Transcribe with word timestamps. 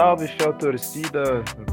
salve, 0.00 0.28
fiel 0.28 0.56
torcida! 0.56 1.22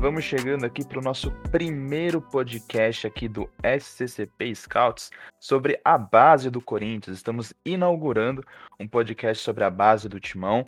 Vamos 0.01 0.25
chegando 0.25 0.65
aqui 0.65 0.85
para 0.85 0.99
o 0.99 1.01
nosso 1.01 1.31
primeiro 1.49 2.21
podcast 2.21 3.07
aqui 3.07 3.25
do 3.25 3.49
SCCP 3.63 4.53
Scouts 4.53 5.11
sobre 5.39 5.79
a 5.81 5.97
base 5.97 6.49
do 6.49 6.60
Corinthians. 6.60 7.15
Estamos 7.15 7.53
inaugurando 7.63 8.43
um 8.78 8.85
podcast 8.85 9.42
sobre 9.42 9.63
a 9.63 9.69
base 9.69 10.10
do 10.10 10.19
Timão. 10.19 10.65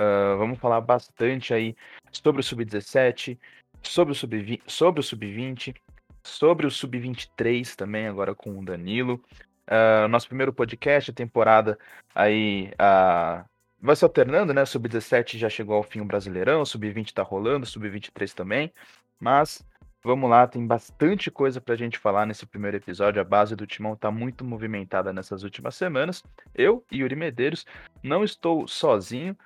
Uh, 0.00 0.36
vamos 0.36 0.58
falar 0.58 0.80
bastante 0.80 1.54
aí 1.54 1.76
sobre 2.10 2.40
o 2.40 2.44
Sub-17, 2.44 3.38
sobre 3.84 4.10
o 4.10 4.14
Sub-20, 4.16 4.62
sobre 4.66 4.98
o 4.98 5.04
Sub-20, 5.04 5.76
sobre 6.24 6.66
o 6.66 6.70
Sub-23 6.72 7.76
também, 7.76 8.08
agora 8.08 8.34
com 8.34 8.58
o 8.58 8.64
Danilo. 8.64 9.22
Uh, 9.68 10.08
nosso 10.08 10.26
primeiro 10.26 10.52
podcast, 10.52 11.12
a 11.12 11.14
temporada 11.14 11.78
aí 12.16 12.72
uh, 12.72 13.44
vai 13.86 13.96
se 13.96 14.04
alternando, 14.04 14.52
né? 14.52 14.64
Sub-17 14.64 15.38
já 15.38 15.48
chegou 15.48 15.76
ao 15.76 15.82
fim 15.82 16.00
o 16.00 16.04
Brasileirão, 16.04 16.64
Sub-20 16.64 17.12
tá 17.12 17.22
rolando, 17.22 17.64
Sub-23 17.64 18.34
também. 18.34 18.72
Mas 19.18 19.64
vamos 20.02 20.28
lá, 20.28 20.46
tem 20.46 20.66
bastante 20.66 21.30
coisa 21.30 21.60
pra 21.60 21.76
gente 21.76 21.98
falar 21.98 22.26
nesse 22.26 22.44
primeiro 22.44 22.76
episódio. 22.76 23.20
A 23.20 23.24
base 23.24 23.54
do 23.54 23.66
Timão 23.66 23.96
tá 23.96 24.10
muito 24.10 24.44
movimentada 24.44 25.12
nessas 25.12 25.44
últimas 25.44 25.76
semanas. 25.76 26.22
Eu, 26.54 26.84
Yuri 26.92 27.14
Medeiros, 27.14 27.64
não 28.02 28.24
estou 28.24 28.66
sozinho. 28.66 29.36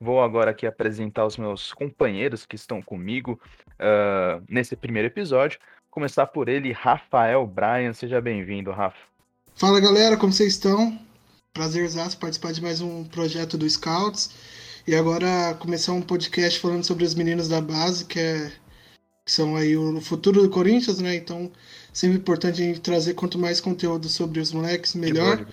Vou 0.00 0.22
agora 0.22 0.50
aqui 0.50 0.66
apresentar 0.66 1.26
os 1.26 1.36
meus 1.36 1.74
companheiros 1.74 2.46
que 2.46 2.56
estão 2.56 2.80
comigo 2.80 3.38
uh, 3.74 4.42
nesse 4.48 4.74
primeiro 4.74 5.08
episódio. 5.08 5.60
Começar 5.90 6.26
por 6.26 6.48
ele, 6.48 6.72
Rafael 6.72 7.46
Bryan. 7.46 7.92
Seja 7.92 8.18
bem-vindo, 8.18 8.70
Rafa. 8.70 8.96
Fala 9.54 9.78
galera, 9.78 10.16
como 10.16 10.32
vocês 10.32 10.54
estão? 10.54 11.09
Prazerzaço 11.52 12.16
participar 12.16 12.52
de 12.52 12.62
mais 12.62 12.80
um 12.80 13.04
projeto 13.04 13.58
do 13.58 13.68
Scouts. 13.68 14.30
E 14.86 14.94
agora 14.94 15.54
começar 15.58 15.92
um 15.92 16.00
podcast 16.00 16.60
falando 16.60 16.84
sobre 16.84 17.04
os 17.04 17.14
meninos 17.14 17.48
da 17.48 17.60
base, 17.60 18.04
que, 18.04 18.20
é, 18.20 18.52
que 19.24 19.32
são 19.32 19.56
aí 19.56 19.76
o 19.76 20.00
futuro 20.00 20.42
do 20.42 20.48
Corinthians, 20.48 21.00
né? 21.00 21.16
Então, 21.16 21.50
sempre 21.92 22.18
importante 22.18 22.62
a 22.62 22.64
gente 22.64 22.80
trazer 22.80 23.14
quanto 23.14 23.36
mais 23.36 23.60
conteúdo 23.60 24.08
sobre 24.08 24.38
os 24.38 24.52
moleques, 24.52 24.94
melhor. 24.94 25.44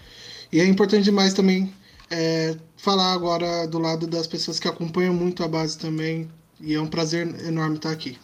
E 0.51 0.59
é 0.59 0.65
importante 0.65 1.03
demais 1.03 1.33
também 1.33 1.73
é, 2.11 2.55
falar 2.77 3.13
agora 3.13 3.67
do 3.67 3.79
lado 3.79 4.05
das 4.05 4.27
pessoas 4.27 4.59
que 4.59 4.67
acompanham 4.67 5.15
muito 5.15 5.43
a 5.43 5.47
base 5.47 5.79
também. 5.79 6.29
E 6.59 6.75
é 6.75 6.79
um 6.79 6.87
prazer 6.87 7.27
enorme 7.43 7.77
estar 7.77 7.91
aqui. 7.91 8.19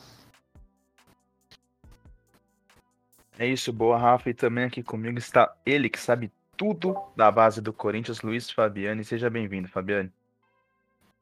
É 3.38 3.48
isso, 3.48 3.74
boa, 3.74 3.98
Rafa. 3.98 4.30
E 4.30 4.34
também 4.34 4.64
aqui 4.64 4.84
comigo 4.84 5.18
está 5.18 5.52
ele 5.66 5.90
que 5.90 6.00
sabe 6.00 6.32
tudo 6.58 6.96
da 7.16 7.32
base 7.32 7.62
do 7.62 7.74
Corinthians, 7.74 8.22
Luiz 8.22 8.50
Fabiani. 8.50 9.04
Seja 9.04 9.30
bem-vindo, 9.30 9.68
Fabiani. 9.68 10.12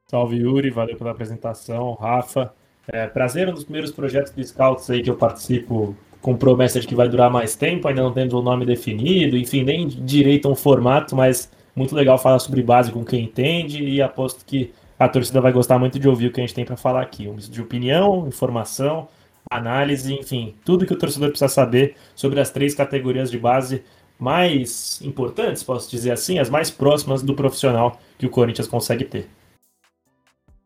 Salve, 0.08 0.38
Yuri. 0.38 0.70
Valeu 0.70 0.98
pela 0.98 1.12
apresentação, 1.12 1.94
Rafa. 1.94 2.54
É, 2.88 3.08
prazer, 3.08 3.48
um 3.48 3.54
dos 3.54 3.64
primeiros 3.64 3.92
projetos 3.92 4.34
de 4.36 4.44
Scouts 4.44 4.90
aí 4.90 5.02
que 5.02 5.10
eu 5.10 5.16
participo 5.16 5.96
com 6.22 6.36
promessa 6.36 6.80
de 6.80 6.88
que 6.88 6.94
vai 6.94 7.10
durar 7.10 7.32
mais 7.32 7.56
tempo, 7.56 7.88
ainda 7.88 8.02
não 8.02 8.14
temos 8.14 8.34
um 8.34 8.42
nome 8.42 8.66
definido, 8.66 9.36
enfim, 9.36 9.64
nem 9.64 9.88
direito 9.88 10.48
a 10.48 10.52
um 10.52 10.56
formato, 10.56 11.16
mas 11.16 11.52
muito 11.76 11.96
legal 11.96 12.18
falar 12.18 12.40
sobre 12.40 12.62
base 12.62 12.92
com 12.92 13.04
quem 13.04 13.24
entende 13.24 13.84
e 13.84 14.02
aposto 14.02 14.46
que 14.46 14.72
a 15.00 15.10
torcida 15.10 15.42
vai 15.42 15.52
gostar 15.52 15.80
muito 15.80 15.98
de 15.98 16.08
ouvir 16.08 16.28
o 16.28 16.32
que 16.32 16.40
a 16.40 16.46
gente 16.46 16.54
tem 16.54 16.66
para 16.66 16.78
falar 16.78 17.02
aqui. 17.02 17.28
Um 17.28 17.36
de 17.36 17.62
opinião, 17.62 18.28
informação 18.28 19.08
análise, 19.50 20.14
enfim, 20.14 20.56
tudo 20.64 20.86
que 20.86 20.94
o 20.94 20.98
torcedor 20.98 21.30
precisa 21.30 21.50
saber 21.50 21.96
sobre 22.16 22.40
as 22.40 22.52
três 22.52 22.76
categorias 22.76 23.32
de 23.32 23.38
base 23.38 23.84
mais 24.22 25.02
importantes, 25.02 25.64
posso 25.64 25.90
dizer 25.90 26.12
assim, 26.12 26.38
as 26.38 26.48
mais 26.48 26.70
próximas 26.70 27.24
do 27.24 27.36
profissional 27.36 28.00
que 28.20 28.28
o 28.28 28.30
Corinthians 28.30 28.68
consegue 28.68 29.04
ter. 29.04 29.28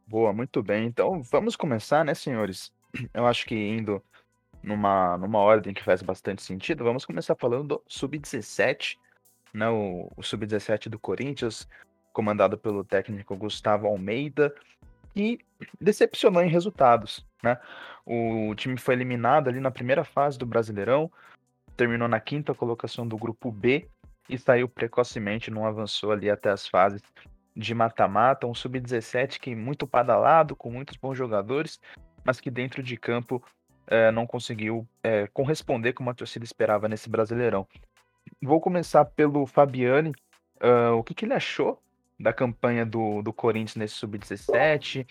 Boa, 0.06 0.34
muito 0.34 0.62
bem. 0.62 0.86
Então 0.86 1.24
vamos 1.24 1.56
começar, 1.56 2.04
né, 2.04 2.14
senhores? 2.14 2.74
Eu 3.14 3.26
acho 3.26 3.46
que 3.46 3.56
indo 3.56 4.04
numa, 4.62 5.18
numa 5.18 5.40
ordem 5.40 5.74
que 5.74 5.82
faz 5.82 6.02
bastante 6.02 6.42
sentido, 6.42 6.84
vamos 6.84 7.06
começar 7.06 7.34
falando 7.34 7.68
do 7.68 7.84
Sub-17, 7.88 8.98
né, 9.54 9.70
o, 9.70 10.12
o 10.18 10.22
Sub-17 10.22 10.90
do 10.90 11.00
Corinthians, 11.00 11.66
comandado 12.12 12.58
pelo 12.58 12.84
técnico 12.84 13.38
Gustavo 13.38 13.88
Almeida, 13.88 14.54
e 15.16 15.40
decepcionou 15.80 16.44
em 16.44 16.50
resultados, 16.50 17.26
né? 17.42 17.58
O 18.06 18.54
time 18.56 18.78
foi 18.78 18.96
eliminado 18.96 19.48
ali 19.48 19.62
na 19.62 19.72
primeira 19.72 20.04
fase 20.04 20.38
do 20.38 20.46
Brasileirão, 20.46 21.10
terminou 21.76 22.08
na 22.08 22.20
quinta 22.20 22.54
colocação 22.54 23.08
do 23.08 23.18
grupo 23.18 23.52
B 23.52 23.88
e 24.30 24.38
saiu 24.38 24.68
precocemente, 24.68 25.52
não 25.52 25.66
avançou 25.66 26.12
ali 26.12 26.30
até 26.30 26.50
as 26.50 26.68
fases 26.68 27.02
de 27.56 27.74
mata-mata, 27.74 28.48
um 28.48 28.54
sub-17 28.54 29.40
que 29.40 29.56
muito 29.56 29.88
padalado, 29.88 30.56
com 30.56 30.72
muitos 30.72 30.98
bons 30.98 31.16
jogadores, 31.16 31.80
mas 32.24 32.40
que 32.40 32.52
dentro 32.52 32.84
de 32.84 32.98
campo 32.98 33.42
é, 33.88 34.12
não 34.12 34.26
conseguiu 34.26 34.88
é, 35.04 35.28
corresponder 35.28 35.94
como 35.94 36.10
a 36.10 36.14
torcida 36.14 36.44
esperava 36.44 36.90
nesse 36.90 37.10
Brasileirão. 37.10 37.68
Vou 38.42 38.60
começar 38.60 39.06
pelo 39.06 39.46
Fabiani. 39.46 40.12
Uh, 40.56 40.94
o 40.98 41.04
que, 41.04 41.14
que 41.14 41.26
ele 41.26 41.34
achou 41.34 41.82
da 42.20 42.34
campanha 42.34 42.86
do, 42.86 43.22
do 43.22 43.34
Corinthians 43.34 43.76
nesse 43.76 43.96
sub-17. 43.96 45.06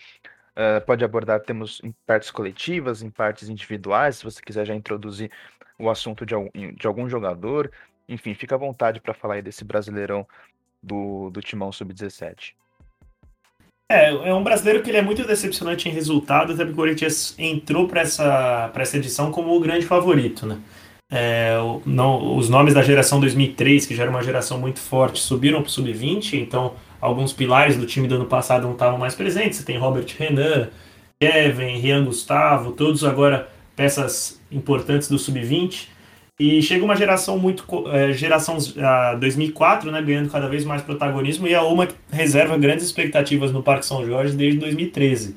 Uh, 0.55 0.79
pode 0.85 1.03
abordar 1.03 1.41
temos 1.41 1.81
em 1.83 1.93
partes 2.05 2.31
coletivas, 2.31 3.01
em 3.01 3.09
partes 3.09 3.49
individuais, 3.49 4.17
se 4.17 4.23
você 4.23 4.41
quiser 4.41 4.65
já 4.65 4.73
introduzir 4.73 5.29
o 5.77 5.89
assunto 5.89 6.25
de, 6.25 6.35
de 6.73 6.87
algum 6.87 7.09
jogador. 7.09 7.69
Enfim, 8.07 8.33
fica 8.33 8.55
à 8.55 8.57
vontade 8.57 9.01
para 9.01 9.13
falar 9.13 9.35
aí 9.35 9.41
desse 9.41 9.65
brasileirão 9.65 10.25
do, 10.81 11.29
do 11.29 11.41
Timão 11.41 11.71
Sub-17. 11.71 12.53
É, 13.91 14.09
é 14.09 14.33
um 14.33 14.43
brasileiro 14.43 14.81
que 14.81 14.89
ele 14.89 14.97
é 14.97 15.01
muito 15.01 15.25
decepcionante 15.25 15.87
em 15.87 15.91
resultado, 15.91 16.53
até 16.53 16.63
porque 16.63 16.73
o 16.73 16.75
Corinthians 16.75 17.35
entrou 17.37 17.87
para 17.87 18.01
essa, 18.01 18.71
essa 18.73 18.97
edição 18.97 19.31
como 19.31 19.55
o 19.55 19.59
grande 19.59 19.85
favorito, 19.85 20.45
né? 20.45 20.59
É, 21.11 21.55
não, 21.85 22.35
os 22.35 22.49
nomes 22.49 22.73
da 22.73 22.81
geração 22.81 23.19
2003, 23.19 23.85
que 23.85 23.93
já 23.93 24.03
era 24.03 24.09
uma 24.09 24.23
geração 24.23 24.57
muito 24.57 24.79
forte, 24.79 25.19
subiram 25.19 25.61
para 25.61 25.67
o 25.67 25.71
Sub-20, 25.71 26.33
então 26.41 26.73
alguns 27.05 27.31
pilares 27.31 27.77
do 27.77 27.85
time 27.85 28.07
do 28.07 28.15
ano 28.15 28.25
passado 28.25 28.63
não 28.63 28.73
estavam 28.73 28.97
mais 28.97 29.15
presentes. 29.15 29.59
Você 29.59 29.65
tem 29.65 29.77
Robert 29.77 30.07
Renan, 30.17 30.69
Kevin, 31.19 31.77
Rian 31.77 32.03
Gustavo, 32.03 32.71
todos 32.71 33.03
agora 33.03 33.49
peças 33.75 34.41
importantes 34.51 35.07
do 35.07 35.17
Sub-20. 35.17 35.89
E 36.37 36.61
chega 36.61 36.83
uma 36.83 36.95
geração 36.95 37.37
muito. 37.37 37.63
É, 37.89 38.11
geração 38.11 38.57
a 38.77 39.15
2004, 39.15 39.89
né, 39.91 40.01
ganhando 40.01 40.29
cada 40.29 40.49
vez 40.49 40.65
mais 40.65 40.81
protagonismo, 40.81 41.47
e 41.47 41.55
a 41.55 41.63
UMA 41.63 41.87
reserva 42.11 42.57
grandes 42.57 42.85
expectativas 42.85 43.51
no 43.53 43.63
Parque 43.63 43.85
São 43.85 44.05
Jorge 44.05 44.35
desde 44.35 44.59
2013. 44.59 45.35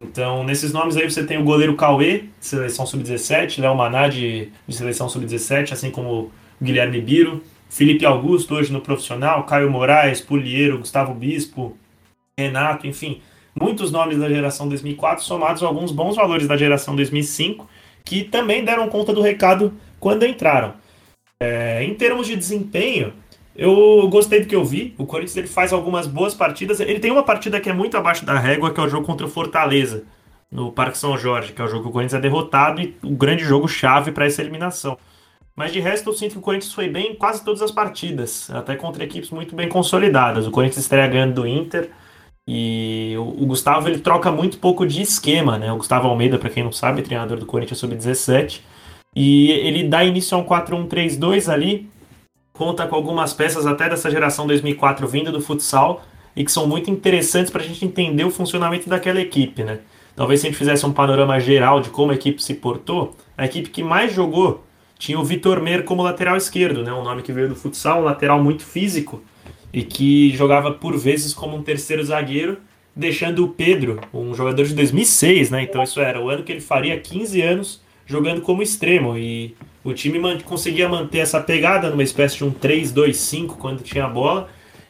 Então, 0.00 0.44
nesses 0.44 0.72
nomes 0.72 0.96
aí 0.96 1.10
você 1.10 1.24
tem 1.24 1.38
o 1.38 1.44
goleiro 1.44 1.74
Cauê, 1.74 2.18
de 2.18 2.46
seleção 2.46 2.86
sub-17, 2.86 3.60
Léo 3.60 3.74
Maná, 3.74 4.06
de, 4.06 4.48
de 4.66 4.76
seleção 4.76 5.08
sub-17, 5.08 5.72
assim 5.72 5.90
como 5.90 6.30
Guilherme 6.62 7.00
Biro, 7.00 7.42
Felipe 7.68 8.06
Augusto, 8.06 8.54
hoje 8.54 8.72
no 8.72 8.80
profissional, 8.80 9.44
Caio 9.44 9.70
Moraes, 9.70 10.20
Puliero, 10.20 10.78
Gustavo 10.78 11.14
Bispo, 11.14 11.76
Renato, 12.38 12.86
enfim, 12.86 13.20
muitos 13.60 13.90
nomes 13.90 14.18
da 14.18 14.28
geração 14.28 14.68
2004, 14.68 15.24
somados 15.24 15.62
a 15.62 15.66
alguns 15.66 15.92
bons 15.92 16.16
valores 16.16 16.46
da 16.46 16.56
geração 16.56 16.96
2005, 16.96 17.68
que 18.04 18.24
também 18.24 18.64
deram 18.64 18.88
conta 18.88 19.12
do 19.12 19.20
recado 19.20 19.74
quando 20.00 20.24
entraram. 20.24 20.74
É, 21.40 21.84
em 21.84 21.94
termos 21.94 22.26
de 22.26 22.36
desempenho, 22.36 23.12
eu 23.54 24.08
gostei 24.08 24.40
do 24.40 24.46
que 24.46 24.54
eu 24.54 24.64
vi. 24.64 24.94
O 24.96 25.04
Corinthians 25.04 25.36
ele 25.36 25.46
faz 25.46 25.72
algumas 25.72 26.06
boas 26.06 26.34
partidas. 26.34 26.80
Ele 26.80 27.00
tem 27.00 27.10
uma 27.10 27.22
partida 27.22 27.60
que 27.60 27.68
é 27.68 27.72
muito 27.72 27.96
abaixo 27.96 28.24
da 28.24 28.38
régua, 28.38 28.72
que 28.72 28.80
é 28.80 28.82
o 28.82 28.88
jogo 28.88 29.04
contra 29.04 29.26
o 29.26 29.30
Fortaleza, 29.30 30.04
no 30.50 30.72
Parque 30.72 30.96
São 30.96 31.18
Jorge, 31.18 31.52
que 31.52 31.60
é 31.60 31.64
o 31.64 31.68
jogo 31.68 31.82
que 31.82 31.88
o 31.88 31.92
Corinthians 31.92 32.18
é 32.18 32.22
derrotado 32.22 32.80
e 32.80 32.96
o 33.02 33.10
grande 33.10 33.44
jogo 33.44 33.68
chave 33.68 34.12
para 34.12 34.26
essa 34.26 34.40
eliminação. 34.40 34.96
Mas 35.58 35.72
de 35.72 35.80
resto, 35.80 36.08
eu 36.08 36.14
sinto 36.14 36.34
que 36.34 36.38
o 36.38 36.40
Corinthians 36.40 36.72
foi 36.72 36.88
bem 36.88 37.10
em 37.10 37.14
quase 37.16 37.44
todas 37.44 37.60
as 37.60 37.72
partidas, 37.72 38.48
até 38.48 38.76
contra 38.76 39.02
equipes 39.02 39.28
muito 39.30 39.56
bem 39.56 39.68
consolidadas. 39.68 40.46
O 40.46 40.52
Corinthians 40.52 40.84
estreia 40.84 41.08
ganhando 41.08 41.34
do 41.34 41.48
Inter 41.48 41.90
e 42.46 43.16
o, 43.18 43.44
Gustavo 43.44 43.88
ele 43.88 43.98
troca 43.98 44.30
muito 44.30 44.58
pouco 44.58 44.86
de 44.86 45.02
esquema, 45.02 45.58
né? 45.58 45.72
O 45.72 45.78
Gustavo 45.78 46.06
Almeida, 46.06 46.38
para 46.38 46.48
quem 46.48 46.62
não 46.62 46.70
sabe, 46.70 47.00
é 47.00 47.02
treinador 47.02 47.38
do 47.38 47.44
Corinthians 47.44 47.80
sub-17, 47.80 48.60
e 49.16 49.50
ele 49.50 49.82
dá 49.82 50.04
início 50.04 50.38
a 50.38 50.40
um 50.40 50.44
4-1-3-2 50.44 51.52
ali, 51.52 51.90
conta 52.52 52.86
com 52.86 52.94
algumas 52.94 53.34
peças 53.34 53.66
até 53.66 53.88
dessa 53.88 54.08
geração 54.12 54.46
2004 54.46 55.08
vinda 55.08 55.32
do 55.32 55.40
futsal 55.40 56.04
e 56.36 56.44
que 56.44 56.52
são 56.52 56.68
muito 56.68 56.88
interessantes 56.88 57.50
para 57.50 57.62
a 57.62 57.66
gente 57.66 57.84
entender 57.84 58.22
o 58.22 58.30
funcionamento 58.30 58.88
daquela 58.88 59.20
equipe, 59.20 59.64
né? 59.64 59.80
Talvez 60.14 60.38
se 60.38 60.46
a 60.46 60.50
gente 60.50 60.58
fizesse 60.58 60.86
um 60.86 60.92
panorama 60.92 61.40
geral 61.40 61.80
de 61.80 61.90
como 61.90 62.12
a 62.12 62.14
equipe 62.14 62.40
se 62.40 62.54
portou, 62.54 63.16
a 63.36 63.44
equipe 63.44 63.70
que 63.70 63.82
mais 63.82 64.12
jogou 64.12 64.67
tinha 64.98 65.18
o 65.18 65.24
Vitor 65.24 65.62
Mer 65.62 65.84
como 65.84 66.02
lateral 66.02 66.36
esquerdo, 66.36 66.82
né? 66.82 66.92
um 66.92 67.04
nome 67.04 67.22
que 67.22 67.32
veio 67.32 67.48
do 67.48 67.54
futsal, 67.54 68.00
um 68.00 68.04
lateral 68.04 68.42
muito 68.42 68.64
físico 68.64 69.22
e 69.72 69.82
que 69.82 70.30
jogava 70.36 70.72
por 70.72 70.96
vezes 70.98 71.32
como 71.32 71.56
um 71.56 71.62
terceiro 71.62 72.02
zagueiro, 72.04 72.58
deixando 72.96 73.44
o 73.44 73.48
Pedro, 73.48 74.00
um 74.12 74.34
jogador 74.34 74.64
de 74.64 74.74
2006, 74.74 75.50
né? 75.50 75.62
Então 75.62 75.82
isso 75.82 76.00
era 76.00 76.20
o 76.20 76.28
ano 76.28 76.42
que 76.42 76.50
ele 76.50 76.60
faria 76.60 76.98
15 76.98 77.40
anos 77.42 77.80
jogando 78.06 78.40
como 78.40 78.62
extremo 78.62 79.16
e 79.16 79.54
o 79.84 79.92
time 79.92 80.18
man 80.18 80.38
conseguia 80.40 80.88
manter 80.88 81.18
essa 81.18 81.40
pegada 81.40 81.90
numa 81.90 82.02
espécie 82.02 82.38
de 82.38 82.44
um 82.44 82.50
3-2-5 82.50 83.56
quando 83.56 83.82
tinha 83.82 84.04
a 84.06 84.08
bola 84.08 84.48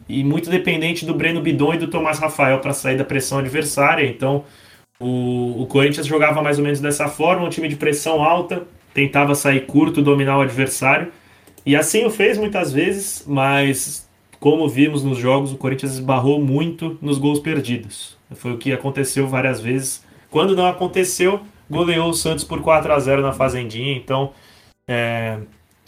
e 0.09 0.25
muito 0.25 0.49
dependente 0.49 1.05
do 1.05 1.13
Breno 1.13 1.41
Bidon 1.43 1.75
e 1.75 1.79
do 1.79 1.89
Tomás 1.89 2.19
Rafael 2.19 2.61
para 2.61 2.73
sair 2.73 2.97
da 2.97 3.05
pressão 3.05 3.39
adversária. 3.39 4.07
Então 4.07 4.45
O, 5.01 5.63
o 5.63 5.67
Corinthians 5.67 6.07
jogava 6.07 6.43
mais 6.43 6.59
ou 6.59 6.65
menos 6.65 6.81
dessa 6.81 7.09
forma, 7.09 7.45
um 7.47 7.51
time 7.51 7.69
de 7.69 7.77
pressão 7.77 8.23
alta, 8.23 8.67
tentava 8.99 9.37
sair 9.37 9.65
curto, 9.67 10.03
dominar 10.03 10.39
o 10.39 10.41
adversário. 10.41 11.13
E 11.65 11.77
assim 11.77 12.05
o 12.05 12.11
fez 12.11 12.37
muitas 12.37 12.73
vezes, 12.73 13.25
mas 13.29 14.09
como 14.41 14.69
vimos 14.69 15.05
nos 15.05 15.19
jogos, 15.19 15.53
o 15.53 15.57
Corinthians 15.57 15.93
esbarrou 15.93 16.41
muito 16.41 16.99
nos 17.01 17.17
gols 17.17 17.39
perdidos. 17.39 18.17
Foi 18.35 18.53
o 18.53 18.59
que 18.59 18.73
aconteceu 18.73 19.29
várias 19.29 19.61
vezes. 19.61 20.05
Quando 20.31 20.57
não 20.57 20.67
aconteceu, 20.67 21.41
goleou 21.71 22.11
o 22.11 22.15
Santos 22.15 22.43
por 22.43 22.61
4 22.61 22.93
a 22.93 22.99
0 22.99 23.23
na 23.23 23.33
Fazendinha. 23.33 23.97
Então, 23.97 24.33
é, 24.89 25.39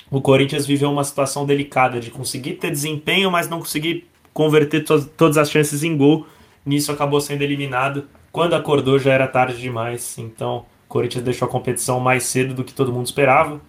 o 0.08 0.20
Corinthians 0.20 0.64
viveu 0.64 0.90
uma 0.90 1.02
situação 1.02 1.44
delicada 1.44 1.98
de 1.98 2.12
conseguir 2.12 2.54
ter 2.54 2.70
desempenho, 2.70 3.30
mas 3.30 3.48
não 3.48 3.58
conseguir 3.58 4.06
converter 4.32 4.84
to 4.84 5.04
todas 5.16 5.36
as 5.36 5.50
chances 5.50 5.82
em 5.82 5.96
gol. 5.96 6.26
Nisso 6.64 6.92
acabou 6.92 7.20
sendo 7.20 7.42
eliminado. 7.42 8.06
Quando 8.30 8.54
acordou 8.54 9.00
já 9.00 9.12
era 9.12 9.26
tarde 9.26 9.60
demais. 9.60 10.16
Então, 10.16 10.64
Corinthians 10.90 11.22
deixou 11.22 11.46
a 11.46 11.50
competição 11.50 12.00
mais 12.00 12.24
cedo 12.24 12.52
do 12.52 12.64
que 12.64 12.74
todo 12.74 12.92
mundo 12.92 13.06
esperava. 13.06 13.60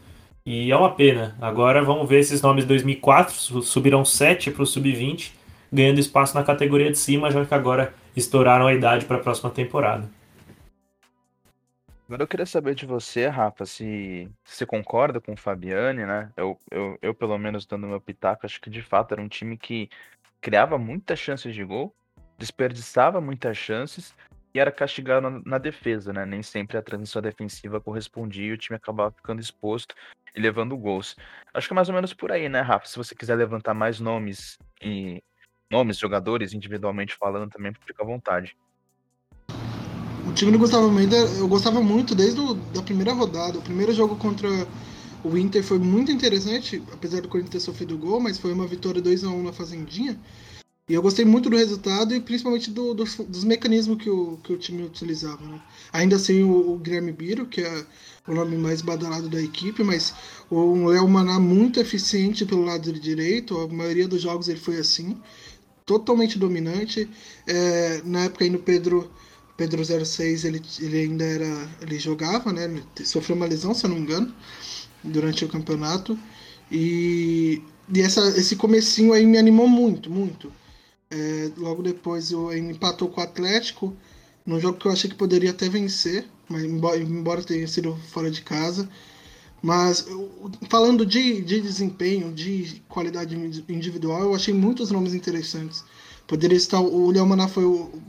E 0.44 0.72
é 0.72 0.76
uma 0.76 0.94
pena. 0.96 1.38
Agora 1.40 1.84
vamos 1.84 2.10
ver 2.10 2.20
esses 2.20 2.42
nomes 2.42 2.64
de 2.64 2.68
2004, 2.70 3.62
subirão 3.62 4.04
7 4.04 4.50
para 4.50 4.64
o 4.64 4.66
sub-20, 4.66 5.32
ganhando 5.72 6.00
espaço 6.00 6.34
na 6.34 6.44
categoria 6.44 6.92
de 6.92 6.98
cima, 6.98 7.30
já 7.30 7.46
que 7.46 7.54
agora 7.54 7.94
estouraram 8.18 8.66
a 8.66 8.74
idade 8.74 9.06
para 9.06 9.18
a 9.18 9.20
próxima 9.20 9.52
temporada. 9.52 10.10
Agora 12.08 12.24
eu 12.24 12.28
queria 12.28 12.46
saber 12.48 12.74
de 12.74 12.88
você, 12.88 13.28
Rafa, 13.28 13.68
se 13.68 14.28
você 14.44 14.66
concorda 14.66 15.22
com 15.22 15.34
o 15.34 15.38
Fabiane, 15.38 16.04
né? 16.04 16.32
Eu, 16.36 16.60
eu, 16.72 16.98
eu, 17.04 17.14
pelo 17.14 17.38
menos, 17.38 17.68
dando 17.68 17.88
meu 17.88 18.02
pitaco, 18.02 18.48
acho 18.48 18.60
que 18.60 18.70
de 18.70 18.82
fato 18.82 19.14
era 19.14 19.22
um 19.22 19.28
time 19.28 19.56
que 19.56 19.88
criava 20.42 20.76
muitas 20.76 21.20
chances 21.20 21.54
de 21.54 21.64
gol, 21.64 21.94
desperdiçava 22.40 23.22
muitas 23.22 23.56
chances 23.56 24.16
e 24.54 24.60
era 24.60 24.72
castigado 24.72 25.42
na, 25.46 25.58
defesa, 25.58 26.12
né? 26.12 26.26
Nem 26.26 26.44
sempre 26.44 26.78
a 26.78 26.82
transição 26.82 27.22
defensiva 27.22 27.80
correspondia 27.80 28.48
e 28.48 28.52
o 28.52 28.58
time 28.58 28.76
acabava 28.76 29.12
ficando 29.12 29.40
exposto 29.40 29.96
e 30.36 30.42
levando 30.42 30.78
gols. 30.78 31.16
Acho 31.54 31.68
que 31.68 31.74
é 31.74 31.76
mais 31.76 31.90
ou 31.90 31.96
menos 31.96 32.14
por 32.14 32.32
aí, 32.32 32.50
né, 32.50 32.62
Rafa? 32.62 32.88
Se 32.88 32.98
você 32.98 33.16
quiser 33.16 33.36
levantar 33.36 33.74
mais 33.74 34.00
nomes 34.00 34.58
e 34.82 35.24
nomes, 35.70 35.98
jogadores, 35.98 36.54
individualmente 36.54 37.16
falando, 37.16 37.50
também 37.50 37.74
fica 37.86 38.04
à 38.04 38.06
vontade. 38.06 38.58
O 40.28 40.34
time 40.34 40.52
do 40.52 40.60
Gustavo 40.60 40.86
Almeida, 40.86 41.16
eu 41.16 41.48
gostava 41.48 41.82
muito 41.82 42.14
desde 42.14 42.40
a 42.42 42.54
da 42.74 42.82
primeira 42.82 43.14
rodada. 43.14 43.58
O 43.58 43.62
primeiro 43.62 43.94
jogo 43.94 44.16
contra 44.18 44.48
o 45.24 45.38
Inter 45.38 45.64
foi 45.64 45.80
muito 45.80 46.12
interessante, 46.12 46.82
apesar 46.92 47.22
do 47.22 47.28
Corinthians 47.28 47.54
ter 47.54 47.60
sofrido 47.60 47.98
gol, 47.98 48.20
mas 48.20 48.38
foi 48.38 48.54
uma 48.54 48.68
vitória 48.68 49.02
2 49.02 49.24
a 49.24 49.30
1 49.30 49.44
na 49.44 49.54
Fazendinha. 49.54 50.20
E 50.90 50.94
eu 50.94 51.02
gostei 51.02 51.24
muito 51.24 51.50
do 51.50 51.56
resultado 51.56 52.14
e 52.14 52.20
principalmente 52.20 52.70
do, 52.70 52.94
do, 52.94 53.04
dos 53.04 53.44
mecanismos 53.44 54.02
que 54.02 54.10
o, 54.10 54.38
que 54.44 54.52
o 54.54 54.58
time 54.58 54.84
utilizava. 54.84 55.42
Né? 55.46 55.62
Ainda 55.94 56.20
sem 56.20 56.44
o, 56.44 56.74
o 56.74 56.78
Guilherme 56.78 57.12
Biro, 57.12 57.46
que 57.46 57.62
é 57.62 57.86
o 58.28 58.34
nome 58.34 58.58
mais 58.58 58.82
badalado 58.82 59.30
da 59.30 59.42
equipe, 59.42 59.84
mas 59.84 60.14
o 60.50 60.88
Léo 60.88 61.08
Maná 61.08 61.40
muito 61.40 61.80
eficiente 61.80 62.46
pelo 62.46 62.66
lado 62.66 62.92
direito, 62.94 63.58
a 63.58 63.68
maioria 63.68 64.08
dos 64.08 64.22
jogos 64.22 64.50
ele 64.50 64.60
foi 64.60 64.78
assim, 64.78 65.18
totalmente 65.86 66.38
dominante. 66.38 67.10
É, 67.48 68.02
na 68.04 68.26
época 68.26 68.44
ainda 68.44 68.58
o 68.58 68.62
Pedro 68.62 69.10
Pedro 69.58 69.84
06 70.06 70.46
ele, 70.46 70.62
ele 70.80 71.00
ainda 71.02 71.24
era. 71.24 71.70
ele 71.82 72.00
jogava, 72.00 72.52
né? 72.52 72.66
Ele 72.66 72.84
sofreu 73.06 73.36
uma 73.36 73.46
lesão, 73.46 73.74
se 73.74 73.86
eu 73.86 73.90
não 73.92 73.98
me 73.98 74.04
engano, 74.04 74.34
durante 75.04 75.46
o 75.46 75.48
campeonato. 75.48 76.18
E, 76.72 77.62
e 77.94 78.02
essa, 78.02 78.28
esse 78.30 78.56
comecinho 78.56 79.14
aí 79.14 79.26
me 79.26 79.38
animou 79.38 79.68
muito, 79.68 80.10
muito. 80.10 80.52
É, 81.12 81.52
logo 81.58 81.84
depois 81.84 82.32
eu 82.32 82.56
empatou 82.58 83.10
com 83.10 83.20
o 83.20 83.24
Atlético, 83.24 83.94
num 84.46 84.60
jogo 84.60 84.80
que 84.80 84.88
eu 84.88 84.92
achei 84.92 85.10
que 85.10 85.16
poderia 85.16 85.52
até 85.52 85.70
vencer, 85.70 86.26
mas 86.50 86.64
embora, 86.64 86.98
embora 86.98 87.44
tenha 87.44 87.68
sido 87.68 87.96
fora 88.12 88.32
de 88.32 88.42
casa. 88.42 88.90
Mas 89.62 90.08
falando 90.70 91.06
de, 91.06 91.42
de 91.42 91.62
desempenho, 91.62 92.34
de 92.34 92.82
qualidade 92.90 93.36
individual, 93.70 94.24
eu 94.24 94.36
achei 94.36 94.54
muitos 94.54 94.90
nomes 94.90 95.14
interessantes. 95.14 95.84
Poderia 96.28 96.58
estar. 96.58 96.80
O 96.80 97.12
Léo 97.12 97.28
Maná 97.28 97.48
foi 97.48 97.64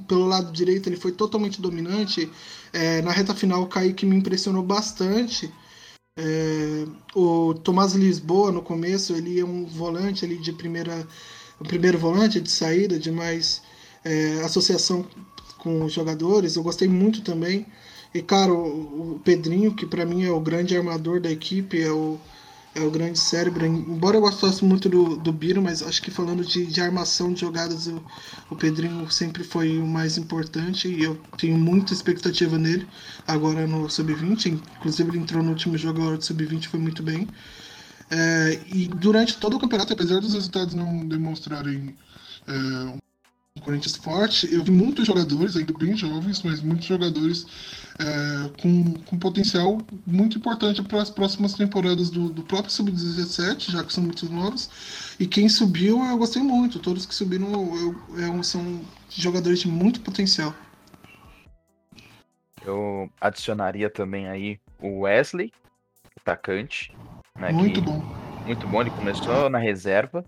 pelo 0.09 0.27
lado 0.27 0.53
direito, 0.53 0.89
ele 0.89 0.97
foi 0.97 1.13
totalmente 1.13 1.61
dominante. 1.61 2.31
É, 2.73 3.03
na 3.03 3.11
reta 3.11 3.35
final, 3.35 3.63
o 3.63 3.67
Kaique 3.67 4.07
me 4.07 4.17
impressionou 4.17 4.63
bastante. 4.63 5.53
É, 6.17 6.87
o 7.15 7.55
Tomás 7.55 7.95
Lisboa, 7.95 8.53
no 8.53 8.63
começo, 8.63 9.15
ele 9.15 9.41
é 9.41 9.45
um 9.45 9.67
volante 9.67 10.25
ali 10.25 10.39
de 10.39 10.53
primeira. 10.53 11.07
O 11.63 11.65
primeiro 11.65 11.97
volante 11.97 12.41
de 12.41 12.51
saída, 12.51 12.99
de 12.99 13.13
mais 13.13 13.63
é, 14.05 14.41
associação 14.45 15.07
com 15.59 15.85
os 15.85 15.93
jogadores. 15.93 16.57
Eu 16.57 16.63
gostei 16.65 16.89
muito 16.89 17.23
também. 17.23 17.65
E, 18.13 18.21
cara, 18.21 18.53
o, 18.53 19.15
o 19.15 19.21
Pedrinho, 19.25 19.73
que 19.73 19.87
para 19.87 20.05
mim 20.05 20.25
é 20.25 20.31
o 20.31 20.41
grande 20.41 20.77
armador 20.77 21.21
da 21.21 21.31
equipe, 21.31 21.81
é 21.81 21.93
o 21.93 22.19
é 22.75 22.81
o 22.81 22.91
grande 22.91 23.19
cérebro. 23.19 23.65
Embora 23.67 24.17
eu 24.17 24.21
gostasse 24.23 24.65
muito 24.65 24.89
do, 24.89 25.17
do 25.17 25.33
Biro, 25.33 25.61
mas 25.63 25.83
acho 25.83 26.03
que 26.03 26.11
falando 26.11 26.45
de, 26.45 26.67
de 26.67 26.81
armação 26.81 27.33
de 27.33 27.41
jogadas, 27.41 27.87
o, 27.87 28.03
o 28.51 28.57
Pedrinho 28.57 29.11
sempre 29.11 29.45
foi 29.45 29.79
o 29.79 29.87
mais 29.87 30.17
importante 30.17 30.89
e 30.89 31.03
eu 31.03 31.17
tenho 31.37 31.57
muita 31.57 31.93
expectativa 31.93 32.57
nele 32.59 32.89
agora 33.27 33.67
no 33.67 33.89
Sub-20. 33.91 34.59
Inclusive, 34.79 35.11
ele 35.11 35.19
entrou 35.19 35.43
no 35.43 35.51
último 35.51 35.77
jogo 35.77 36.01
agora 36.01 36.17
do 36.17 36.25
Sub-20 36.25 36.67
foi 36.67 36.81
muito 36.81 37.03
bem. 37.03 37.29
É, 38.15 38.61
e 38.67 38.89
durante 38.89 39.39
todo 39.39 39.57
o 39.57 39.59
campeonato, 39.59 39.95
apesar 39.95 40.21
dos 40.21 40.35
resultados 40.35 40.75
não 40.75 41.09
demonstrarem 41.09 41.97
é, 42.47 42.99
o 43.57 43.61
Corinthians 43.63 43.97
forte, 43.97 44.53
eu 44.53 44.63
vi 44.63 44.71
muitos 44.71 45.07
jogadores, 45.07 45.57
ainda 45.57 45.73
bem 45.73 45.97
jovens, 45.97 46.43
mas 46.43 46.61
muitos 46.61 46.85
jogadores 46.85 47.47
é, 47.99 48.51
com, 48.61 48.93
com 49.05 49.19
potencial 49.19 49.79
muito 50.07 50.37
importante 50.37 50.83
para 50.83 51.01
as 51.01 51.09
próximas 51.09 51.55
temporadas 51.55 52.11
do, 52.11 52.29
do 52.29 52.43
próprio 52.43 52.71
Sub-17, 52.71 53.71
já 53.71 53.83
que 53.83 53.91
são 53.91 54.05
muitos 54.05 54.29
novos. 54.29 54.69
E 55.19 55.27
quem 55.27 55.49
subiu, 55.49 56.05
eu 56.05 56.19
gostei 56.19 56.43
muito. 56.43 56.79
Todos 56.79 57.07
que 57.07 57.15
subiram 57.15 57.51
eu, 57.51 57.97
eu, 58.19 58.43
são 58.43 58.83
jogadores 59.09 59.61
de 59.61 59.69
muito 59.69 60.03
potencial. 60.03 60.55
Eu 62.63 63.11
adicionaria 63.19 63.89
também 63.89 64.29
aí 64.29 64.61
o 64.79 65.01
Wesley, 65.01 65.51
atacante. 66.21 66.93
Né, 67.39 67.53
muito 67.53 67.81
bom. 67.81 68.01
Muito 68.47 68.67
bom, 68.67 68.81
ele 68.81 68.91
começou 68.91 69.49
na 69.49 69.59
reserva 69.59 70.25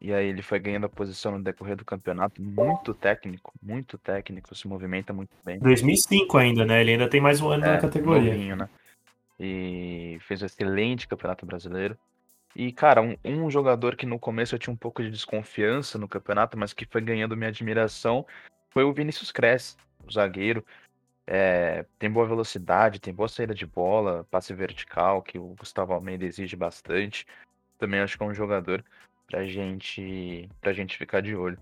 e 0.00 0.14
aí 0.14 0.26
ele 0.26 0.40
foi 0.40 0.58
ganhando 0.58 0.86
a 0.86 0.88
posição 0.88 1.32
no 1.32 1.44
decorrer 1.44 1.76
do 1.76 1.84
campeonato, 1.84 2.42
muito 2.42 2.94
técnico, 2.94 3.52
muito 3.62 3.98
técnico, 3.98 4.54
se 4.54 4.66
movimenta 4.66 5.12
muito 5.12 5.36
bem. 5.44 5.58
2005 5.58 6.38
ainda, 6.38 6.64
né? 6.64 6.80
Ele 6.80 6.92
ainda 6.92 7.08
tem 7.08 7.20
mais 7.20 7.40
um 7.40 7.50
ano 7.50 7.64
é, 7.66 7.72
na 7.72 7.78
categoria. 7.78 8.32
Novinho, 8.32 8.56
né? 8.56 8.68
E 9.38 10.18
fez 10.22 10.42
um 10.42 10.46
excelente 10.46 11.06
campeonato 11.06 11.44
brasileiro. 11.44 11.98
E, 12.56 12.72
cara, 12.72 13.00
um, 13.02 13.14
um, 13.24 13.50
jogador 13.50 13.94
que 13.94 14.06
no 14.06 14.18
começo 14.18 14.54
eu 14.54 14.58
tinha 14.58 14.72
um 14.72 14.76
pouco 14.76 15.02
de 15.02 15.10
desconfiança 15.10 15.98
no 15.98 16.08
campeonato, 16.08 16.58
mas 16.58 16.72
que 16.72 16.86
foi 16.86 17.00
ganhando 17.00 17.36
minha 17.36 17.48
admiração, 17.48 18.26
foi 18.70 18.84
o 18.84 18.92
Vinícius 18.92 19.30
Cresce, 19.30 19.76
o 20.06 20.10
zagueiro. 20.10 20.64
É, 21.32 21.84
tem 21.96 22.10
boa 22.10 22.26
velocidade, 22.26 22.98
tem 22.98 23.14
boa 23.14 23.28
saída 23.28 23.54
de 23.54 23.64
bola, 23.64 24.26
passe 24.32 24.52
vertical, 24.52 25.22
que 25.22 25.38
o 25.38 25.54
Gustavo 25.56 25.92
Almeida 25.92 26.24
exige 26.24 26.56
bastante. 26.56 27.24
Também 27.78 28.00
acho 28.00 28.18
que 28.18 28.24
é 28.24 28.26
um 28.26 28.34
jogador 28.34 28.84
pra 29.28 29.46
gente, 29.46 30.48
pra 30.60 30.72
gente 30.72 30.98
ficar 30.98 31.20
de 31.20 31.36
olho. 31.36 31.56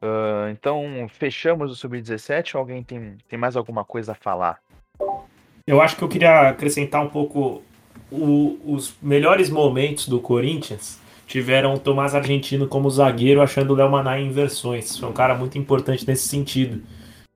Uh, 0.00 0.48
então, 0.52 1.08
fechamos 1.08 1.72
o 1.72 1.74
Sub-17 1.74 2.54
ou 2.54 2.60
alguém 2.60 2.84
tem, 2.84 3.18
tem 3.28 3.36
mais 3.36 3.56
alguma 3.56 3.84
coisa 3.84 4.12
a 4.12 4.14
falar? 4.14 4.60
Eu 5.66 5.82
acho 5.82 5.96
que 5.96 6.04
eu 6.04 6.08
queria 6.08 6.48
acrescentar 6.48 7.04
um 7.04 7.08
pouco 7.08 7.64
o, 8.12 8.60
os 8.64 8.94
melhores 9.02 9.50
momentos 9.50 10.06
do 10.06 10.20
Corinthians 10.20 11.00
tiveram 11.26 11.74
o 11.74 11.80
Tomás 11.80 12.14
Argentino 12.14 12.68
como 12.68 12.88
zagueiro, 12.88 13.42
achando 13.42 13.72
o 13.72 13.76
Léo 13.76 13.90
Maná 13.90 14.20
em 14.20 14.28
inversões. 14.28 14.96
Foi 14.96 15.08
um 15.08 15.12
cara 15.12 15.34
muito 15.34 15.58
importante 15.58 16.06
nesse 16.06 16.28
sentido. 16.28 16.80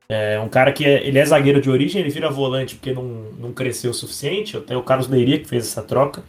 É 0.09 0.39
um 0.39 0.49
cara 0.49 0.73
que 0.73 0.85
é, 0.85 1.07
ele 1.07 1.19
é 1.19 1.25
zagueiro 1.25 1.61
de 1.61 1.71
origem, 1.71 2.01
ele 2.01 2.11
vira 2.11 2.31
volante 2.31 2.75
porque 2.75 2.93
não, 2.93 3.05
não 3.39 3.53
cresceu 3.53 3.91
o 3.91 3.95
suficiente. 3.95 4.57
Até 4.57 4.77
o 4.77 4.83
Carlos 4.83 5.09
Leiria 5.09 5.39
que 5.39 5.49
fez 5.49 5.67
essa 5.67 5.83
troca. 5.83 6.23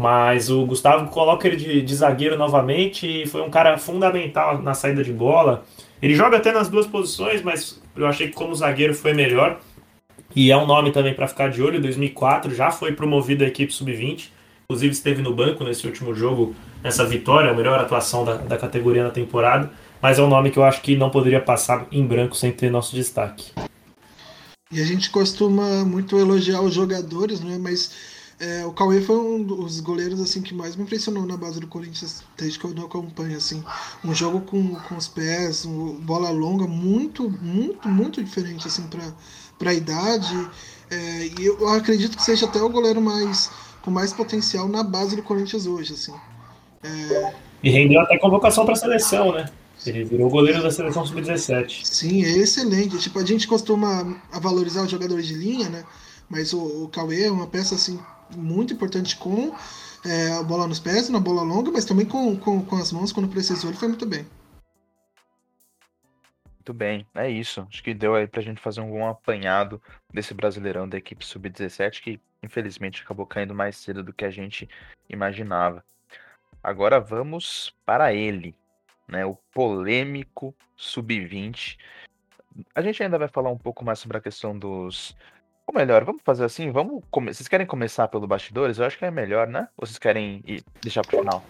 Mas 0.00 0.48
o 0.48 0.64
Gustavo 0.64 1.10
coloca 1.10 1.48
ele 1.48 1.56
de, 1.56 1.82
de, 1.82 1.94
zagueiro 1.94 2.38
novamente 2.38 3.22
e 3.22 3.26
foi 3.26 3.42
um 3.42 3.50
cara 3.50 3.76
fundamental 3.76 4.62
na 4.62 4.72
saída 4.72 5.02
de 5.02 5.12
bola. 5.12 5.64
Ele 6.00 6.14
joga 6.14 6.36
até 6.36 6.52
nas 6.52 6.68
duas 6.68 6.86
posições, 6.86 7.42
mas 7.42 7.82
eu 7.96 8.06
achei 8.06 8.28
que 8.28 8.34
como 8.34 8.54
zagueiro 8.54 8.94
foi 8.94 9.12
melhor. 9.12 9.58
E 10.36 10.52
é 10.52 10.56
um 10.56 10.66
nome 10.66 10.92
também 10.92 11.14
para 11.14 11.26
ficar 11.26 11.50
de 11.50 11.60
olho. 11.60 11.78
Em 11.78 11.80
2004 11.80 12.54
já 12.54 12.70
foi 12.70 12.92
promovido 12.92 13.42
à 13.42 13.48
equipe 13.48 13.72
sub-20. 13.72 14.30
Inclusive 14.70 14.92
esteve 14.92 15.22
no 15.22 15.34
banco 15.34 15.64
nesse 15.64 15.86
último 15.86 16.14
jogo, 16.14 16.54
nessa 16.84 17.04
vitória, 17.04 17.50
a 17.50 17.54
melhor 17.54 17.80
atuação 17.80 18.24
da, 18.24 18.34
da 18.34 18.56
categoria 18.56 19.02
na 19.02 19.10
temporada. 19.10 19.70
Mas 20.00 20.18
é 20.18 20.22
um 20.22 20.28
nome 20.28 20.50
que 20.50 20.58
eu 20.58 20.64
acho 20.64 20.80
que 20.80 20.96
não 20.96 21.10
poderia 21.10 21.40
passar 21.40 21.86
em 21.90 22.06
branco 22.06 22.36
sem 22.36 22.52
ter 22.52 22.70
nosso 22.70 22.94
destaque. 22.94 23.52
E 24.70 24.80
a 24.80 24.84
gente 24.84 25.10
costuma 25.10 25.84
muito 25.84 26.18
elogiar 26.18 26.60
os 26.60 26.74
jogadores, 26.74 27.40
né? 27.40 27.58
mas 27.58 27.90
é, 28.38 28.64
o 28.66 28.72
Cauê 28.72 29.00
foi 29.00 29.16
um 29.16 29.42
dos 29.42 29.80
goleiros 29.80 30.20
assim 30.20 30.42
que 30.42 30.54
mais 30.54 30.76
me 30.76 30.84
impressionou 30.84 31.26
na 31.26 31.36
base 31.36 31.58
do 31.58 31.66
Corinthians 31.66 32.22
desde 32.36 32.58
que 32.58 32.66
eu 32.66 32.74
não 32.74 32.84
acompanho 32.84 33.36
assim. 33.36 33.64
Um 34.04 34.14
jogo 34.14 34.42
com, 34.42 34.74
com 34.74 34.96
os 34.96 35.08
pés, 35.08 35.64
um, 35.64 35.94
bola 35.96 36.30
longa, 36.30 36.66
muito, 36.66 37.28
muito, 37.28 37.88
muito 37.88 38.22
diferente 38.22 38.66
assim 38.68 38.86
para 38.86 39.02
para 39.58 39.70
a 39.70 39.74
idade. 39.74 40.48
É, 40.90 41.26
e 41.38 41.46
eu 41.46 41.68
acredito 41.70 42.16
que 42.16 42.22
seja 42.22 42.46
até 42.46 42.62
o 42.62 42.68
goleiro 42.68 43.00
mais 43.00 43.50
com 43.82 43.90
mais 43.90 44.12
potencial 44.12 44.68
na 44.68 44.82
base 44.82 45.16
do 45.16 45.22
Corinthians 45.22 45.66
hoje, 45.66 45.94
assim. 45.94 46.14
É... 46.82 47.34
E 47.62 47.70
rendeu 47.70 48.00
até 48.00 48.16
convocação 48.18 48.64
para 48.64 48.74
a 48.74 48.76
seleção, 48.76 49.32
né? 49.32 49.46
Ele 49.88 50.04
virou 50.04 50.28
goleiro 50.28 50.62
da 50.62 50.70
seleção 50.70 51.04
sub-17. 51.04 51.84
Sim, 51.84 52.24
é 52.24 52.36
excelente. 52.38 52.98
Tipo, 52.98 53.18
a 53.18 53.24
gente 53.24 53.46
costuma 53.46 54.20
valorizar 54.40 54.82
os 54.82 54.90
jogadores 54.90 55.26
de 55.26 55.34
linha, 55.34 55.68
né? 55.68 55.84
Mas 56.28 56.52
o, 56.52 56.84
o 56.84 56.88
Cauê 56.88 57.24
é 57.24 57.30
uma 57.30 57.46
peça 57.46 57.74
assim 57.74 57.98
muito 58.36 58.74
importante 58.74 59.16
com 59.16 59.54
é, 60.04 60.32
a 60.32 60.42
bola 60.42 60.66
nos 60.66 60.78
pés, 60.78 61.08
na 61.08 61.20
bola 61.20 61.42
longa, 61.42 61.70
mas 61.70 61.84
também 61.84 62.06
com, 62.06 62.36
com, 62.36 62.64
com 62.64 62.76
as 62.76 62.92
mãos 62.92 63.12
quando 63.12 63.28
precisou, 63.28 63.70
ele 63.70 63.78
foi 63.78 63.88
muito 63.88 64.06
bem. 64.06 64.26
Muito 66.54 66.74
bem, 66.74 67.06
é 67.14 67.30
isso. 67.30 67.66
Acho 67.68 67.82
que 67.82 67.94
deu 67.94 68.14
aí 68.14 68.26
pra 68.26 68.42
gente 68.42 68.60
fazer 68.60 68.82
um 68.82 68.90
bom 68.90 69.08
apanhado 69.08 69.80
desse 70.12 70.34
brasileirão 70.34 70.86
da 70.86 70.98
equipe 70.98 71.24
sub-17, 71.24 72.02
que 72.02 72.20
infelizmente 72.42 73.02
acabou 73.02 73.26
caindo 73.26 73.54
mais 73.54 73.76
cedo 73.76 74.02
do 74.02 74.12
que 74.12 74.24
a 74.24 74.30
gente 74.30 74.68
imaginava. 75.08 75.82
Agora 76.62 77.00
vamos 77.00 77.74
para 77.86 78.12
ele, 78.12 78.54
né? 79.08 79.24
O 79.24 79.36
polêmico 79.52 80.54
sub-20. 80.76 81.76
A 82.74 82.82
gente 82.82 83.02
ainda 83.02 83.18
vai 83.18 83.28
falar 83.28 83.50
um 83.50 83.58
pouco 83.58 83.84
mais 83.84 83.98
sobre 83.98 84.18
a 84.18 84.20
questão 84.20 84.56
dos. 84.58 85.16
Ou 85.66 85.74
melhor, 85.74 86.04
vamos 86.04 86.22
fazer 86.24 86.44
assim, 86.44 86.70
vamos. 86.70 87.02
Come... 87.10 87.32
Vocês 87.32 87.48
querem 87.48 87.66
começar 87.66 88.08
pelo 88.08 88.26
bastidores? 88.26 88.78
Eu 88.78 88.86
acho 88.86 88.98
que 88.98 89.04
é 89.04 89.10
melhor, 89.10 89.46
né? 89.46 89.68
Ou 89.76 89.86
vocês 89.86 89.98
querem 89.98 90.42
ir... 90.46 90.62
deixar 90.82 91.02
pro 91.02 91.18
final? 91.18 91.44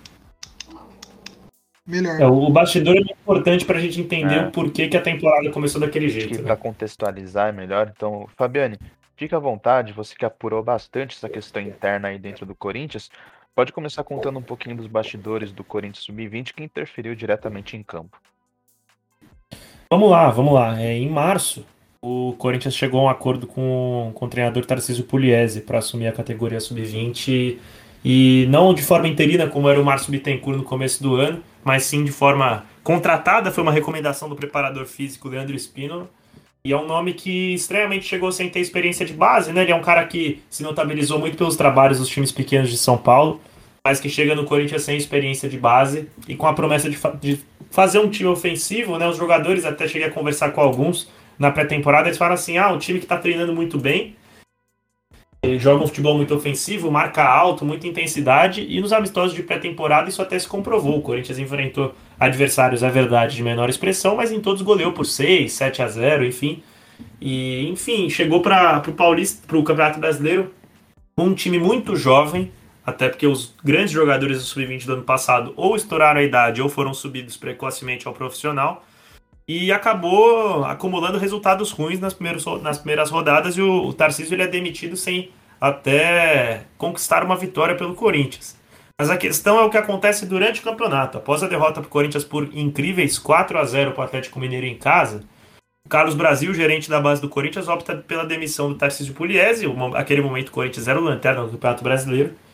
Melhor. 1.86 2.20
É, 2.20 2.26
o 2.26 2.50
bastidor 2.50 2.96
é 2.96 3.00
importante 3.00 3.64
para 3.64 3.78
a 3.78 3.80
gente 3.80 3.98
entender 3.98 4.34
é. 4.34 4.46
o 4.46 4.50
porquê 4.50 4.88
que 4.88 4.96
a 4.96 5.00
temporada 5.00 5.50
começou 5.50 5.80
daquele 5.80 6.08
jeito. 6.10 6.36
Né? 6.36 6.42
Para 6.42 6.56
contextualizar 6.56 7.48
é 7.48 7.52
melhor. 7.52 7.90
Então, 7.96 8.28
Fabiane, 8.36 8.78
fica 9.16 9.36
à 9.36 9.40
vontade, 9.40 9.94
você 9.94 10.14
que 10.14 10.24
apurou 10.24 10.62
bastante 10.62 11.16
essa 11.16 11.30
questão 11.30 11.62
interna 11.62 12.08
aí 12.08 12.18
dentro 12.18 12.44
do 12.44 12.54
Corinthians, 12.54 13.10
pode 13.58 13.72
começar 13.72 14.04
contando 14.04 14.38
um 14.38 14.42
pouquinho 14.42 14.76
dos 14.76 14.86
bastidores 14.86 15.50
do 15.50 15.64
Corinthians 15.64 16.04
Sub-20 16.04 16.54
que 16.54 16.62
interferiu 16.62 17.12
diretamente 17.16 17.76
em 17.76 17.82
campo. 17.82 18.16
Vamos 19.90 20.08
lá, 20.08 20.30
vamos 20.30 20.54
lá. 20.54 20.80
É, 20.80 20.96
em 20.96 21.10
março, 21.10 21.66
o 22.00 22.36
Corinthians 22.38 22.76
chegou 22.76 23.00
a 23.00 23.04
um 23.06 23.08
acordo 23.08 23.48
com, 23.48 24.12
com 24.14 24.26
o 24.26 24.28
treinador 24.28 24.64
Tarcísio 24.64 25.02
Pugliese 25.02 25.62
para 25.62 25.78
assumir 25.78 26.06
a 26.06 26.12
categoria 26.12 26.60
Sub-20 26.60 27.58
e 28.04 28.46
não 28.48 28.72
de 28.72 28.80
forma 28.80 29.08
interina, 29.08 29.48
como 29.48 29.68
era 29.68 29.80
o 29.80 29.84
Márcio 29.84 30.12
Bittencourt 30.12 30.56
no 30.56 30.62
começo 30.62 31.02
do 31.02 31.16
ano, 31.16 31.42
mas 31.64 31.82
sim 31.82 32.04
de 32.04 32.12
forma 32.12 32.64
contratada. 32.84 33.50
Foi 33.50 33.64
uma 33.64 33.72
recomendação 33.72 34.28
do 34.28 34.36
preparador 34.36 34.86
físico 34.86 35.28
Leandro 35.28 35.56
Espínola. 35.56 36.08
E 36.64 36.72
é 36.72 36.76
um 36.76 36.86
nome 36.86 37.12
que 37.12 37.54
estranhamente 37.54 38.06
chegou 38.06 38.30
sem 38.30 38.48
ter 38.48 38.60
experiência 38.60 39.04
de 39.04 39.14
base, 39.14 39.52
né? 39.52 39.62
Ele 39.62 39.72
é 39.72 39.74
um 39.74 39.82
cara 39.82 40.04
que 40.04 40.42
se 40.48 40.62
notabilizou 40.62 41.18
muito 41.18 41.36
pelos 41.36 41.56
trabalhos 41.56 41.98
dos 41.98 42.08
times 42.08 42.30
pequenos 42.30 42.70
de 42.70 42.78
São 42.78 42.96
Paulo, 42.96 43.40
mas 43.88 44.00
que 44.00 44.08
chega 44.10 44.34
no 44.34 44.44
Corinthians 44.44 44.82
sem 44.82 44.98
experiência 44.98 45.48
de 45.48 45.56
base 45.56 46.10
e 46.28 46.36
com 46.36 46.46
a 46.46 46.52
promessa 46.52 46.90
de, 46.90 46.96
fa 46.96 47.10
de 47.10 47.40
fazer 47.70 47.98
um 47.98 48.10
time 48.10 48.28
ofensivo, 48.28 48.98
né? 48.98 49.08
Os 49.08 49.16
jogadores, 49.16 49.64
até 49.64 49.88
cheguei 49.88 50.06
a 50.06 50.10
conversar 50.10 50.50
com 50.52 50.60
alguns 50.60 51.08
na 51.38 51.50
pré-temporada, 51.50 52.06
eles 52.06 52.18
falam 52.18 52.34
assim: 52.34 52.58
ah, 52.58 52.70
um 52.70 52.76
time 52.76 52.98
que 52.98 53.06
está 53.06 53.16
treinando 53.16 53.54
muito 53.54 53.78
bem, 53.78 54.14
joga 55.58 55.84
um 55.84 55.86
futebol 55.86 56.14
muito 56.16 56.34
ofensivo, 56.34 56.90
marca 56.90 57.24
alto, 57.24 57.64
muita 57.64 57.86
intensidade, 57.86 58.66
e 58.68 58.78
nos 58.78 58.92
amistosos 58.92 59.34
de 59.34 59.42
pré-temporada 59.42 60.10
isso 60.10 60.20
até 60.20 60.38
se 60.38 60.46
comprovou. 60.46 60.98
O 60.98 61.02
Corinthians 61.02 61.38
enfrentou 61.38 61.94
adversários, 62.20 62.82
é 62.82 62.90
verdade, 62.90 63.36
de 63.36 63.42
menor 63.42 63.70
expressão, 63.70 64.16
mas 64.16 64.30
em 64.30 64.38
todos 64.38 64.60
goleou 64.60 64.92
por 64.92 65.06
6, 65.06 65.50
7 65.50 65.80
a 65.80 65.88
0, 65.88 66.26
enfim. 66.26 66.62
E, 67.18 67.66
enfim, 67.70 68.10
chegou 68.10 68.42
para 68.42 68.82
o 68.86 68.92
Paulista, 68.92 69.46
para 69.46 69.56
o 69.56 69.64
Campeonato 69.64 69.98
Brasileiro, 69.98 70.52
um 71.16 71.32
time 71.32 71.58
muito 71.58 71.96
jovem, 71.96 72.52
até 72.88 73.10
porque 73.10 73.26
os 73.26 73.54
grandes 73.62 73.90
jogadores 73.90 74.38
do 74.38 74.44
Sub-20 74.44 74.86
do 74.86 74.94
ano 74.94 75.02
passado 75.02 75.52
ou 75.56 75.76
estouraram 75.76 76.20
a 76.20 76.22
idade 76.22 76.62
ou 76.62 76.70
foram 76.70 76.94
subidos 76.94 77.36
precocemente 77.36 78.08
ao 78.08 78.14
profissional, 78.14 78.82
e 79.46 79.70
acabou 79.70 80.64
acumulando 80.64 81.18
resultados 81.18 81.70
ruins 81.70 82.00
nas 82.00 82.14
primeiras, 82.14 82.46
nas 82.62 82.78
primeiras 82.78 83.10
rodadas 83.10 83.58
e 83.58 83.60
o, 83.60 83.88
o 83.88 83.92
Tarcísio 83.92 84.34
ele 84.34 84.42
é 84.42 84.46
demitido 84.46 84.96
sem 84.96 85.30
até 85.60 86.64
conquistar 86.78 87.22
uma 87.22 87.36
vitória 87.36 87.76
pelo 87.76 87.94
Corinthians. 87.94 88.56
Mas 88.98 89.10
a 89.10 89.18
questão 89.18 89.58
é 89.58 89.64
o 89.64 89.70
que 89.70 89.76
acontece 89.76 90.24
durante 90.24 90.60
o 90.60 90.64
campeonato. 90.64 91.18
Após 91.18 91.42
a 91.42 91.46
derrota 91.46 91.82
para 91.82 91.88
o 91.88 91.90
Corinthians 91.90 92.24
por 92.24 92.48
incríveis 92.54 93.18
4 93.18 93.58
a 93.58 93.64
0 93.64 93.92
para 93.92 94.00
o 94.00 94.04
Atlético 94.04 94.40
Mineiro 94.40 94.66
em 94.66 94.76
casa, 94.76 95.24
o 95.84 95.90
Carlos 95.90 96.14
Brasil, 96.14 96.54
gerente 96.54 96.88
da 96.88 97.00
base 97.00 97.20
do 97.20 97.28
Corinthians, 97.28 97.68
opta 97.68 97.96
pela 97.96 98.24
demissão 98.24 98.70
do 98.70 98.76
Tarcísio 98.76 99.12
Pugliese. 99.12 99.66
Aquele 99.94 100.22
momento 100.22 100.48
o 100.48 100.52
Corinthians 100.52 100.88
era 100.88 100.98
o 100.98 101.04
lanterna 101.04 101.42
do 101.42 101.50
Campeonato 101.50 101.84
Brasileiro. 101.84 102.47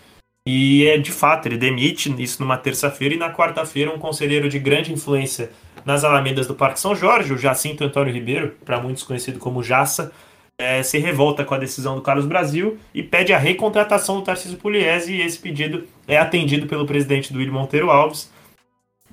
E 0.47 0.87
é 0.87 0.99
de 0.99 1.11
fato, 1.11 1.47
ele 1.47 1.57
demite 1.57 2.15
isso 2.23 2.43
numa 2.43 2.59
terça-feira 2.59 3.15
e 3.15 3.19
na 3.19 3.33
quarta-feira 3.33 3.91
um 3.91 3.99
conselheiro 3.99 4.49
de 4.49 4.59
grande 4.59 4.93
influência 4.93 5.51
nas 5.87 6.05
alamedas 6.05 6.47
do 6.47 6.55
Parque 6.55 6.79
São 6.79 6.95
Jorge, 6.95 7.33
o 7.33 7.39
Jacinto 7.39 7.83
Antônio 7.83 8.13
Ribeiro, 8.13 8.55
para 8.65 8.81
muitos 8.81 9.03
conhecido 9.03 9.39
como 9.39 9.63
Jaça, 9.63 10.13
é, 10.59 10.83
se 10.83 10.99
revolta 10.99 11.45
com 11.45 11.55
a 11.55 11.59
decisão 11.59 11.95
do 11.95 12.03
Carlos 12.03 12.27
Brasil 12.27 12.79
e 12.93 13.03
pede 13.03 13.33
a 13.33 13.39
recontratação 13.39 14.17
do 14.17 14.23
Tarcísio 14.23 14.59
Pugliese 14.59 15.15
e 15.15 15.23
esse 15.23 15.39
pedido 15.39 15.87
é 16.07 16.19
atendido 16.19 16.67
pelo 16.67 16.87
presidente 16.87 17.33
do 17.33 17.39
William 17.39 17.55
Monteiro 17.55 17.91
Alves. 17.91 18.31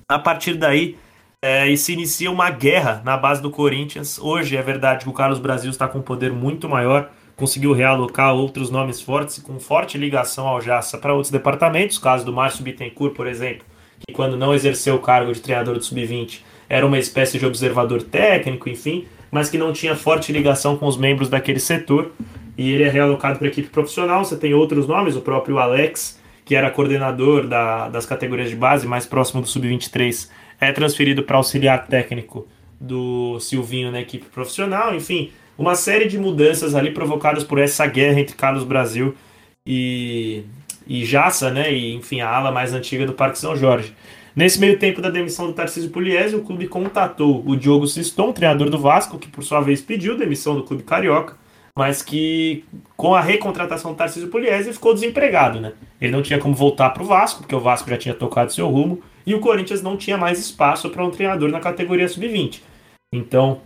A 0.08 0.18
partir 0.18 0.54
daí, 0.54 0.96
é, 1.40 1.74
se 1.74 1.94
inicia 1.94 2.30
uma 2.30 2.50
guerra 2.50 3.02
na 3.04 3.16
base 3.16 3.42
do 3.42 3.50
Corinthians. 3.50 4.18
Hoje 4.18 4.56
é 4.56 4.62
verdade 4.62 5.04
que 5.04 5.10
o 5.10 5.14
Carlos 5.14 5.40
Brasil 5.40 5.70
está 5.70 5.88
com 5.88 5.98
um 5.98 6.02
poder 6.02 6.30
muito 6.30 6.68
maior, 6.68 7.10
conseguiu 7.36 7.72
realocar 7.72 8.34
outros 8.34 8.70
nomes 8.70 9.00
fortes 9.00 9.38
com 9.38 9.58
forte 9.58 9.98
ligação 9.98 10.46
ao 10.46 10.60
Jaça 10.60 10.98
para 10.98 11.14
outros 11.14 11.30
departamentos, 11.30 11.98
caso 11.98 12.24
do 12.24 12.32
Márcio 12.32 12.62
Bittencourt, 12.62 13.14
por 13.14 13.26
exemplo, 13.26 13.64
que 13.98 14.12
quando 14.12 14.36
não 14.36 14.54
exerceu 14.54 14.96
o 14.96 15.00
cargo 15.00 15.32
de 15.32 15.40
treinador 15.40 15.76
do 15.76 15.84
Sub-20 15.84 16.40
era 16.68 16.86
uma 16.86 16.98
espécie 16.98 17.38
de 17.38 17.44
observador 17.44 18.02
técnico, 18.02 18.68
enfim, 18.68 19.06
mas 19.30 19.50
que 19.50 19.58
não 19.58 19.72
tinha 19.72 19.94
forte 19.94 20.32
ligação 20.32 20.76
com 20.76 20.86
os 20.86 20.96
membros 20.96 21.28
daquele 21.28 21.60
setor. 21.60 22.12
E 22.56 22.70
ele 22.70 22.84
é 22.84 22.88
realocado 22.88 23.38
para 23.38 23.46
a 23.46 23.50
equipe 23.50 23.68
profissional. 23.68 24.24
Você 24.24 24.36
tem 24.36 24.54
outros 24.54 24.86
nomes, 24.86 25.14
o 25.14 25.20
próprio 25.20 25.58
Alex, 25.58 26.18
que 26.44 26.54
era 26.54 26.70
coordenador 26.70 27.46
da, 27.46 27.88
das 27.88 28.06
categorias 28.06 28.50
de 28.50 28.56
base, 28.56 28.86
mais 28.86 29.06
próximo 29.06 29.42
do 29.42 29.48
sub-23, 29.48 30.28
é 30.60 30.72
transferido 30.72 31.22
para 31.22 31.36
auxiliar 31.36 31.86
técnico 31.86 32.46
do 32.80 33.38
Silvinho 33.40 33.90
na 33.90 34.00
equipe 34.00 34.26
profissional. 34.26 34.94
Enfim, 34.94 35.30
uma 35.56 35.74
série 35.74 36.06
de 36.06 36.18
mudanças 36.18 36.74
ali 36.74 36.90
provocadas 36.90 37.44
por 37.44 37.58
essa 37.58 37.86
guerra 37.86 38.20
entre 38.20 38.34
Carlos 38.36 38.64
Brasil 38.64 39.14
e, 39.66 40.44
e 40.86 41.04
Jaça, 41.04 41.50
né? 41.50 41.72
E 41.72 41.94
enfim, 41.94 42.20
a 42.20 42.28
ala 42.28 42.50
mais 42.50 42.72
antiga 42.72 43.06
do 43.06 43.12
Parque 43.12 43.38
São 43.38 43.56
Jorge. 43.56 43.94
Nesse 44.34 44.58
meio 44.58 44.78
tempo 44.78 45.02
da 45.02 45.10
demissão 45.10 45.46
do 45.46 45.52
Tarcísio 45.52 45.90
Pugliese, 45.90 46.34
o 46.34 46.42
clube 46.42 46.66
contatou 46.66 47.42
o 47.46 47.54
Diogo 47.54 47.86
Siston, 47.86 48.32
treinador 48.32 48.70
do 48.70 48.78
Vasco, 48.78 49.18
que 49.18 49.28
por 49.28 49.44
sua 49.44 49.60
vez 49.60 49.82
pediu 49.82 50.16
demissão 50.16 50.54
do 50.54 50.62
clube 50.62 50.82
carioca, 50.82 51.36
mas 51.76 52.02
que 52.02 52.64
com 52.96 53.14
a 53.14 53.20
recontratação 53.20 53.92
do 53.92 53.96
Tarcísio 53.96 54.30
Pugliese 54.30 54.72
ficou 54.72 54.94
desempregado, 54.94 55.60
né? 55.60 55.74
Ele 56.00 56.12
não 56.12 56.22
tinha 56.22 56.38
como 56.38 56.54
voltar 56.54 56.90
para 56.90 57.02
o 57.02 57.06
Vasco, 57.06 57.40
porque 57.40 57.54
o 57.54 57.60
Vasco 57.60 57.90
já 57.90 57.98
tinha 57.98 58.14
tocado 58.14 58.52
seu 58.52 58.68
rumo, 58.68 59.02
e 59.26 59.34
o 59.34 59.40
Corinthians 59.40 59.82
não 59.82 59.98
tinha 59.98 60.16
mais 60.16 60.38
espaço 60.38 60.88
para 60.88 61.04
um 61.04 61.10
treinador 61.10 61.50
na 61.50 61.60
categoria 61.60 62.08
sub-20. 62.08 62.60
Então, 63.14 63.60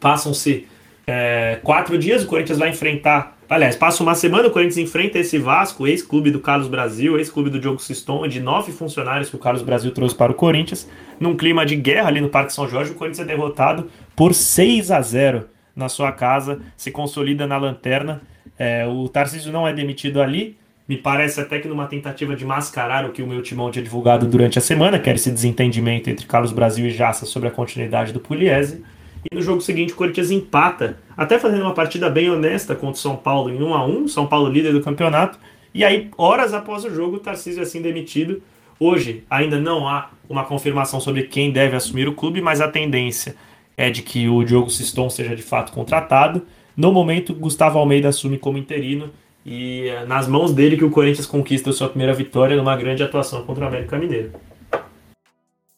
passam-se 0.00 0.66
é, 1.10 1.60
quatro 1.62 1.98
dias, 1.98 2.22
o 2.24 2.26
Corinthians 2.26 2.58
vai 2.58 2.70
enfrentar 2.70 3.36
Aliás, 3.50 3.74
passa 3.74 4.00
uma 4.04 4.14
semana, 4.14 4.46
o 4.46 4.50
Corinthians 4.52 4.78
enfrenta 4.78 5.18
esse 5.18 5.36
Vasco, 5.36 5.84
ex-clube 5.84 6.30
do 6.30 6.38
Carlos 6.38 6.68
Brasil, 6.68 7.18
ex-clube 7.18 7.50
do 7.50 7.58
Diogo 7.58 7.80
Siston, 7.80 8.28
de 8.28 8.38
nove 8.38 8.70
funcionários 8.70 9.28
que 9.28 9.34
o 9.34 9.40
Carlos 9.40 9.60
Brasil 9.60 9.90
trouxe 9.90 10.14
para 10.14 10.30
o 10.30 10.36
Corinthians, 10.36 10.88
num 11.18 11.36
clima 11.36 11.66
de 11.66 11.74
guerra 11.74 12.06
ali 12.06 12.20
no 12.20 12.28
Parque 12.28 12.52
São 12.52 12.68
Jorge, 12.68 12.92
o 12.92 12.94
Corinthians 12.94 13.26
é 13.26 13.28
derrotado 13.28 13.90
por 14.14 14.34
6 14.34 14.92
a 14.92 15.02
0 15.02 15.48
na 15.74 15.88
sua 15.88 16.12
casa, 16.12 16.60
se 16.76 16.92
consolida 16.92 17.44
na 17.44 17.56
lanterna. 17.56 18.22
É, 18.56 18.86
o 18.86 19.08
Tarcísio 19.08 19.50
não 19.50 19.66
é 19.66 19.72
demitido 19.72 20.22
ali, 20.22 20.56
me 20.88 20.96
parece 20.96 21.40
até 21.40 21.58
que 21.58 21.66
numa 21.66 21.88
tentativa 21.88 22.36
de 22.36 22.44
mascarar 22.44 23.04
o 23.04 23.10
que 23.10 23.20
o 23.20 23.26
meu 23.26 23.42
timão 23.42 23.68
tinha 23.72 23.82
divulgado 23.82 24.28
durante 24.28 24.60
a 24.60 24.62
semana, 24.62 24.96
que 24.96 25.08
era 25.08 25.16
esse 25.18 25.30
desentendimento 25.30 26.08
entre 26.08 26.24
Carlos 26.24 26.52
Brasil 26.52 26.86
e 26.86 26.90
Jaça 26.90 27.26
sobre 27.26 27.48
a 27.48 27.50
continuidade 27.50 28.12
do 28.12 28.20
Pugliese. 28.20 28.84
E 29.24 29.34
no 29.34 29.42
jogo 29.42 29.60
seguinte 29.60 29.92
o 29.92 29.96
Corinthians 29.96 30.30
empata, 30.30 30.98
até 31.16 31.38
fazendo 31.38 31.62
uma 31.62 31.74
partida 31.74 32.08
bem 32.08 32.30
honesta 32.30 32.74
contra 32.74 32.94
o 32.94 33.02
São 33.02 33.16
Paulo 33.16 33.50
em 33.50 33.62
1 33.62 33.74
a 33.74 33.86
1 33.86 34.08
São 34.08 34.26
Paulo 34.26 34.48
líder 34.48 34.72
do 34.72 34.80
campeonato. 34.80 35.38
E 35.74 35.84
aí, 35.84 36.10
horas 36.16 36.52
após 36.54 36.84
o 36.84 36.94
jogo, 36.94 37.16
o 37.16 37.20
Tarcísio 37.20 37.60
é 37.60 37.62
assim 37.62 37.82
demitido. 37.82 38.42
Hoje 38.78 39.24
ainda 39.28 39.60
não 39.60 39.86
há 39.86 40.10
uma 40.28 40.44
confirmação 40.44 41.00
sobre 41.00 41.24
quem 41.24 41.52
deve 41.52 41.76
assumir 41.76 42.08
o 42.08 42.14
clube, 42.14 42.40
mas 42.40 42.60
a 42.60 42.68
tendência 42.68 43.36
é 43.76 43.90
de 43.90 44.02
que 44.02 44.28
o 44.28 44.42
Diogo 44.42 44.70
Siston 44.70 45.10
seja 45.10 45.36
de 45.36 45.42
fato 45.42 45.72
contratado. 45.72 46.46
No 46.76 46.92
momento, 46.92 47.34
Gustavo 47.34 47.78
Almeida 47.78 48.08
assume 48.08 48.38
como 48.38 48.56
interino 48.56 49.10
e 49.44 49.88
é 49.88 50.04
nas 50.04 50.28
mãos 50.28 50.52
dele 50.52 50.76
que 50.76 50.84
o 50.84 50.90
Corinthians 50.90 51.26
conquista 51.26 51.72
sua 51.72 51.88
primeira 51.88 52.14
vitória 52.14 52.56
numa 52.56 52.76
grande 52.76 53.02
atuação 53.02 53.44
contra 53.44 53.64
o 53.64 53.68
América 53.68 53.98
Mineiro. 53.98 54.32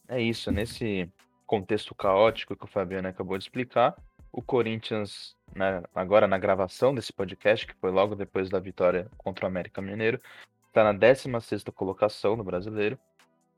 É 0.09 0.21
isso, 0.21 0.51
nesse 0.51 1.09
contexto 1.53 1.95
caótico 1.95 2.57
que 2.57 2.65
o 2.65 2.67
Fabiano 2.67 3.09
acabou 3.09 3.37
de 3.37 3.45
explicar, 3.45 3.95
o 4.33 4.41
Corinthians, 4.41 5.37
né, 5.55 5.83
agora 5.95 6.27
na 6.27 6.39
gravação 6.39 6.95
desse 6.95 7.13
podcast, 7.13 7.67
que 7.67 7.75
foi 7.75 7.91
logo 7.91 8.15
depois 8.15 8.49
da 8.49 8.59
vitória 8.59 9.07
contra 9.19 9.45
o 9.45 9.49
América 9.49 9.83
Mineiro, 9.83 10.19
está 10.69 10.83
na 10.83 10.95
16 10.95 11.65
colocação 11.75 12.37
no 12.37 12.43
brasileiro, 12.43 12.99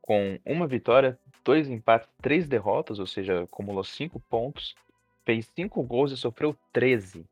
com 0.01 0.37
uma 0.45 0.67
vitória, 0.67 1.17
dois 1.41 1.69
empates, 1.69 2.09
três 2.21 2.49
derrotas, 2.49 2.99
ou 2.99 3.07
seja, 3.07 3.43
acumulou 3.43 3.85
cinco 3.85 4.19
pontos, 4.19 4.75
fez 5.23 5.49
cinco 5.55 5.81
gols 5.81 6.11
e 6.11 6.17
sofreu 6.17 6.53
13. 6.73 7.25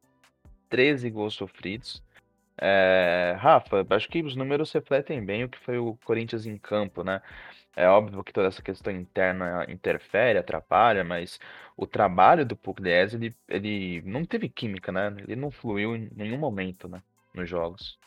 13 0.70 1.10
gols 1.10 1.34
sofridos. 1.34 2.02
É, 2.58 3.36
Rafa, 3.38 3.86
acho 3.90 4.08
que 4.08 4.22
os 4.22 4.34
números 4.34 4.72
refletem 4.72 5.26
bem 5.26 5.44
o 5.44 5.50
que 5.50 5.60
foi 5.60 5.78
o 5.78 5.98
Corinthians 6.06 6.46
em 6.46 6.58
campo, 6.58 7.04
né? 7.04 7.22
É 7.76 7.88
óbvio 7.88 8.24
que 8.24 8.32
toda 8.32 8.48
essa 8.48 8.62
questão 8.62 8.94
interna 8.94 9.66
interfere, 9.68 10.38
atrapalha, 10.38 11.04
mas 11.04 11.40
o 11.76 11.88
trabalho 11.88 12.46
do 12.46 12.56
Pugliese, 12.56 13.16
ele, 13.16 13.36
ele 13.50 14.02
não 14.06 14.24
teve 14.24 14.48
química, 14.48 14.92
né? 14.92 15.14
Ele 15.18 15.36
não 15.36 15.50
fluiu 15.50 15.96
em 15.96 16.10
nenhum 16.16 16.38
momento, 16.38 16.88
né? 16.88 17.02
Nos 17.34 17.50
jogos. 17.50 17.98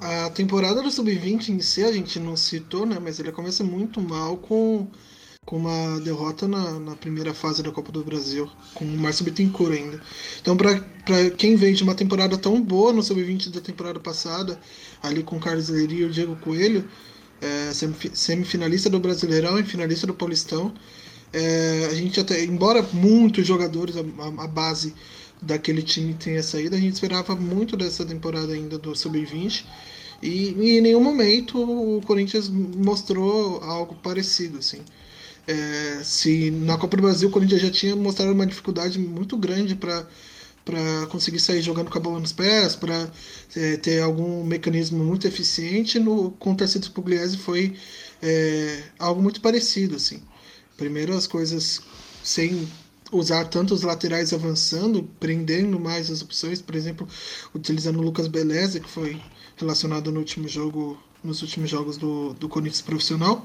A 0.00 0.30
temporada 0.30 0.82
do 0.82 0.90
Sub-20 0.90 1.48
em 1.48 1.60
si 1.60 1.84
a 1.84 1.92
gente 1.92 2.18
não 2.20 2.36
citou, 2.36 2.86
né? 2.86 2.98
Mas 3.00 3.18
ele 3.18 3.32
começa 3.32 3.64
muito 3.64 4.00
mal 4.00 4.36
com, 4.36 4.88
com 5.44 5.56
uma 5.56 6.00
derrota 6.00 6.46
na, 6.46 6.78
na 6.78 6.94
primeira 6.94 7.34
fase 7.34 7.60
da 7.60 7.72
Copa 7.72 7.90
do 7.90 8.04
Brasil, 8.04 8.48
com 8.74 8.84
o 8.84 8.98
Márcio 8.98 9.24
Bittencourt 9.24 9.72
ainda. 9.72 10.00
Então, 10.40 10.56
para 10.56 10.80
quem 11.36 11.56
vem 11.56 11.74
de 11.74 11.82
uma 11.82 11.94
temporada 11.94 12.38
tão 12.38 12.60
boa 12.60 12.92
no 12.92 13.02
Sub-20 13.02 13.50
da 13.50 13.60
temporada 13.60 13.98
passada, 13.98 14.60
ali 15.02 15.24
com 15.24 15.40
Carlos 15.40 15.68
Leri 15.68 15.96
e 15.96 16.04
o 16.04 16.10
Diego 16.10 16.36
Coelho, 16.36 16.88
é, 17.42 17.72
semifinalista 18.14 18.88
do 18.88 19.00
Brasileirão 19.00 19.58
e 19.58 19.64
finalista 19.64 20.06
do 20.06 20.14
Paulistão. 20.14 20.72
É, 21.32 21.88
a 21.90 21.94
gente 21.94 22.20
até, 22.20 22.44
embora 22.44 22.86
muitos 22.92 23.46
jogadores, 23.46 23.96
a, 23.96 24.44
a, 24.44 24.46
base 24.46 24.94
daquele 25.40 25.82
time 25.82 26.14
tenha 26.14 26.42
saído, 26.42 26.76
a 26.76 26.78
gente 26.78 26.94
esperava 26.94 27.34
muito 27.34 27.76
dessa 27.76 28.04
temporada 28.04 28.52
ainda 28.52 28.78
do 28.78 28.94
Sub-20. 28.94 29.64
E, 30.22 30.28
e, 30.28 30.78
em 30.78 30.80
nenhum 30.80 31.02
momento 31.02 31.58
o 31.58 32.00
Corinthians 32.02 32.48
mostrou 32.48 33.60
algo 33.64 33.96
parecido, 33.96 34.58
assim. 34.58 34.80
É, 35.44 36.00
se 36.04 36.52
na 36.52 36.78
Copa 36.78 36.96
do 36.96 37.02
Brasil 37.02 37.28
o 37.28 37.32
Corinthians 37.32 37.62
já 37.62 37.70
tinha 37.70 37.96
mostrado 37.96 38.32
uma 38.32 38.46
dificuldade 38.46 38.98
muito 39.00 39.36
grande 39.36 39.74
para 39.74 40.06
para 40.64 41.06
conseguir 41.06 41.40
sair 41.40 41.62
jogando 41.62 41.90
com 41.90 41.98
a 41.98 42.00
bola 42.00 42.20
nos 42.20 42.32
pés, 42.32 42.76
para 42.76 43.10
é, 43.56 43.76
ter 43.76 44.00
algum 44.00 44.44
mecanismo 44.44 45.02
muito 45.04 45.26
eficiente. 45.26 45.98
No, 45.98 46.30
com 46.32 46.52
o 46.52 46.56
Tarcísio 46.56 46.92
Pugliese 46.92 47.36
foi 47.36 47.74
é, 48.22 48.82
algo 48.98 49.22
muito 49.22 49.40
parecido. 49.40 49.96
Assim. 49.96 50.22
Primeiro 50.76 51.14
as 51.14 51.26
coisas 51.26 51.80
sem 52.22 52.68
usar 53.10 53.44
tanto 53.44 53.74
os 53.74 53.82
laterais 53.82 54.32
avançando, 54.32 55.04
prendendo 55.20 55.78
mais 55.78 56.10
as 56.10 56.22
opções, 56.22 56.62
por 56.62 56.74
exemplo, 56.74 57.06
utilizando 57.54 57.98
o 57.98 58.02
Lucas 58.02 58.26
Beleza, 58.26 58.80
que 58.80 58.88
foi 58.88 59.20
relacionado 59.62 60.12
no 60.12 60.18
último 60.18 60.46
jogo, 60.46 60.98
nos 61.24 61.42
últimos 61.42 61.70
jogos 61.70 61.96
do, 61.96 62.34
do 62.34 62.48
Corinthians 62.48 62.82
profissional 62.82 63.44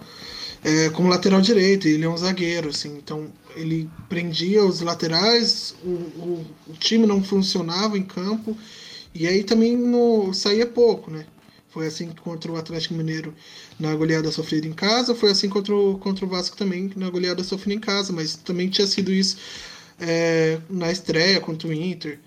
é, 0.64 0.90
como 0.90 1.10
lateral 1.10 1.42
direito, 1.42 1.88
ele 1.88 2.06
é 2.06 2.10
um 2.10 2.18
zagueiro, 2.18 2.70
assim, 2.70 2.96
então 2.98 3.32
ele 3.56 3.90
prendia 4.10 4.64
os 4.64 4.82
laterais, 4.82 5.76
o, 5.84 5.90
o, 5.90 6.46
o 6.68 6.74
time 6.74 7.06
não 7.06 7.24
funcionava 7.24 7.98
em 7.98 8.04
campo, 8.04 8.58
e 9.14 9.28
aí 9.28 9.44
também 9.44 9.76
no, 9.76 10.34
saía 10.34 10.66
pouco, 10.66 11.12
né? 11.12 11.26
Foi 11.70 11.88
assim 11.88 12.10
contra 12.10 12.52
o 12.52 12.58
Atlético 12.58 12.96
Mineiro 12.96 13.36
na 13.80 13.94
goleada 13.96 14.32
sofrida 14.32 14.68
em 14.68 14.74
casa, 14.74 15.14
foi 15.14 15.32
assim 15.32 15.50
contra 15.50 15.76
o, 15.76 15.98
contra 16.00 16.26
o 16.26 16.28
Vasco 16.28 16.58
também 16.58 16.92
na 16.96 17.10
goleada 17.10 17.44
sofrida 17.44 17.76
em 17.76 17.80
casa, 17.80 18.12
mas 18.12 18.36
também 18.36 18.70
tinha 18.70 18.88
sido 18.88 19.12
isso 19.12 19.38
é, 20.00 20.60
na 20.70 20.92
estreia 20.92 21.40
contra 21.40 21.68
o 21.68 21.74
Inter. 21.74 22.20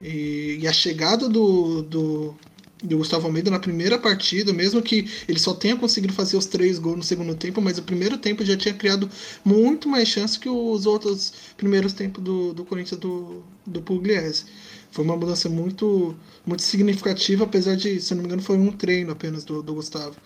E, 0.00 0.58
e 0.60 0.66
a 0.68 0.72
chegada 0.72 1.28
do, 1.28 1.82
do, 1.82 2.34
do 2.82 2.98
Gustavo 2.98 3.26
Almeida 3.26 3.50
na 3.50 3.58
primeira 3.58 3.98
partida, 3.98 4.52
mesmo 4.52 4.82
que 4.82 5.08
ele 5.28 5.38
só 5.38 5.54
tenha 5.54 5.76
conseguido 5.76 6.12
fazer 6.12 6.36
os 6.36 6.46
três 6.46 6.78
gols 6.78 6.96
no 6.96 7.02
segundo 7.02 7.34
tempo, 7.34 7.60
mas 7.60 7.78
o 7.78 7.82
primeiro 7.82 8.18
tempo 8.18 8.44
já 8.44 8.56
tinha 8.56 8.74
criado 8.74 9.08
muito 9.44 9.88
mais 9.88 10.08
chance 10.08 10.38
que 10.38 10.48
os 10.48 10.86
outros 10.86 11.32
primeiros 11.56 11.92
tempos 11.92 12.22
do, 12.22 12.52
do 12.52 12.64
Corinthians 12.64 13.00
do, 13.00 13.42
do 13.66 13.80
Pugliese. 13.82 14.44
Foi 14.90 15.04
uma 15.04 15.16
mudança 15.16 15.48
muito, 15.48 16.14
muito 16.44 16.62
significativa, 16.62 17.44
apesar 17.44 17.76
de, 17.76 18.00
se 18.00 18.14
não 18.14 18.22
me 18.22 18.26
engano, 18.26 18.42
foi 18.42 18.58
um 18.58 18.70
treino 18.70 19.12
apenas 19.12 19.44
do, 19.44 19.62
do 19.62 19.74
Gustavo. 19.74 20.16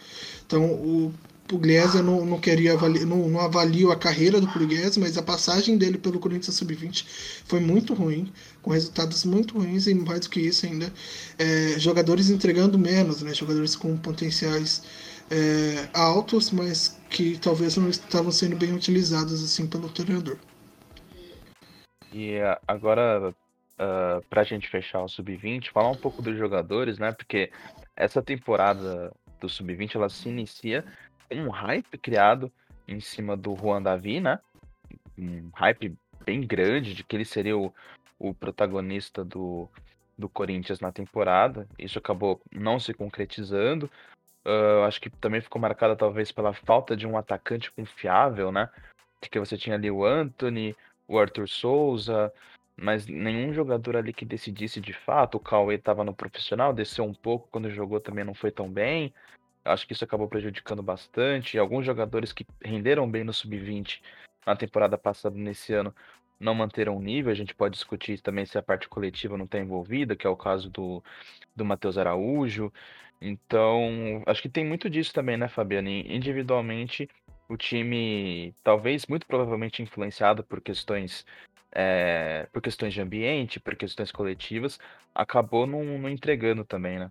Então, 0.44 0.64
o 0.64 1.14
Pugliese 1.46 2.02
não, 2.02 2.24
não 2.24 2.40
queria 2.40 2.74
avaliar, 2.74 3.06
não, 3.06 3.28
não 3.28 3.40
avalio 3.40 3.90
a 3.90 3.96
carreira 3.96 4.40
do 4.40 4.48
Pugliese, 4.48 4.98
mas 4.98 5.16
a 5.16 5.22
passagem 5.22 5.78
dele 5.78 5.98
pelo 5.98 6.18
Corinthians 6.18 6.56
Sub-20 6.56 7.06
foi 7.44 7.60
muito 7.60 7.94
ruim, 7.94 8.32
com 8.62 8.70
resultados 8.70 9.24
muito 9.24 9.58
ruins 9.58 9.86
e 9.86 9.94
mais 9.94 10.20
do 10.20 10.30
que 10.30 10.40
isso 10.40 10.66
ainda, 10.66 10.92
é, 11.38 11.78
jogadores 11.78 12.30
entregando 12.30 12.78
menos, 12.78 13.22
né, 13.22 13.32
jogadores 13.32 13.76
com 13.76 13.96
potenciais 13.96 14.82
é, 15.30 15.88
altos, 15.94 16.50
mas 16.50 17.00
que 17.10 17.38
talvez 17.38 17.76
não 17.76 17.88
estavam 17.88 18.30
sendo 18.30 18.56
bem 18.56 18.72
utilizados 18.72 19.42
assim 19.42 19.66
pelo 19.66 19.88
treinador. 19.88 20.38
E 22.12 22.38
agora, 22.66 23.30
uh, 23.30 23.34
ah, 23.78 24.20
para 24.30 24.40
a 24.40 24.44
gente 24.44 24.68
fechar 24.68 25.02
o 25.02 25.08
Sub-20, 25.08 25.70
falar 25.70 25.90
um 25.90 25.96
pouco 25.96 26.22
dos 26.22 26.36
jogadores, 26.36 26.98
né, 26.98 27.12
porque 27.12 27.50
essa 27.94 28.22
temporada 28.22 29.12
do 29.40 29.48
Sub-20 29.48 29.96
ela 29.96 30.08
se 30.08 30.28
inicia 30.28 30.84
um 31.32 31.48
hype 31.50 31.98
criado 31.98 32.52
em 32.86 33.00
cima 33.00 33.36
do 33.36 33.54
Juan 33.56 33.82
Davi, 33.82 34.20
né? 34.20 34.38
Um 35.18 35.50
hype 35.54 35.96
bem 36.24 36.40
grande 36.40 36.94
de 36.94 37.04
que 37.04 37.16
ele 37.16 37.24
seria 37.24 37.56
o, 37.56 37.72
o 38.18 38.34
protagonista 38.34 39.24
do, 39.24 39.68
do 40.16 40.28
Corinthians 40.28 40.80
na 40.80 40.92
temporada. 40.92 41.68
Isso 41.78 41.98
acabou 41.98 42.40
não 42.52 42.78
se 42.78 42.94
concretizando. 42.94 43.90
Uh, 44.44 44.84
acho 44.86 45.00
que 45.00 45.10
também 45.10 45.40
ficou 45.40 45.60
marcada 45.60 45.96
talvez 45.96 46.30
pela 46.30 46.52
falta 46.52 46.96
de 46.96 47.06
um 47.06 47.16
atacante 47.16 47.72
confiável, 47.72 48.52
né? 48.52 48.68
De 49.20 49.28
que 49.28 49.40
você 49.40 49.56
tinha 49.56 49.74
ali 49.74 49.90
o 49.90 50.04
Anthony, 50.04 50.76
o 51.08 51.18
Arthur 51.18 51.48
Souza, 51.48 52.32
mas 52.76 53.06
nenhum 53.06 53.52
jogador 53.52 53.96
ali 53.96 54.12
que 54.12 54.24
decidisse 54.24 54.80
de 54.80 54.92
fato. 54.92 55.36
O 55.36 55.40
Cauê 55.40 55.76
estava 55.76 56.04
no 56.04 56.14
profissional, 56.14 56.72
desceu 56.72 57.04
um 57.04 57.14
pouco 57.14 57.48
quando 57.50 57.70
jogou 57.70 57.98
também 58.00 58.24
não 58.24 58.34
foi 58.34 58.50
tão 58.50 58.70
bem. 58.70 59.12
Acho 59.66 59.86
que 59.86 59.92
isso 59.92 60.04
acabou 60.04 60.28
prejudicando 60.28 60.82
bastante. 60.82 61.58
Alguns 61.58 61.84
jogadores 61.84 62.32
que 62.32 62.46
renderam 62.62 63.10
bem 63.10 63.24
no 63.24 63.32
sub-20 63.32 64.00
na 64.46 64.56
temporada 64.56 64.96
passada 64.96 65.36
nesse 65.36 65.72
ano 65.74 65.94
não 66.38 66.54
manteram 66.54 66.96
o 66.96 67.02
nível. 67.02 67.32
A 67.32 67.34
gente 67.34 67.54
pode 67.54 67.74
discutir 67.74 68.20
também 68.20 68.46
se 68.46 68.56
a 68.58 68.62
parte 68.62 68.88
coletiva 68.88 69.36
não 69.36 69.44
está 69.44 69.58
envolvida, 69.58 70.16
que 70.16 70.26
é 70.26 70.30
o 70.30 70.36
caso 70.36 70.70
do, 70.70 71.02
do 71.54 71.64
Matheus 71.64 71.98
Araújo. 71.98 72.72
Então, 73.20 74.22
acho 74.26 74.42
que 74.42 74.48
tem 74.48 74.64
muito 74.64 74.90
disso 74.90 75.12
também, 75.12 75.36
né, 75.36 75.48
Fabiano? 75.48 75.88
Individualmente, 75.88 77.08
o 77.48 77.56
time, 77.56 78.54
talvez 78.62 79.06
muito 79.06 79.26
provavelmente 79.26 79.82
influenciado 79.82 80.44
por 80.44 80.60
questões 80.60 81.24
é, 81.72 82.48
por 82.52 82.62
questões 82.62 82.94
de 82.94 83.02
ambiente, 83.02 83.60
por 83.60 83.76
questões 83.76 84.10
coletivas, 84.10 84.78
acabou 85.14 85.66
não, 85.66 85.84
não 85.98 86.08
entregando 86.08 86.64
também, 86.64 86.98
né? 86.98 87.10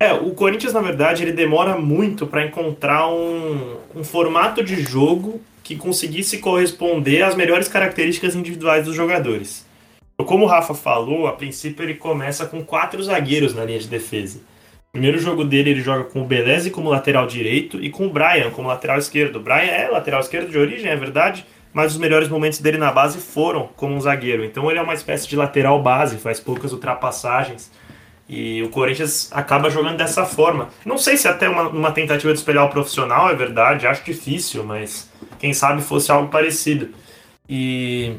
É, 0.00 0.12
o 0.12 0.30
Corinthians, 0.30 0.72
na 0.72 0.80
verdade, 0.80 1.24
ele 1.24 1.32
demora 1.32 1.76
muito 1.76 2.24
para 2.24 2.44
encontrar 2.44 3.08
um, 3.08 3.76
um 3.96 4.04
formato 4.04 4.62
de 4.62 4.80
jogo 4.80 5.40
que 5.64 5.74
conseguisse 5.74 6.38
corresponder 6.38 7.22
às 7.22 7.34
melhores 7.34 7.66
características 7.66 8.36
individuais 8.36 8.84
dos 8.84 8.94
jogadores. 8.94 9.66
Como 10.24 10.44
o 10.44 10.48
Rafa 10.48 10.72
falou, 10.72 11.26
a 11.26 11.32
princípio 11.32 11.84
ele 11.84 11.94
começa 11.94 12.46
com 12.46 12.64
quatro 12.64 13.02
zagueiros 13.02 13.54
na 13.54 13.64
linha 13.64 13.78
de 13.78 13.88
defesa. 13.88 14.38
O 14.88 14.92
primeiro 14.92 15.18
jogo 15.18 15.44
dele 15.44 15.70
ele 15.70 15.80
joga 15.80 16.04
com 16.04 16.22
o 16.22 16.24
Beleze 16.24 16.70
como 16.70 16.90
lateral 16.90 17.26
direito 17.26 17.82
e 17.82 17.90
com 17.90 18.06
o 18.06 18.10
Brian 18.10 18.50
como 18.50 18.68
lateral 18.68 18.98
esquerdo. 18.98 19.36
O 19.36 19.42
Brian 19.42 19.70
é 19.70 19.88
lateral 19.88 20.20
esquerdo 20.20 20.48
de 20.48 20.58
origem, 20.58 20.90
é 20.90 20.96
verdade, 20.96 21.44
mas 21.72 21.92
os 21.92 21.98
melhores 21.98 22.28
momentos 22.28 22.60
dele 22.60 22.78
na 22.78 22.90
base 22.90 23.18
foram 23.18 23.68
como 23.76 23.94
um 23.94 24.00
zagueiro. 24.00 24.44
Então 24.44 24.70
ele 24.70 24.78
é 24.78 24.82
uma 24.82 24.94
espécie 24.94 25.28
de 25.28 25.36
lateral 25.36 25.82
base, 25.82 26.18
faz 26.18 26.40
poucas 26.40 26.72
ultrapassagens 26.72 27.70
e 28.28 28.62
o 28.62 28.68
Corinthians 28.68 29.30
acaba 29.32 29.70
jogando 29.70 29.96
dessa 29.96 30.26
forma. 30.26 30.68
Não 30.84 30.98
sei 30.98 31.16
se 31.16 31.26
até 31.26 31.48
uma, 31.48 31.68
uma 31.68 31.92
tentativa 31.92 32.32
de 32.32 32.38
espelhar 32.38 32.66
o 32.66 32.70
profissional, 32.70 33.30
é 33.30 33.34
verdade, 33.34 33.86
acho 33.86 34.04
difícil, 34.04 34.62
mas 34.64 35.10
quem 35.38 35.54
sabe 35.54 35.80
fosse 35.80 36.12
algo 36.12 36.28
parecido. 36.28 36.90
E 37.48 38.16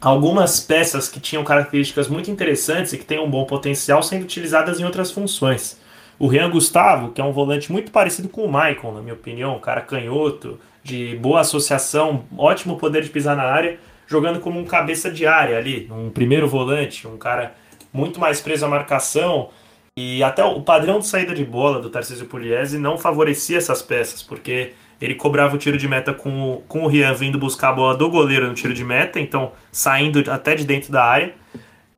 algumas 0.00 0.60
peças 0.60 1.08
que 1.08 1.18
tinham 1.18 1.42
características 1.42 2.08
muito 2.08 2.30
interessantes 2.30 2.92
e 2.92 2.98
que 2.98 3.04
têm 3.04 3.18
um 3.18 3.30
bom 3.30 3.44
potencial 3.44 4.02
sendo 4.02 4.24
utilizadas 4.24 4.78
em 4.78 4.84
outras 4.84 5.10
funções. 5.10 5.80
O 6.18 6.26
Rian 6.26 6.50
Gustavo, 6.50 7.12
que 7.12 7.20
é 7.20 7.24
um 7.24 7.32
volante 7.32 7.72
muito 7.72 7.90
parecido 7.90 8.28
com 8.28 8.44
o 8.44 8.50
Maicon, 8.50 8.92
na 8.92 9.00
minha 9.00 9.14
opinião, 9.14 9.56
um 9.56 9.60
cara 9.60 9.80
canhoto, 9.80 10.58
de 10.82 11.16
boa 11.16 11.40
associação, 11.40 12.24
ótimo 12.36 12.76
poder 12.76 13.02
de 13.02 13.10
pisar 13.10 13.36
na 13.36 13.44
área, 13.44 13.78
jogando 14.06 14.40
como 14.40 14.58
um 14.58 14.64
cabeça 14.64 15.10
de 15.10 15.26
área 15.26 15.58
ali, 15.58 15.88
um 15.90 16.10
primeiro 16.10 16.48
volante, 16.48 17.06
um 17.06 17.16
cara 17.16 17.54
muito 17.98 18.20
mais 18.20 18.40
preso 18.40 18.64
à 18.64 18.68
marcação. 18.68 19.50
E 19.96 20.22
até 20.22 20.44
o 20.44 20.62
padrão 20.62 21.00
de 21.00 21.06
saída 21.08 21.34
de 21.34 21.44
bola 21.44 21.80
do 21.80 21.90
Tarcísio 21.90 22.26
Pugliese 22.26 22.78
não 22.78 22.96
favorecia 22.96 23.58
essas 23.58 23.82
peças, 23.82 24.22
porque 24.22 24.72
Ele 25.00 25.16
cobrava 25.16 25.56
o 25.56 25.58
tiro 25.58 25.76
de 25.76 25.88
meta 25.88 26.14
com 26.14 26.52
o, 26.52 26.56
com 26.68 26.84
o 26.84 26.86
Rian 26.86 27.12
vindo 27.14 27.36
buscar 27.36 27.70
a 27.70 27.72
bola 27.72 27.96
do 27.96 28.08
goleiro 28.08 28.46
no 28.46 28.54
tiro 28.54 28.72
de 28.72 28.84
meta, 28.84 29.18
então 29.18 29.50
saindo 29.72 30.22
até 30.30 30.54
de 30.54 30.64
dentro 30.64 30.92
da 30.92 31.04
área. 31.04 31.34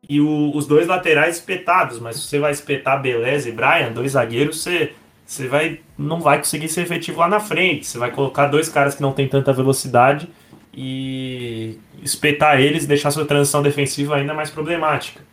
E 0.08 0.18
o, 0.20 0.56
os 0.56 0.66
dois 0.66 0.86
laterais 0.88 1.36
espetados, 1.36 2.00
mas 2.00 2.16
se 2.16 2.22
você 2.22 2.38
vai 2.38 2.52
espetar 2.52 3.00
Beleza 3.00 3.48
e 3.48 3.52
Brian, 3.52 3.92
dois 3.92 4.12
zagueiros, 4.12 4.62
você, 4.62 4.92
você 5.26 5.46
vai, 5.46 5.80
não 5.98 6.20
vai 6.20 6.38
conseguir 6.38 6.68
ser 6.68 6.80
efetivo 6.80 7.20
lá 7.20 7.28
na 7.28 7.38
frente. 7.38 7.86
Você 7.86 7.98
vai 7.98 8.10
colocar 8.10 8.46
dois 8.46 8.68
caras 8.70 8.94
que 8.94 9.02
não 9.02 9.12
tem 9.12 9.28
tanta 9.28 9.52
velocidade 9.52 10.26
e 10.72 11.78
espetar 12.02 12.58
eles, 12.60 12.86
deixar 12.86 13.10
sua 13.10 13.26
transição 13.26 13.62
defensiva 13.62 14.16
ainda 14.16 14.32
mais 14.32 14.48
problemática. 14.50 15.29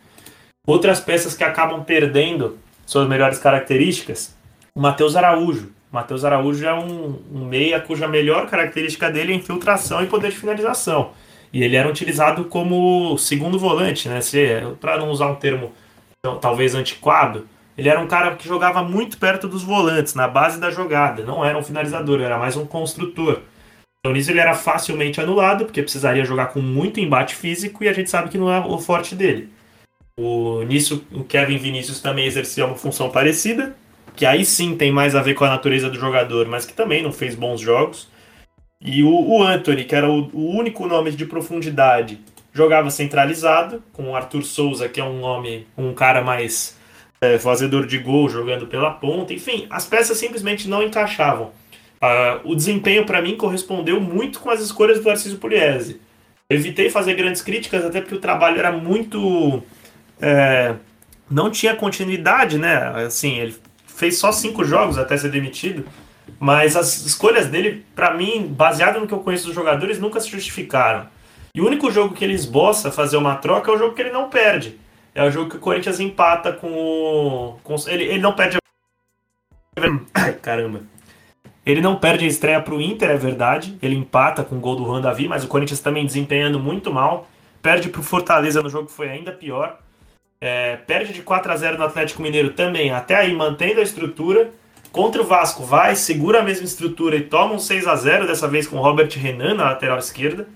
Outras 0.68 1.00
peças 1.00 1.34
que 1.34 1.42
acabam 1.42 1.82
perdendo 1.82 2.58
suas 2.84 3.08
melhores 3.08 3.38
características, 3.38 4.36
o 4.74 4.80
Matheus 4.82 5.16
Araújo. 5.16 5.72
O 5.90 5.94
Matheus 5.94 6.26
Araújo 6.26 6.62
é 6.66 6.74
um, 6.74 7.18
um 7.32 7.46
meia 7.46 7.80
cuja 7.80 8.06
melhor 8.06 8.46
característica 8.50 9.10
dele 9.10 9.32
é 9.32 9.36
infiltração 9.36 10.04
e 10.04 10.06
poder 10.06 10.30
de 10.30 10.36
finalização. 10.36 11.12
E 11.54 11.64
ele 11.64 11.74
era 11.74 11.88
utilizado 11.88 12.44
como 12.44 13.16
segundo 13.16 13.58
volante, 13.58 14.10
né? 14.10 14.20
Para 14.78 14.98
não 14.98 15.08
usar 15.08 15.28
um 15.28 15.36
termo 15.36 15.72
talvez 16.38 16.74
antiquado, 16.74 17.48
ele 17.78 17.88
era 17.88 17.98
um 17.98 18.06
cara 18.06 18.36
que 18.36 18.46
jogava 18.46 18.82
muito 18.82 19.16
perto 19.16 19.48
dos 19.48 19.62
volantes, 19.62 20.14
na 20.14 20.28
base 20.28 20.60
da 20.60 20.70
jogada. 20.70 21.24
Não 21.24 21.42
era 21.42 21.56
um 21.56 21.62
finalizador, 21.64 22.20
era 22.20 22.36
mais 22.36 22.58
um 22.58 22.66
construtor. 22.66 23.40
Então 24.00 24.12
nisso 24.12 24.30
ele 24.30 24.40
era 24.40 24.52
facilmente 24.52 25.18
anulado, 25.18 25.64
porque 25.64 25.80
precisaria 25.80 26.26
jogar 26.26 26.48
com 26.48 26.60
muito 26.60 27.00
embate 27.00 27.34
físico 27.34 27.82
e 27.82 27.88
a 27.88 27.92
gente 27.94 28.10
sabe 28.10 28.28
que 28.28 28.36
não 28.36 28.52
é 28.52 28.60
o 28.60 28.76
forte 28.78 29.14
dele. 29.14 29.56
O, 30.18 30.64
nisso 30.64 31.06
o 31.12 31.22
Kevin 31.22 31.58
Vinícius 31.58 32.00
também 32.00 32.26
exercia 32.26 32.66
uma 32.66 32.74
função 32.74 33.08
parecida, 33.08 33.76
que 34.16 34.26
aí 34.26 34.44
sim 34.44 34.76
tem 34.76 34.90
mais 34.90 35.14
a 35.14 35.22
ver 35.22 35.34
com 35.34 35.44
a 35.44 35.48
natureza 35.48 35.88
do 35.88 35.96
jogador, 35.96 36.48
mas 36.48 36.66
que 36.66 36.72
também 36.72 37.02
não 37.02 37.12
fez 37.12 37.36
bons 37.36 37.60
jogos. 37.60 38.08
E 38.80 39.04
o, 39.04 39.10
o 39.10 39.42
Anthony, 39.42 39.84
que 39.84 39.94
era 39.94 40.10
o, 40.10 40.28
o, 40.32 40.50
único 40.56 40.86
nome 40.88 41.12
de 41.12 41.24
profundidade, 41.24 42.18
jogava 42.52 42.90
centralizado, 42.90 43.80
com 43.92 44.10
o 44.10 44.16
Arthur 44.16 44.42
Souza, 44.42 44.88
que 44.88 45.00
é 45.00 45.04
um 45.04 45.20
nome, 45.20 45.68
um 45.76 45.94
cara 45.94 46.20
mais 46.20 46.76
é, 47.20 47.38
fazedor 47.38 47.86
de 47.86 47.98
gol, 47.98 48.28
jogando 48.28 48.66
pela 48.66 48.90
ponta. 48.90 49.32
Enfim, 49.32 49.66
as 49.70 49.86
peças 49.86 50.18
simplesmente 50.18 50.68
não 50.68 50.82
encaixavam. 50.82 51.52
Uh, 52.02 52.52
o 52.52 52.54
desempenho 52.54 53.04
para 53.04 53.20
mim 53.22 53.36
correspondeu 53.36 54.00
muito 54.00 54.38
com 54.38 54.50
as 54.50 54.60
escolhas 54.60 54.98
do 54.98 55.04
Tarcísio 55.04 55.38
Pugliese. 55.38 56.00
evitei 56.48 56.90
fazer 56.90 57.14
grandes 57.14 57.42
críticas, 57.42 57.84
até 57.84 58.00
porque 58.00 58.14
o 58.14 58.20
trabalho 58.20 58.58
era 58.58 58.72
muito. 58.72 59.62
É, 60.20 60.74
não 61.30 61.50
tinha 61.50 61.74
continuidade, 61.74 62.58
né? 62.58 63.04
Assim, 63.06 63.38
ele 63.38 63.56
fez 63.86 64.18
só 64.18 64.32
cinco 64.32 64.64
jogos 64.64 64.98
até 64.98 65.16
ser 65.16 65.30
demitido, 65.30 65.84
mas 66.38 66.76
as 66.76 67.04
escolhas 67.04 67.48
dele, 67.48 67.84
para 67.94 68.14
mim, 68.14 68.46
baseado 68.46 69.00
no 69.00 69.06
que 69.06 69.14
eu 69.14 69.20
conheço 69.20 69.46
dos 69.46 69.54
jogadores, 69.54 69.98
nunca 69.98 70.20
se 70.20 70.30
justificaram. 70.30 71.06
E 71.54 71.60
o 71.60 71.66
único 71.66 71.90
jogo 71.90 72.14
que 72.14 72.24
ele 72.24 72.34
esboça 72.34 72.92
fazer 72.92 73.16
uma 73.16 73.34
troca 73.36 73.70
é 73.70 73.74
o 73.74 73.78
jogo 73.78 73.94
que 73.94 74.02
ele 74.02 74.12
não 74.12 74.28
perde. 74.28 74.78
É 75.14 75.24
o 75.24 75.30
jogo 75.30 75.50
que 75.50 75.56
o 75.56 75.60
Corinthians 75.60 75.98
empata 75.98 76.52
com 76.52 76.70
o. 76.70 77.58
Com, 77.64 77.74
ele, 77.88 78.04
ele 78.04 78.20
não 78.20 78.32
perde. 78.32 78.58
Caramba. 80.42 80.82
Ele 81.66 81.80
não 81.80 81.96
perde 81.96 82.24
a 82.24 82.28
estreia 82.28 82.62
para 82.62 82.74
o 82.74 82.80
Inter, 82.80 83.10
é 83.10 83.16
verdade. 83.16 83.76
Ele 83.82 83.94
empata 83.94 84.42
com 84.42 84.56
o 84.56 84.60
gol 84.60 84.76
do 84.76 84.84
Juan 84.84 85.00
Davi, 85.00 85.28
mas 85.28 85.44
o 85.44 85.48
Corinthians 85.48 85.80
também 85.80 86.06
desempenhando 86.06 86.58
muito 86.58 86.92
mal. 86.92 87.28
Perde 87.60 87.88
para 87.88 88.00
o 88.00 88.04
Fortaleza 88.04 88.62
no 88.62 88.70
jogo 88.70 88.86
que 88.86 88.92
foi 88.92 89.10
ainda 89.10 89.32
pior. 89.32 89.78
É, 90.40 90.76
perde 90.76 91.12
de 91.12 91.22
4 91.22 91.50
a 91.50 91.56
0 91.56 91.78
no 91.78 91.84
Atlético 91.84 92.22
Mineiro 92.22 92.50
também, 92.50 92.90
até 92.90 93.16
aí 93.16 93.34
mantendo 93.34 93.80
a 93.80 93.82
estrutura. 93.82 94.50
Contra 94.92 95.20
o 95.20 95.24
Vasco 95.24 95.64
vai, 95.64 95.94
segura 95.94 96.40
a 96.40 96.42
mesma 96.42 96.64
estrutura 96.64 97.16
e 97.16 97.22
toma 97.22 97.54
um 97.54 97.58
6 97.58 97.86
a 97.86 97.96
0 97.96 98.26
dessa 98.26 98.48
vez 98.48 98.66
com 98.66 98.78
Robert 98.78 99.10
Renan 99.16 99.54
na 99.54 99.64
lateral 99.64 99.98
esquerda. 99.98 100.46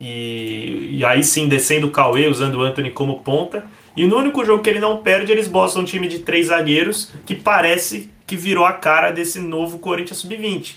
E, 0.00 0.98
e 0.98 1.04
aí 1.04 1.24
sim 1.24 1.48
descendo 1.48 1.86
o 1.86 1.90
Cauê, 1.90 2.28
usando 2.28 2.56
o 2.56 2.62
Anthony 2.62 2.90
como 2.90 3.20
ponta. 3.20 3.64
E 3.96 4.06
no 4.06 4.16
único 4.16 4.44
jogo 4.44 4.62
que 4.62 4.70
ele 4.70 4.78
não 4.78 4.98
perde, 4.98 5.32
eles 5.32 5.48
botam 5.48 5.82
um 5.82 5.84
time 5.84 6.06
de 6.06 6.20
três 6.20 6.46
zagueiros 6.46 7.12
que 7.26 7.34
parece 7.34 8.10
que 8.26 8.36
virou 8.36 8.64
a 8.64 8.72
cara 8.72 9.10
desse 9.10 9.40
novo 9.40 9.78
Corinthians 9.78 10.18
Sub-20. 10.18 10.76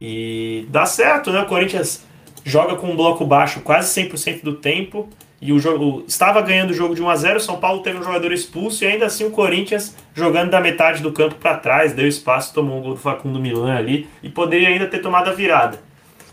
E 0.00 0.66
dá 0.70 0.86
certo, 0.86 1.30
né? 1.30 1.42
O 1.42 1.46
Corinthians 1.46 2.04
joga 2.44 2.76
com 2.76 2.90
um 2.90 2.96
bloco 2.96 3.24
baixo 3.24 3.60
quase 3.60 4.00
100% 4.00 4.42
do 4.42 4.54
tempo. 4.54 5.08
E 5.40 5.52
o 5.52 5.58
jogo 5.58 6.04
estava 6.06 6.40
ganhando 6.40 6.70
o 6.70 6.74
jogo 6.74 6.94
de 6.94 7.02
1 7.02 7.08
a 7.08 7.16
0 7.16 7.40
São 7.40 7.60
Paulo 7.60 7.82
teve 7.82 7.98
um 7.98 8.02
jogador 8.02 8.32
expulso 8.32 8.82
e 8.82 8.88
ainda 8.88 9.06
assim 9.06 9.24
o 9.24 9.30
Corinthians 9.30 9.94
jogando 10.12 10.50
da 10.50 10.60
metade 10.60 11.00
do 11.00 11.12
campo 11.12 11.36
para 11.36 11.56
trás, 11.56 11.92
deu 11.92 12.08
espaço, 12.08 12.52
tomou 12.52 12.78
um 12.78 12.82
gol 12.82 12.94
do 12.94 13.00
Facundo 13.00 13.38
Milan 13.38 13.76
ali 13.76 14.08
e 14.22 14.28
poderia 14.28 14.68
ainda 14.68 14.86
ter 14.86 14.98
tomado 14.98 15.28
a 15.28 15.32
virada. 15.32 15.80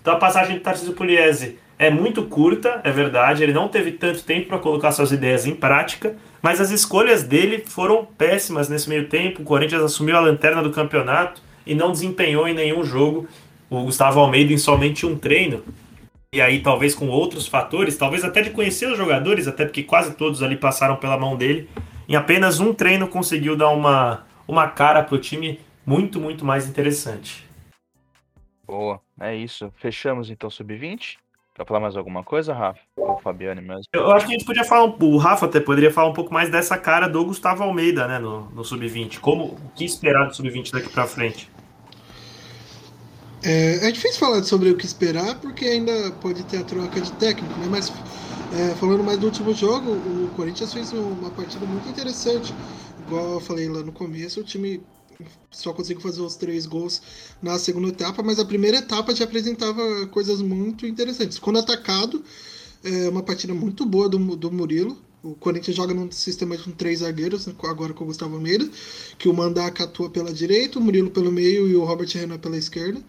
Então 0.01 0.13
a 0.13 0.17
passagem 0.17 0.55
do 0.57 0.61
Tarcísio 0.61 0.93
Pugliese 0.93 1.59
é 1.77 1.89
muito 1.89 2.23
curta, 2.23 2.81
é 2.83 2.91
verdade, 2.91 3.43
ele 3.43 3.53
não 3.53 3.67
teve 3.67 3.91
tanto 3.91 4.23
tempo 4.23 4.47
para 4.47 4.59
colocar 4.59 4.91
suas 4.91 5.11
ideias 5.11 5.45
em 5.45 5.53
prática, 5.53 6.15
mas 6.41 6.61
as 6.61 6.71
escolhas 6.71 7.23
dele 7.23 7.63
foram 7.65 8.07
péssimas 8.17 8.69
nesse 8.69 8.87
meio 8.87 9.07
tempo. 9.07 9.41
O 9.41 9.45
Corinthians 9.45 9.81
assumiu 9.81 10.15
a 10.15 10.19
lanterna 10.19 10.63
do 10.63 10.71
campeonato 10.71 11.41
e 11.65 11.75
não 11.75 11.91
desempenhou 11.91 12.47
em 12.47 12.53
nenhum 12.53 12.83
jogo. 12.83 13.27
O 13.69 13.83
Gustavo 13.83 14.19
Almeida 14.19 14.53
em 14.53 14.57
somente 14.57 15.05
um 15.05 15.17
treino. 15.17 15.63
E 16.35 16.41
aí, 16.41 16.61
talvez 16.61 16.93
com 16.93 17.07
outros 17.07 17.47
fatores, 17.47 17.95
talvez 17.95 18.25
até 18.25 18.41
de 18.41 18.49
conhecer 18.49 18.91
os 18.91 18.97
jogadores, 18.97 19.47
até 19.47 19.63
porque 19.63 19.81
quase 19.81 20.15
todos 20.15 20.43
ali 20.43 20.57
passaram 20.57 20.97
pela 20.97 21.17
mão 21.17 21.37
dele. 21.37 21.69
Em 22.09 22.15
apenas 22.17 22.59
um 22.59 22.73
treino 22.73 23.07
conseguiu 23.07 23.55
dar 23.55 23.69
uma, 23.69 24.25
uma 24.45 24.67
cara 24.67 25.01
para 25.01 25.15
o 25.15 25.17
time 25.17 25.61
muito, 25.85 26.19
muito 26.19 26.43
mais 26.43 26.67
interessante. 26.67 27.47
Boa, 28.67 28.99
é 29.17 29.33
isso. 29.33 29.71
Fechamos 29.77 30.29
então 30.29 30.49
sub-20. 30.49 31.15
Quer 31.53 31.65
falar 31.65 31.79
mais 31.79 31.95
alguma 31.95 32.21
coisa, 32.21 32.53
Rafa? 32.53 32.81
Ou 32.97 33.17
Fabiane 33.17 33.61
mesmo? 33.61 33.83
Eu 33.93 34.11
acho 34.11 34.25
que 34.25 34.33
a 34.33 34.37
gente 34.37 34.45
podia 34.45 34.65
falar, 34.65 34.93
o 34.93 35.17
Rafa 35.17 35.45
até 35.45 35.61
poderia 35.61 35.89
falar 35.89 36.09
um 36.09 36.13
pouco 36.13 36.33
mais 36.33 36.49
dessa 36.49 36.77
cara 36.77 37.07
do 37.07 37.23
Gustavo 37.23 37.63
Almeida, 37.63 38.09
né, 38.09 38.19
no, 38.19 38.49
no 38.49 38.65
Sub-20. 38.65 39.21
Como, 39.21 39.53
o 39.53 39.71
que 39.73 39.85
esperar 39.85 40.27
do 40.27 40.35
Sub-20 40.35 40.69
daqui 40.73 40.89
para 40.89 41.07
frente? 41.07 41.49
É, 43.47 43.87
é, 43.87 43.91
difícil 43.91 44.19
falar 44.19 44.43
sobre 44.43 44.71
o 44.71 44.75
que 44.75 44.87
esperar, 44.87 45.39
porque 45.39 45.65
ainda 45.65 46.11
pode 46.13 46.43
ter 46.45 46.57
a 46.57 46.63
troca 46.63 46.99
de 46.99 47.11
técnico, 47.11 47.59
né? 47.59 47.67
Mas 47.69 47.91
é, 48.51 48.73
falando 48.73 49.03
mais 49.03 49.19
do 49.19 49.27
último 49.27 49.53
jogo, 49.53 49.91
o 49.91 50.31
Corinthians 50.35 50.73
fez 50.73 50.91
uma 50.91 51.29
partida 51.29 51.63
muito 51.63 51.87
interessante. 51.87 52.51
Igual 53.05 53.33
eu 53.33 53.39
falei 53.39 53.69
lá 53.69 53.83
no 53.83 53.91
começo, 53.91 54.39
o 54.39 54.43
time 54.43 54.81
só 55.51 55.71
conseguiu 55.73 56.01
fazer 56.01 56.21
os 56.21 56.35
três 56.35 56.65
gols 56.65 57.03
na 57.39 57.59
segunda 57.59 57.89
etapa, 57.89 58.23
mas 58.23 58.39
a 58.39 58.45
primeira 58.45 58.77
etapa 58.77 59.13
já 59.13 59.25
apresentava 59.25 60.07
coisas 60.07 60.41
muito 60.41 60.87
interessantes. 60.87 61.37
Quando 61.37 61.59
atacado, 61.59 62.23
é 62.83 63.07
uma 63.09 63.21
partida 63.21 63.53
muito 63.53 63.85
boa 63.85 64.09
do, 64.09 64.17
do 64.35 64.51
Murilo. 64.51 64.97
O 65.21 65.35
Corinthians 65.35 65.77
joga 65.77 65.93
num 65.93 66.11
sistema 66.11 66.57
com 66.57 66.71
três 66.71 66.99
zagueiros, 66.99 67.47
agora 67.63 67.93
com 67.93 68.05
o 68.05 68.07
Gustavo 68.07 68.35
Almeida, 68.35 68.67
que 69.19 69.29
o 69.29 69.33
Mandaca 69.33 69.83
atua 69.83 70.09
pela 70.09 70.33
direita, 70.33 70.79
o 70.79 70.81
Murilo 70.81 71.11
pelo 71.11 71.31
meio 71.31 71.67
e 71.67 71.75
o 71.75 71.83
Robert 71.83 72.09
Renan 72.11 72.39
pela 72.39 72.57
esquerda. 72.57 72.99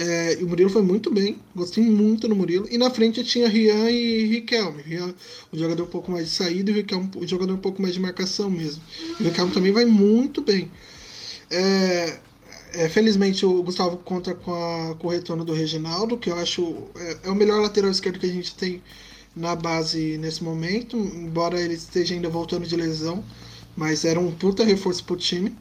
É, 0.00 0.38
o 0.40 0.46
Murilo 0.46 0.70
foi 0.70 0.82
muito 0.82 1.12
bem, 1.12 1.40
gostei 1.56 1.82
muito 1.82 2.28
do 2.28 2.36
Murilo. 2.36 2.68
E 2.70 2.78
na 2.78 2.88
frente 2.88 3.24
tinha 3.24 3.48
Rian 3.48 3.90
e 3.90 4.26
Riquelme. 4.26 4.80
Rian, 4.80 5.12
o 5.52 5.58
jogador 5.58 5.82
um 5.82 5.88
pouco 5.88 6.12
mais 6.12 6.26
de 6.26 6.30
saída 6.30 6.70
e 6.70 6.72
o 6.72 6.76
Riquelme, 6.76 7.10
o 7.16 7.26
jogador 7.26 7.52
um 7.52 7.58
pouco 7.58 7.82
mais 7.82 7.94
de 7.94 8.00
marcação 8.00 8.48
mesmo. 8.48 8.80
O 9.18 9.24
Riquelme 9.24 9.52
também 9.52 9.72
vai 9.72 9.84
muito 9.84 10.40
bem. 10.40 10.70
É, 11.50 12.20
é, 12.74 12.88
felizmente 12.88 13.44
o 13.44 13.60
Gustavo 13.62 13.96
conta 13.96 14.34
com, 14.34 14.54
a, 14.54 14.94
com 14.94 15.08
o 15.08 15.10
retorno 15.10 15.44
do 15.44 15.52
Reginaldo, 15.52 16.16
que 16.16 16.30
eu 16.30 16.36
acho 16.36 16.76
é, 16.96 17.18
é, 17.24 17.30
o 17.30 17.34
melhor 17.34 17.60
lateral 17.60 17.90
esquerdo 17.90 18.20
que 18.20 18.26
a 18.26 18.32
gente 18.32 18.54
tem 18.54 18.80
na 19.34 19.56
base 19.56 20.16
nesse 20.18 20.44
momento, 20.44 20.96
embora 20.96 21.60
ele 21.60 21.74
esteja 21.74 22.14
ainda 22.14 22.28
voltando 22.28 22.66
de 22.68 22.76
lesão, 22.76 23.24
mas 23.76 24.04
era 24.04 24.20
um 24.20 24.30
puta 24.30 24.64
reforço 24.64 25.04
pro 25.04 25.16
time. 25.16 25.56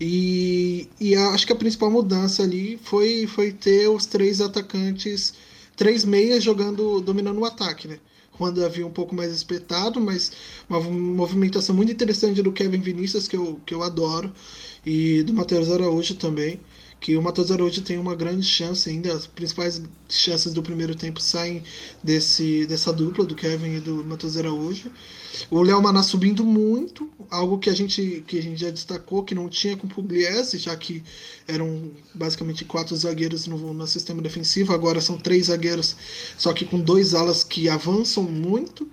E, 0.00 0.88
e 1.00 1.14
acho 1.16 1.46
que 1.46 1.52
a 1.52 1.56
principal 1.56 1.90
mudança 1.90 2.42
ali 2.42 2.78
foi, 2.82 3.26
foi 3.26 3.52
ter 3.52 3.88
os 3.88 4.06
três 4.06 4.40
atacantes, 4.40 5.34
três 5.76 6.04
meias 6.04 6.42
jogando, 6.44 7.00
dominando 7.00 7.40
o 7.40 7.44
ataque, 7.44 7.88
né? 7.88 7.98
quando 8.38 8.64
havia 8.64 8.86
um 8.86 8.90
pouco 8.90 9.14
mais 9.14 9.32
espetado, 9.32 10.00
mas 10.00 10.32
uma 10.70 10.80
movimentação 10.80 11.74
muito 11.74 11.92
interessante 11.92 12.40
do 12.40 12.52
Kevin 12.52 12.80
Vinícius, 12.80 13.26
que 13.26 13.36
eu, 13.36 13.60
que 13.66 13.74
eu 13.74 13.82
adoro, 13.82 14.32
e 14.86 15.24
do 15.24 15.34
Matheus 15.34 15.70
Araújo 15.70 16.14
também, 16.14 16.60
que 17.00 17.16
o 17.16 17.22
Matheus 17.22 17.50
Araújo 17.50 17.82
tem 17.82 17.98
uma 17.98 18.14
grande 18.14 18.44
chance 18.44 18.88
ainda, 18.88 19.12
as 19.12 19.26
principais 19.26 19.80
chances 20.08 20.52
do 20.52 20.62
primeiro 20.62 20.94
tempo 20.94 21.20
saem 21.20 21.62
desse, 22.02 22.66
dessa 22.66 22.92
dupla, 22.92 23.24
do 23.24 23.34
Kevin 23.34 23.76
e 23.76 23.80
do 23.80 24.04
Matheus 24.04 24.36
Araújo. 24.36 24.90
O 25.50 25.62
Léo 25.62 25.80
Maná 25.80 26.02
subindo 26.02 26.44
muito, 26.44 27.08
algo 27.30 27.58
que 27.58 27.70
a 27.70 27.74
gente, 27.74 28.24
que 28.26 28.38
a 28.38 28.42
gente 28.42 28.60
já 28.60 28.70
destacou, 28.70 29.22
que 29.22 29.34
não 29.34 29.48
tinha 29.48 29.76
com 29.76 29.86
o 29.86 29.90
Pugliese, 29.90 30.58
já 30.58 30.74
que 30.76 31.02
eram 31.46 31.90
basicamente 32.14 32.64
quatro 32.64 32.96
zagueiros 32.96 33.46
no, 33.46 33.72
no 33.72 33.86
sistema 33.86 34.20
defensivo, 34.20 34.72
agora 34.72 35.00
são 35.00 35.16
três 35.16 35.46
zagueiros, 35.46 35.96
só 36.36 36.52
que 36.52 36.64
com 36.64 36.80
dois 36.80 37.14
alas 37.14 37.44
que 37.44 37.68
avançam 37.68 38.24
muito. 38.24 38.88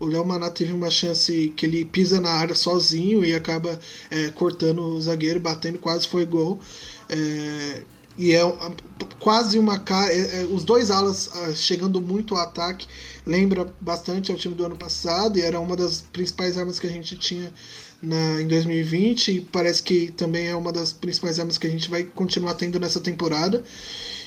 O 0.00 0.06
Léo 0.06 0.24
Maná 0.26 0.50
teve 0.50 0.72
uma 0.72 0.90
chance 0.90 1.52
que 1.56 1.64
ele 1.64 1.84
pisa 1.84 2.20
na 2.20 2.30
área 2.30 2.56
sozinho 2.56 3.24
e 3.24 3.34
acaba 3.34 3.78
é, 4.10 4.30
cortando 4.30 4.82
o 4.82 5.00
zagueiro, 5.00 5.38
batendo, 5.38 5.78
quase 5.78 6.08
foi 6.08 6.26
gol. 6.26 6.58
É, 7.12 7.82
e 8.16 8.32
é 8.32 8.40
quase 9.20 9.58
uma 9.58 9.82
é, 10.08 10.40
é, 10.40 10.44
os 10.44 10.64
dois 10.64 10.90
alas 10.90 11.30
ah, 11.34 11.54
chegando 11.54 12.00
muito 12.00 12.34
ao 12.34 12.42
ataque 12.42 12.86
lembra 13.26 13.72
bastante 13.80 14.30
ao 14.30 14.36
time 14.36 14.54
do 14.54 14.64
ano 14.64 14.76
passado 14.76 15.38
e 15.38 15.42
era 15.42 15.60
uma 15.60 15.76
das 15.76 16.02
principais 16.02 16.58
armas 16.58 16.78
que 16.78 16.86
a 16.86 16.90
gente 16.90 17.16
tinha 17.16 17.52
na, 18.02 18.42
em 18.42 18.48
2020 18.48 19.28
e 19.32 19.40
parece 19.40 19.82
que 19.82 20.10
também 20.12 20.48
é 20.48 20.56
uma 20.56 20.72
das 20.72 20.92
principais 20.92 21.38
armas 21.38 21.56
que 21.56 21.66
a 21.66 21.70
gente 21.70 21.88
vai 21.88 22.02
continuar 22.02 22.54
tendo 22.54 22.80
nessa 22.80 23.00
temporada. 23.00 23.62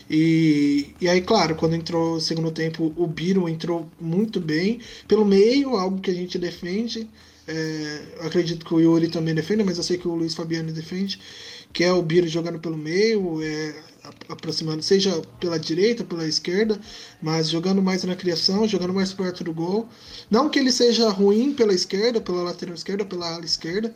E, 0.09 0.93
e 1.01 1.09
aí, 1.09 1.21
claro, 1.21 1.55
quando 1.55 1.75
entrou 1.75 2.15
o 2.15 2.21
segundo 2.21 2.51
tempo, 2.51 2.93
o 2.95 3.07
Biro 3.07 3.49
entrou 3.49 3.89
muito 3.99 4.39
bem 4.39 4.79
pelo 5.07 5.25
meio, 5.25 5.75
algo 5.75 5.99
que 5.99 6.11
a 6.11 6.13
gente 6.13 6.37
defende. 6.37 7.09
É, 7.47 8.01
acredito 8.21 8.65
que 8.65 8.73
o 8.73 8.79
Yuri 8.79 9.07
também 9.07 9.35
defende, 9.35 9.63
mas 9.63 9.77
eu 9.77 9.83
sei 9.83 9.97
que 9.97 10.07
o 10.07 10.15
Luiz 10.15 10.33
Fabiano 10.33 10.71
defende, 10.71 11.19
que 11.75 11.83
é 11.83 11.91
o 11.91 12.01
Biro 12.01 12.25
jogando 12.25 12.57
pelo 12.57 12.77
meio, 12.77 13.43
é, 13.43 13.75
aproximando, 14.29 14.81
seja 14.81 15.21
pela 15.41 15.59
direita, 15.59 16.05
pela 16.05 16.25
esquerda, 16.25 16.79
mas 17.21 17.49
jogando 17.49 17.81
mais 17.81 18.01
na 18.05 18.15
criação, 18.15 18.65
jogando 18.65 18.93
mais 18.93 19.11
perto 19.11 19.43
do 19.43 19.53
gol. 19.53 19.85
Não 20.31 20.49
que 20.49 20.57
ele 20.57 20.71
seja 20.71 21.09
ruim 21.09 21.53
pela 21.53 21.73
esquerda, 21.73 22.21
pela 22.21 22.43
lateral 22.43 22.73
esquerda, 22.73 23.03
pela 23.03 23.29
ala 23.29 23.43
esquerda, 23.43 23.93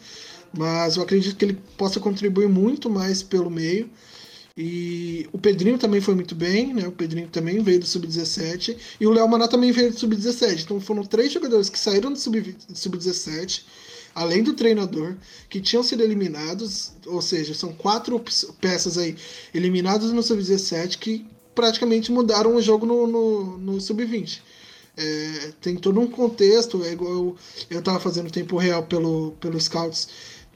mas 0.52 0.98
eu 0.98 1.04
acredito 1.04 1.38
que 1.38 1.46
ele 1.46 1.58
possa 1.78 2.02
contribuir 2.02 2.50
muito 2.50 2.90
mais 2.90 3.24
pelo 3.24 3.50
meio. 3.50 3.90
E 4.58 5.30
o 5.32 5.38
Pedrinho 5.38 5.78
também 5.78 6.02
foi 6.02 6.16
muito 6.16 6.36
bem, 6.36 6.74
né? 6.74 6.86
O 6.86 6.92
Pedrinho 6.92 7.30
também 7.30 7.64
veio 7.64 7.80
do 7.80 7.86
Sub-17 7.86 8.76
e 9.00 9.08
o 9.08 9.12
Léo 9.12 9.26
Maná 9.30 9.48
também 9.48 9.72
veio 9.72 9.94
do 9.94 9.98
Sub-17. 9.98 10.64
Então 10.64 10.82
foram 10.82 11.06
três 11.06 11.32
jogadores 11.32 11.70
que 11.70 11.80
saíram 11.80 12.12
do 12.12 12.20
Sub-17 12.20 13.64
além 14.20 14.44
do 14.44 14.52
treinador, 14.52 15.16
que 15.50 15.62
tinham 15.62 15.82
sido 15.82 16.04
eliminados, 16.04 16.92
ou 17.06 17.22
seja, 17.22 17.54
são 17.54 17.72
quatro 17.72 18.22
peças 18.60 18.98
aí 18.98 19.16
eliminadas 19.54 20.12
no 20.12 20.22
Sub-17 20.22 20.98
que 20.98 21.26
praticamente 21.56 22.12
mudaram 22.12 22.54
o 22.54 22.62
jogo 22.62 22.86
no, 22.86 23.08
no, 23.08 23.58
no 23.58 23.80
Sub-20. 23.80 24.42
É, 24.98 25.54
tem 25.62 25.78
todo 25.78 26.02
um 26.02 26.08
contexto, 26.08 26.84
é 26.84 26.92
igual 26.92 27.38
eu 27.70 27.80
estava 27.80 27.98
fazendo 27.98 28.30
tempo 28.30 28.58
real 28.58 28.84
pelo, 28.84 29.32
pelo 29.40 29.58
Scouts 29.58 30.10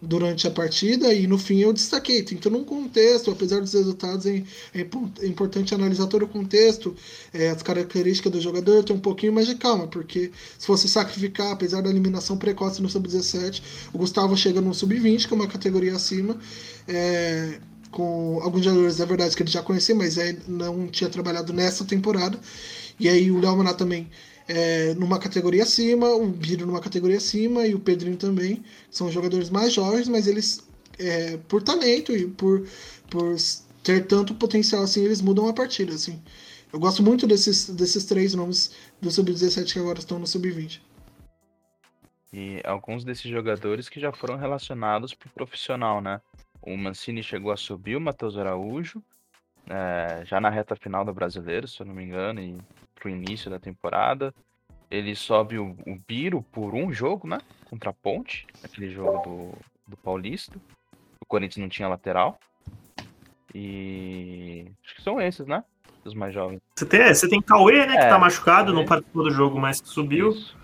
durante 0.05 0.45
a 0.45 0.51
partida 0.51 1.13
e 1.13 1.25
no 1.25 1.37
fim 1.37 1.59
eu 1.59 1.71
destaquei. 1.71 2.21
Tem 2.23 2.37
todo 2.37 2.57
um 2.57 2.63
contexto, 2.63 3.31
apesar 3.31 3.61
dos 3.61 3.73
resultados, 3.73 4.25
é, 4.25 4.43
é 4.73 5.27
importante 5.27 5.73
analisar 5.73 6.07
todo 6.07 6.23
o 6.23 6.27
contexto, 6.27 6.95
é, 7.33 7.49
as 7.49 7.63
características 7.63 8.31
do 8.31 8.41
jogador, 8.41 8.83
ter 8.83 8.93
um 8.93 8.99
pouquinho 8.99 9.33
mais 9.33 9.47
de 9.47 9.55
calma, 9.55 9.87
porque 9.87 10.31
se 10.59 10.67
você 10.67 10.87
sacrificar, 10.87 11.51
apesar 11.53 11.81
da 11.81 11.89
eliminação 11.89 12.37
precoce 12.37 12.81
no 12.81 12.89
sub-17, 12.89 13.61
o 13.93 13.97
Gustavo 13.97 14.35
chega 14.35 14.59
no 14.59 14.73
sub-20, 14.73 15.27
que 15.27 15.33
é 15.33 15.35
uma 15.35 15.47
categoria 15.47 15.95
acima. 15.95 16.37
É, 16.87 17.59
com 17.89 18.39
alguns 18.41 18.65
jogadores, 18.65 18.99
é 18.99 19.05
verdade 19.05 19.35
que 19.35 19.43
ele 19.43 19.51
já 19.51 19.61
conhecia, 19.61 19.93
mas 19.95 20.17
é, 20.17 20.35
não 20.47 20.87
tinha 20.87 21.09
trabalhado 21.09 21.53
nessa 21.53 21.85
temporada. 21.85 22.39
E 22.99 23.07
aí 23.07 23.31
o 23.31 23.39
Léo 23.39 23.55
Maná 23.55 23.73
também 23.73 24.09
é, 24.47 24.93
numa 24.95 25.19
categoria 25.19 25.63
acima, 25.63 26.09
o 26.09 26.27
Biro 26.27 26.65
numa 26.65 26.81
categoria 26.81 27.17
acima 27.17 27.65
e 27.65 27.73
o 27.73 27.79
Pedrinho 27.79 28.17
também. 28.17 28.63
São 28.91 29.11
jogadores 29.11 29.49
mais 29.49 29.73
jovens, 29.73 30.07
mas 30.07 30.27
eles, 30.27 30.67
é, 30.99 31.37
por 31.47 31.61
talento 31.61 32.15
e 32.15 32.27
por, 32.27 32.67
por 33.09 33.35
ter 33.83 34.05
tanto 34.07 34.35
potencial 34.35 34.83
assim, 34.83 35.03
eles 35.03 35.21
mudam 35.21 35.47
a 35.47 35.53
partida. 35.53 35.93
Assim. 35.93 36.21
Eu 36.71 36.79
gosto 36.79 37.03
muito 37.03 37.27
desses, 37.27 37.69
desses 37.69 38.05
três 38.05 38.33
nomes 38.33 38.75
do 39.01 39.11
Sub-17 39.11 39.73
que 39.73 39.79
agora 39.79 39.99
estão 39.99 40.19
no 40.19 40.27
Sub-20. 40.27 40.81
E 42.33 42.59
alguns 42.63 43.03
desses 43.05 43.29
jogadores 43.29 43.87
que 43.87 43.99
já 43.99 44.11
foram 44.11 44.37
relacionados 44.37 45.13
para 45.13 45.27
o 45.27 45.31
profissional, 45.31 46.01
né? 46.01 46.19
O 46.61 46.75
Mancini 46.75 47.21
chegou 47.21 47.51
a 47.51 47.57
subir 47.57 47.95
o 47.95 48.01
Matheus 48.01 48.37
Araújo, 48.37 49.03
é, 49.69 50.23
já 50.25 50.41
na 50.41 50.49
reta 50.49 50.75
final 50.75 51.05
do 51.05 51.13
brasileiro, 51.13 51.67
se 51.67 51.79
eu 51.79 51.85
não 51.85 51.93
me 51.93 52.03
engano, 52.03 52.41
e 52.41 52.57
pro 53.03 53.09
início 53.09 53.51
da 53.51 53.59
temporada. 53.59 54.33
Ele 54.89 55.13
sobe 55.13 55.59
o, 55.59 55.75
o 55.85 55.99
Biro 56.07 56.41
por 56.41 56.73
um 56.73 56.93
jogo, 56.93 57.27
né? 57.27 57.39
Contra 57.69 57.89
a 57.89 57.93
Ponte, 57.93 58.47
aquele 58.63 58.89
jogo 58.89 59.21
do, 59.23 59.51
do 59.89 59.97
Paulista. 59.97 60.57
O 61.19 61.25
Corinthians 61.25 61.61
não 61.61 61.69
tinha 61.69 61.87
lateral. 61.89 62.39
E. 63.53 64.65
Acho 64.83 64.95
que 64.95 65.01
são 65.01 65.19
esses, 65.19 65.45
né? 65.45 65.63
Os 66.05 66.13
mais 66.13 66.33
jovens. 66.33 66.61
Você 66.75 66.85
tem, 66.85 67.13
você 67.13 67.27
tem 67.27 67.41
Cauê, 67.41 67.85
né? 67.85 67.95
É, 67.95 67.97
que 67.97 68.09
tá 68.09 68.19
machucado, 68.19 68.71
Cauê. 68.71 68.79
não 68.79 68.87
participou 68.87 69.23
do 69.23 69.31
jogo, 69.31 69.59
mas 69.59 69.81
que 69.81 69.89
subiu. 69.89 70.29
Isso. 70.29 70.57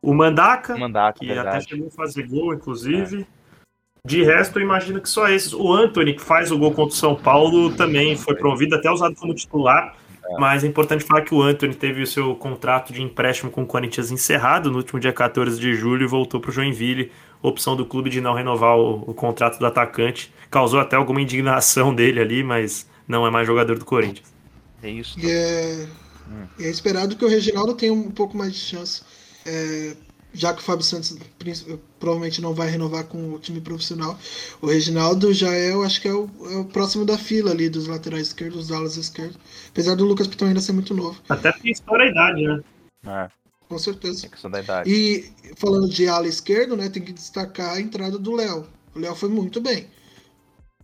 O 0.00 0.14
Mandaka, 0.14 0.76
Mandaka 0.76 1.18
que 1.18 1.26
verdade. 1.26 1.48
até 1.48 1.60
chegou 1.60 1.88
a 1.88 1.90
fazer 1.90 2.26
gol, 2.28 2.54
inclusive. 2.54 3.22
É. 3.22 4.06
De 4.06 4.22
resto, 4.22 4.58
eu 4.58 4.62
imagino 4.62 5.00
que 5.00 5.08
só 5.08 5.28
esses. 5.28 5.52
O 5.52 5.72
Anthony, 5.72 6.14
que 6.14 6.22
faz 6.22 6.50
o 6.50 6.58
gol 6.58 6.72
contra 6.72 6.94
o 6.94 6.98
São 6.98 7.16
Paulo, 7.16 7.74
também 7.74 8.16
foi 8.16 8.36
promovido, 8.36 8.74
até 8.74 8.90
usado 8.90 9.16
como 9.16 9.34
titular. 9.34 9.96
É. 10.26 10.38
Mas 10.38 10.64
é 10.64 10.66
importante 10.66 11.04
falar 11.04 11.22
que 11.22 11.34
o 11.34 11.42
Anthony 11.42 11.74
teve 11.74 12.02
o 12.02 12.06
seu 12.06 12.34
contrato 12.34 12.92
de 12.92 13.02
empréstimo 13.02 13.50
com 13.50 13.62
o 13.62 13.66
Corinthians 13.66 14.10
encerrado 14.10 14.70
no 14.70 14.78
último 14.78 14.98
dia 14.98 15.12
14 15.12 15.60
de 15.60 15.74
julho 15.74 16.04
e 16.04 16.08
voltou 16.08 16.40
para 16.40 16.50
o 16.50 16.52
Joinville. 16.52 17.12
Opção 17.42 17.76
do 17.76 17.84
clube 17.84 18.08
de 18.08 18.20
não 18.20 18.32
renovar 18.32 18.76
o, 18.78 19.04
o, 19.06 19.12
contrato 19.12 19.58
do 19.58 19.66
atacante. 19.66 20.32
Causou 20.50 20.80
até 20.80 20.96
alguma 20.96 21.20
indignação 21.20 21.92
dele 21.94 22.20
ali, 22.20 22.42
mas 22.42 22.88
não 23.06 23.26
é 23.26 23.30
mais 23.30 23.46
jogador 23.46 23.78
do 23.78 23.84
Corinthians. 23.84 24.32
É 24.82 24.88
isso. 24.88 25.18
E 25.20 25.30
é, 25.30 25.86
hum. 26.28 26.46
é 26.58 26.70
esperado 26.70 27.16
que 27.16 27.24
o 27.24 27.28
Reginaldo 27.28 27.74
tenha 27.74 27.92
um 27.92 28.10
pouco 28.10 28.36
mais 28.36 28.54
de 28.54 28.60
chance. 28.60 29.02
É, 29.44 29.94
já 30.34 30.52
que 30.52 30.60
o 30.60 30.64
Fábio 30.64 30.84
Santos 30.84 31.16
provavelmente 31.98 32.40
não 32.42 32.52
vai 32.52 32.68
renovar 32.68 33.04
com 33.04 33.34
o 33.34 33.38
time 33.38 33.60
profissional, 33.60 34.18
o 34.60 34.66
Reginaldo 34.66 35.32
já 35.32 35.52
é, 35.54 35.72
eu 35.72 35.82
acho 35.82 36.00
que 36.00 36.08
é 36.08 36.12
o, 36.12 36.28
é 36.50 36.56
o 36.56 36.64
próximo 36.64 37.04
da 37.04 37.16
fila 37.16 37.52
ali 37.52 37.68
dos 37.68 37.86
laterais 37.86 38.28
esquerdos, 38.28 38.66
dos 38.66 38.72
alas 38.76 38.96
esquerdos. 38.96 39.38
Apesar 39.68 39.94
do 39.94 40.04
Lucas 40.04 40.26
Piton 40.26 40.46
ainda 40.46 40.60
ser 40.60 40.72
muito 40.72 40.92
novo. 40.92 41.20
Até 41.28 41.52
tem 41.52 41.70
história 41.70 42.06
a 42.06 42.08
idade, 42.08 42.42
né? 42.46 42.62
É. 43.06 43.30
Com 43.68 43.78
certeza. 43.78 44.26
É 44.26 44.28
questão 44.28 44.50
da 44.50 44.60
idade. 44.60 44.90
E 44.90 45.32
falando 45.56 45.88
de 45.88 46.06
ala 46.08 46.26
esquerdo, 46.26 46.76
né, 46.76 46.88
tem 46.88 47.02
que 47.02 47.12
destacar 47.12 47.74
a 47.74 47.80
entrada 47.80 48.18
do 48.18 48.32
Léo. 48.34 48.66
O 48.94 48.98
Léo 48.98 49.14
foi 49.14 49.28
muito 49.28 49.60
bem. 49.60 49.86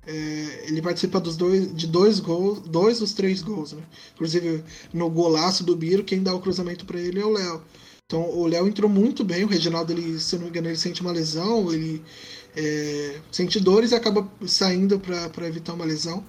É, 0.06 0.64
ele 0.66 0.80
participa 0.80 1.20
dos 1.20 1.36
dois, 1.36 1.74
de 1.74 1.86
dois 1.86 2.20
gols, 2.20 2.60
dois 2.60 3.00
dos 3.00 3.12
três 3.12 3.42
gols, 3.42 3.72
né? 3.72 3.82
Inclusive 4.14 4.64
no 4.92 5.10
golaço 5.10 5.62
do 5.62 5.76
Biro, 5.76 6.02
quem 6.02 6.22
dá 6.22 6.34
o 6.34 6.40
cruzamento 6.40 6.86
para 6.86 6.98
ele 6.98 7.20
é 7.20 7.24
o 7.24 7.30
Léo. 7.30 7.62
Então 8.10 8.28
o 8.28 8.44
Léo 8.44 8.66
entrou 8.66 8.90
muito 8.90 9.22
bem, 9.22 9.44
o 9.44 9.46
Reginaldo, 9.46 9.92
ele, 9.92 10.18
se 10.18 10.34
eu 10.34 10.40
não 10.40 10.46
me 10.46 10.50
engano, 10.50 10.66
ele 10.66 10.76
sente 10.76 11.00
uma 11.00 11.12
lesão, 11.12 11.72
ele 11.72 12.02
é, 12.56 13.20
sente 13.30 13.60
dores 13.60 13.92
e 13.92 13.94
acaba 13.94 14.28
saindo 14.48 14.98
para 14.98 15.46
evitar 15.46 15.74
uma 15.74 15.84
lesão. 15.84 16.24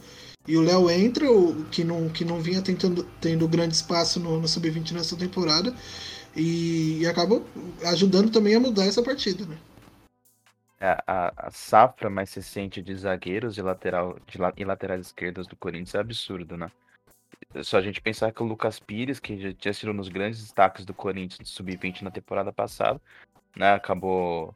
E 0.48 0.56
o 0.56 0.62
Léo 0.62 0.92
entra, 0.92 1.32
o, 1.32 1.66
que, 1.72 1.84
não, 1.84 2.08
que 2.08 2.24
não 2.24 2.40
vinha 2.40 2.62
tentando, 2.62 3.04
tendo 3.20 3.48
grande 3.48 3.74
espaço 3.74 4.20
no, 4.20 4.40
no 4.40 4.48
Sub-20 4.48 4.92
nessa 4.92 5.18
temporada, 5.18 5.76
e, 6.36 7.00
e 7.00 7.08
acaba 7.08 7.42
ajudando 7.86 8.30
também 8.30 8.54
a 8.54 8.60
mudar 8.60 8.86
essa 8.86 9.02
partida. 9.02 9.44
Né? 9.48 9.58
A, 10.80 11.04
a, 11.08 11.48
a, 11.48 11.52
safra 11.52 12.12
mais 12.12 12.32
recente 12.32 12.80
de 12.80 12.96
zagueiros 12.96 13.58
e, 13.58 13.62
lateral, 13.64 14.20
de, 14.28 14.38
e 14.56 14.64
laterais 14.64 15.08
esquerdas 15.08 15.48
do 15.48 15.56
Corinthians 15.56 15.96
é 15.96 16.00
absurdo, 16.00 16.56
né? 16.56 16.72
Só 17.64 17.78
a 17.78 17.82
gente 17.82 18.02
pensar 18.02 18.32
que 18.32 18.42
o 18.42 18.46
Lucas 18.46 18.80
Pires, 18.80 19.20
que 19.20 19.38
já 19.38 19.54
tinha 19.54 19.74
sido 19.74 19.92
um 19.92 19.98
dos 19.98 20.10
grandes 20.10 20.42
destaques 20.42 20.86
do 20.86 20.94
Corinthians 20.94 21.50
sub-20 21.50 22.02
na 22.02 22.12
temporada 22.12 22.52
passada, 22.54 23.02
né, 23.56 23.74
acabou 23.74 24.56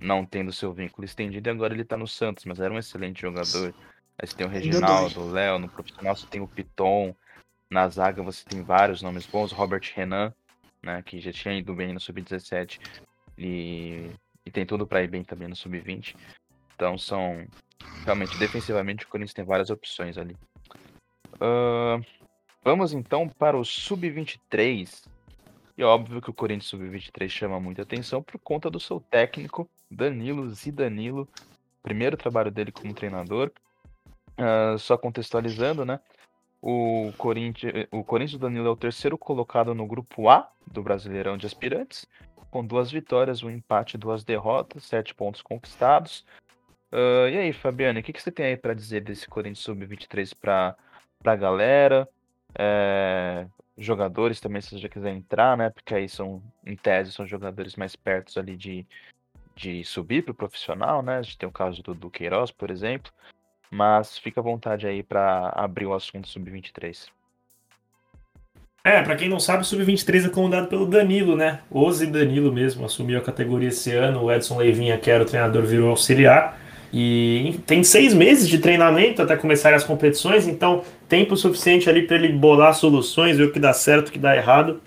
não 0.00 0.24
tendo 0.24 0.52
seu 0.52 0.72
vínculo 0.72 1.04
estendido 1.04 1.48
e 1.48 1.50
agora 1.50 1.74
ele 1.74 1.84
tá 1.84 1.96
no 1.96 2.06
Santos, 2.06 2.44
mas 2.44 2.60
era 2.60 2.72
um 2.72 2.78
excelente 2.78 3.22
jogador. 3.22 3.74
Aí 4.18 4.26
você 4.26 4.36
tem 4.36 4.46
o 4.46 4.50
Reginaldo, 4.50 5.20
o 5.20 5.30
Léo, 5.30 5.58
no 5.58 5.68
profissional 5.68 6.14
você 6.14 6.26
tem 6.26 6.40
o 6.40 6.48
Piton, 6.48 7.14
na 7.70 7.88
zaga 7.88 8.22
você 8.22 8.44
tem 8.44 8.62
vários 8.62 9.02
nomes 9.02 9.26
bons, 9.26 9.52
Robert 9.52 9.92
Renan, 9.94 10.32
né, 10.82 11.02
que 11.02 11.20
já 11.20 11.32
tinha 11.32 11.54
ido 11.54 11.74
bem 11.74 11.92
no 11.92 12.00
sub-17 12.00 12.80
e, 13.36 14.10
e 14.44 14.50
tem 14.50 14.64
tudo 14.64 14.86
para 14.86 15.02
ir 15.02 15.08
bem 15.08 15.24
também 15.24 15.48
no 15.48 15.56
sub-20. 15.56 16.14
Então 16.74 16.96
são 16.96 17.46
realmente 18.04 18.38
defensivamente 18.38 19.04
o 19.04 19.08
Corinthians 19.08 19.34
tem 19.34 19.44
várias 19.44 19.70
opções 19.70 20.16
ali. 20.16 20.36
Uh, 21.34 22.02
Vamos 22.66 22.92
então 22.92 23.28
para 23.28 23.56
o 23.56 23.64
Sub-23. 23.64 25.06
E 25.78 25.84
óbvio 25.84 26.20
que 26.20 26.30
o 26.30 26.34
Corinthians 26.34 26.66
Sub-23 26.66 27.28
chama 27.28 27.60
muita 27.60 27.82
atenção 27.82 28.20
por 28.20 28.40
conta 28.40 28.68
do 28.68 28.80
seu 28.80 28.98
técnico, 28.98 29.70
Danilo 29.88 30.50
Zidanilo. 30.50 31.28
Primeiro 31.80 32.16
trabalho 32.16 32.50
dele 32.50 32.72
como 32.72 32.92
treinador. 32.92 33.52
Uh, 34.36 34.76
só 34.80 34.98
contextualizando, 34.98 35.84
né? 35.84 36.00
O 36.60 37.12
Corinthians, 37.16 37.86
o 37.92 38.02
Corinthians 38.02 38.40
Danilo 38.40 38.66
é 38.66 38.70
o 38.70 38.76
terceiro 38.76 39.16
colocado 39.16 39.72
no 39.72 39.86
grupo 39.86 40.28
A 40.28 40.50
do 40.66 40.82
Brasileirão 40.82 41.36
de 41.36 41.46
Aspirantes, 41.46 42.04
com 42.50 42.66
duas 42.66 42.90
vitórias, 42.90 43.44
um 43.44 43.50
empate 43.50 43.96
duas 43.96 44.24
derrotas, 44.24 44.82
sete 44.82 45.14
pontos 45.14 45.40
conquistados. 45.40 46.26
Uh, 46.92 47.28
e 47.30 47.38
aí, 47.38 47.52
Fabiano, 47.52 48.00
o 48.00 48.02
que, 48.02 48.12
que 48.12 48.20
você 48.20 48.32
tem 48.32 48.46
aí 48.46 48.56
para 48.56 48.74
dizer 48.74 49.02
desse 49.02 49.28
Corinthians 49.28 49.60
Sub-23 49.60 50.34
para 50.34 50.76
a 51.24 51.36
galera? 51.36 52.08
É, 52.58 53.46
jogadores 53.76 54.40
também, 54.40 54.62
se 54.62 54.70
você 54.70 54.78
já 54.78 54.88
quiser 54.88 55.10
entrar, 55.10 55.56
né? 55.56 55.70
Porque 55.70 55.94
aí 55.94 56.08
são, 56.08 56.42
em 56.64 56.76
tese, 56.76 57.12
são 57.12 57.26
jogadores 57.26 57.76
mais 57.76 57.94
perto 57.96 58.38
ali 58.38 58.56
de, 58.56 58.86
de 59.54 59.84
subir 59.84 60.22
para 60.22 60.32
o 60.32 60.34
profissional, 60.34 61.02
né? 61.02 61.18
A 61.18 61.22
gente 61.22 61.38
tem 61.38 61.48
o 61.48 61.52
caso 61.52 61.82
do, 61.82 61.94
do 61.94 62.10
Queiroz, 62.10 62.50
por 62.50 62.70
exemplo. 62.70 63.12
mas 63.70 64.18
fica 64.18 64.40
à 64.40 64.42
vontade 64.42 64.86
aí 64.86 65.02
para 65.02 65.50
abrir 65.50 65.86
o 65.86 65.94
assunto 65.94 66.28
sub-23. 66.28 67.08
É, 68.84 69.02
para 69.02 69.16
quem 69.16 69.28
não 69.28 69.40
sabe, 69.40 69.62
o 69.62 69.64
Sub-23 69.64 70.26
é 70.26 70.28
comandado 70.28 70.68
pelo 70.68 70.86
Danilo, 70.86 71.36
né? 71.36 71.58
Ose 71.68 72.06
Danilo 72.06 72.52
mesmo, 72.52 72.86
assumiu 72.86 73.18
a 73.18 73.20
categoria 73.20 73.70
esse 73.70 73.92
ano. 73.92 74.22
O 74.22 74.32
Edson 74.32 74.58
Leivinha, 74.58 74.96
que 74.96 75.10
era 75.10 75.24
o 75.24 75.26
treinador, 75.26 75.64
virou 75.64 75.90
auxiliar. 75.90 76.56
E 76.98 77.60
tem 77.66 77.84
seis 77.84 78.14
meses 78.14 78.48
de 78.48 78.58
treinamento 78.58 79.20
até 79.20 79.36
começar 79.36 79.74
as 79.74 79.84
competições, 79.84 80.48
então 80.48 80.82
tempo 81.06 81.36
suficiente 81.36 81.90
ali 81.90 82.06
para 82.06 82.16
ele 82.16 82.30
bolar 82.30 82.72
soluções, 82.72 83.36
ver 83.36 83.44
o 83.44 83.52
que 83.52 83.60
dá 83.60 83.74
certo, 83.74 84.08
o 84.08 84.12
que 84.12 84.18
dá 84.18 84.34
errado. 84.34 84.80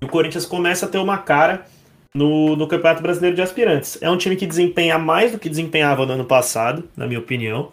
E 0.00 0.06
o 0.06 0.08
Corinthians 0.08 0.46
começa 0.46 0.86
a 0.86 0.88
ter 0.88 0.96
uma 0.96 1.18
cara 1.18 1.66
no, 2.14 2.56
no 2.56 2.66
Campeonato 2.66 3.02
Brasileiro 3.02 3.36
de 3.36 3.42
Aspirantes. 3.42 3.98
É 4.00 4.08
um 4.08 4.16
time 4.16 4.36
que 4.36 4.46
desempenha 4.46 4.98
mais 4.98 5.32
do 5.32 5.38
que 5.38 5.50
desempenhava 5.50 6.06
no 6.06 6.14
ano 6.14 6.24
passado, 6.24 6.88
na 6.96 7.06
minha 7.06 7.20
opinião. 7.20 7.72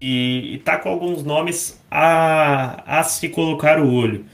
E, 0.00 0.54
e 0.54 0.58
tá 0.58 0.76
com 0.76 0.88
alguns 0.88 1.22
nomes 1.22 1.80
a, 1.88 2.98
a 2.98 3.04
se 3.04 3.28
colocar 3.28 3.80
o 3.80 3.88
olho. 3.88 4.24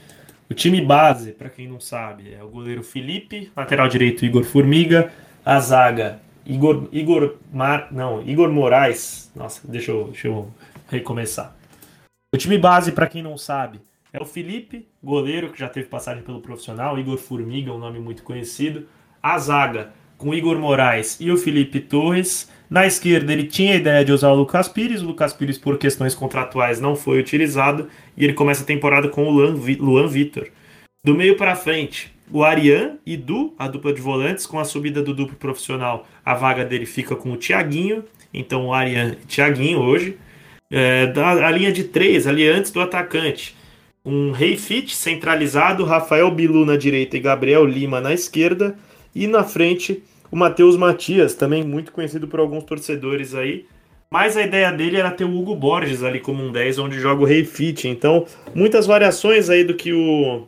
O 0.49 0.55
time 0.55 0.81
base, 0.81 1.31
para 1.31 1.47
quem 1.47 1.67
não 1.67 1.79
sabe, 1.79 2.33
é 2.33 2.43
o 2.43 2.49
goleiro 2.49 2.81
Felipe, 2.81 3.51
lateral 3.55 3.87
direito 3.87 4.25
Igor 4.25 4.43
Formiga, 4.43 5.11
a 5.45 5.59
zaga 5.59 6.22
Igor, 6.45 6.87
Igor, 6.91 7.35
Mar, 7.51 7.87
não, 7.91 8.21
Igor 8.27 8.49
Moraes. 8.51 9.31
Nossa, 9.35 9.61
deixa 9.67 9.91
eu, 9.91 10.05
deixa 10.05 10.27
eu 10.27 10.49
recomeçar. 10.89 11.55
O 12.33 12.37
time 12.37 12.57
base, 12.57 12.91
para 12.91 13.07
quem 13.07 13.21
não 13.21 13.37
sabe, 13.37 13.79
é 14.11 14.21
o 14.21 14.25
Felipe, 14.25 14.87
goleiro, 15.03 15.51
que 15.51 15.59
já 15.59 15.69
teve 15.69 15.87
passagem 15.87 16.23
pelo 16.23 16.41
profissional, 16.41 16.99
Igor 16.99 17.17
Formiga, 17.17 17.71
um 17.71 17.77
nome 17.77 17.99
muito 17.99 18.23
conhecido. 18.23 18.87
A 19.21 19.37
zaga, 19.37 19.93
com 20.17 20.33
Igor 20.33 20.57
Moraes 20.59 21.17
e 21.19 21.31
o 21.31 21.37
Felipe 21.37 21.79
Torres. 21.79 22.49
Na 22.69 22.85
esquerda, 22.87 23.31
ele 23.31 23.45
tinha 23.45 23.73
a 23.73 23.77
ideia 23.77 24.05
de 24.05 24.11
usar 24.11 24.29
o 24.29 24.35
Lucas 24.35 24.67
Pires. 24.67 25.01
O 25.01 25.05
Lucas 25.05 25.33
Pires, 25.33 25.57
por 25.57 25.77
questões 25.77 26.15
contratuais, 26.15 26.79
não 26.79 26.95
foi 26.95 27.19
utilizado. 27.19 27.89
E 28.17 28.23
ele 28.23 28.33
começa 28.33 28.63
a 28.63 28.65
temporada 28.65 29.09
com 29.09 29.25
o 29.25 29.31
Luan 29.31 30.07
Vitor. 30.07 30.47
Do 31.05 31.13
meio 31.13 31.37
para 31.37 31.55
frente, 31.55 32.13
o 32.33 32.43
Arian 32.43 32.97
e 33.05 33.15
Du, 33.15 33.53
a 33.59 33.67
dupla 33.67 33.93
de 33.93 34.01
volantes, 34.01 34.47
com 34.47 34.57
a 34.57 34.65
subida 34.65 35.03
do 35.03 35.13
duplo 35.13 35.35
profissional, 35.37 36.07
a 36.25 36.33
vaga 36.33 36.65
dele 36.65 36.87
fica 36.87 37.15
com 37.15 37.31
o 37.31 37.37
Thiaguinho. 37.37 38.03
Então, 38.33 38.65
o 38.65 38.73
Arian 38.73 39.15
e 39.21 39.25
Thiaguinho 39.27 39.79
hoje. 39.79 40.17
É, 40.71 41.05
da, 41.05 41.45
a 41.47 41.51
linha 41.51 41.71
de 41.71 41.83
três, 41.83 42.25
ali 42.25 42.47
antes 42.47 42.71
do 42.71 42.81
atacante. 42.81 43.55
Um 44.03 44.31
Rei 44.31 44.57
Fit 44.57 44.95
centralizado, 44.95 45.85
Rafael 45.85 46.31
Bilu 46.31 46.65
na 46.65 46.75
direita 46.75 47.15
e 47.15 47.19
Gabriel 47.19 47.63
Lima 47.65 48.01
na 48.01 48.11
esquerda. 48.11 48.75
E 49.13 49.27
na 49.27 49.43
frente, 49.43 50.01
o 50.31 50.35
Matheus 50.35 50.75
Matias, 50.75 51.35
também 51.35 51.63
muito 51.63 51.91
conhecido 51.91 52.27
por 52.27 52.39
alguns 52.39 52.63
torcedores 52.63 53.35
aí. 53.35 53.67
Mas 54.09 54.35
a 54.35 54.41
ideia 54.41 54.71
dele 54.71 54.97
era 54.97 55.11
ter 55.11 55.23
o 55.23 55.37
Hugo 55.37 55.55
Borges 55.55 56.01
ali 56.01 56.19
como 56.19 56.43
um 56.43 56.51
10, 56.51 56.79
onde 56.79 56.99
joga 56.99 57.21
o 57.21 57.25
Rei 57.25 57.45
Fit. 57.45 57.87
Então, 57.87 58.25
muitas 58.55 58.87
variações 58.87 59.51
aí 59.51 59.63
do 59.63 59.75
que 59.75 59.93
o 59.93 60.47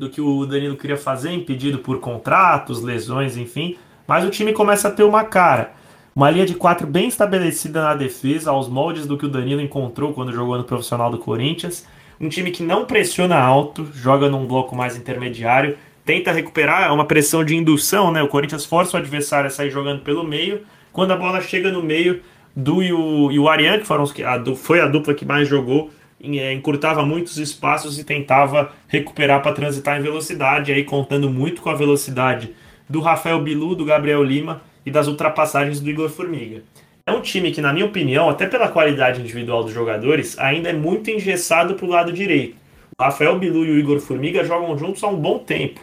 do 0.00 0.08
que 0.08 0.18
o 0.18 0.46
Danilo 0.46 0.78
queria 0.78 0.96
fazer, 0.96 1.30
impedido 1.30 1.78
por 1.78 2.00
contratos, 2.00 2.82
lesões, 2.82 3.36
enfim. 3.36 3.76
Mas 4.08 4.24
o 4.24 4.30
time 4.30 4.50
começa 4.50 4.88
a 4.88 4.90
ter 4.90 5.02
uma 5.02 5.24
cara. 5.24 5.74
Uma 6.16 6.30
linha 6.30 6.46
de 6.46 6.54
quatro 6.54 6.86
bem 6.86 7.06
estabelecida 7.06 7.82
na 7.82 7.94
defesa, 7.94 8.50
aos 8.50 8.66
moldes 8.66 9.06
do 9.06 9.18
que 9.18 9.26
o 9.26 9.28
Danilo 9.28 9.60
encontrou 9.60 10.14
quando 10.14 10.32
jogou 10.32 10.56
no 10.56 10.64
profissional 10.64 11.10
do 11.10 11.18
Corinthians. 11.18 11.86
Um 12.18 12.30
time 12.30 12.50
que 12.50 12.62
não 12.62 12.86
pressiona 12.86 13.38
alto, 13.38 13.86
joga 13.92 14.30
num 14.30 14.46
bloco 14.46 14.74
mais 14.74 14.96
intermediário, 14.96 15.76
tenta 16.02 16.32
recuperar 16.32 16.92
uma 16.94 17.04
pressão 17.04 17.44
de 17.44 17.54
indução, 17.54 18.10
né? 18.10 18.22
O 18.22 18.28
Corinthians 18.28 18.64
força 18.64 18.96
o 18.96 19.00
adversário 19.00 19.48
a 19.48 19.50
sair 19.50 19.70
jogando 19.70 20.00
pelo 20.00 20.24
meio. 20.24 20.62
Quando 20.94 21.12
a 21.12 21.16
bola 21.16 21.42
chega 21.42 21.70
no 21.70 21.82
meio, 21.82 22.22
Du 22.56 22.82
e 22.82 22.90
o, 22.90 23.30
e 23.30 23.38
o 23.38 23.50
Ariane, 23.50 23.80
que 23.80 23.86
foram 23.86 24.02
os 24.02 24.12
que 24.12 24.24
a, 24.24 24.42
foi 24.56 24.80
a 24.80 24.86
dupla 24.86 25.12
que 25.12 25.26
mais 25.26 25.46
jogou, 25.46 25.90
é, 25.90 25.99
encurtava 26.22 27.04
muitos 27.04 27.38
espaços 27.38 27.98
e 27.98 28.04
tentava 28.04 28.72
recuperar 28.86 29.42
para 29.42 29.52
transitar 29.52 29.98
em 29.98 30.02
velocidade, 30.02 30.72
aí 30.72 30.84
contando 30.84 31.30
muito 31.30 31.62
com 31.62 31.70
a 31.70 31.74
velocidade 31.74 32.54
do 32.88 33.00
Rafael 33.00 33.40
Bilu, 33.40 33.74
do 33.74 33.84
Gabriel 33.84 34.22
Lima 34.22 34.62
e 34.84 34.90
das 34.90 35.06
ultrapassagens 35.06 35.80
do 35.80 35.88
Igor 35.88 36.08
Formiga. 36.08 36.62
É 37.06 37.12
um 37.12 37.20
time 37.20 37.50
que, 37.50 37.60
na 37.60 37.72
minha 37.72 37.86
opinião, 37.86 38.28
até 38.28 38.46
pela 38.46 38.68
qualidade 38.68 39.20
individual 39.20 39.64
dos 39.64 39.72
jogadores, 39.72 40.38
ainda 40.38 40.68
é 40.68 40.72
muito 40.72 41.10
engessado 41.10 41.74
para 41.74 41.86
o 41.86 41.88
lado 41.88 42.12
direito. 42.12 42.56
O 42.98 43.02
Rafael 43.02 43.38
Bilu 43.38 43.64
e 43.64 43.70
o 43.70 43.78
Igor 43.78 43.98
Formiga 44.00 44.44
jogam 44.44 44.76
juntos 44.76 45.02
há 45.02 45.08
um 45.08 45.16
bom 45.16 45.38
tempo. 45.38 45.80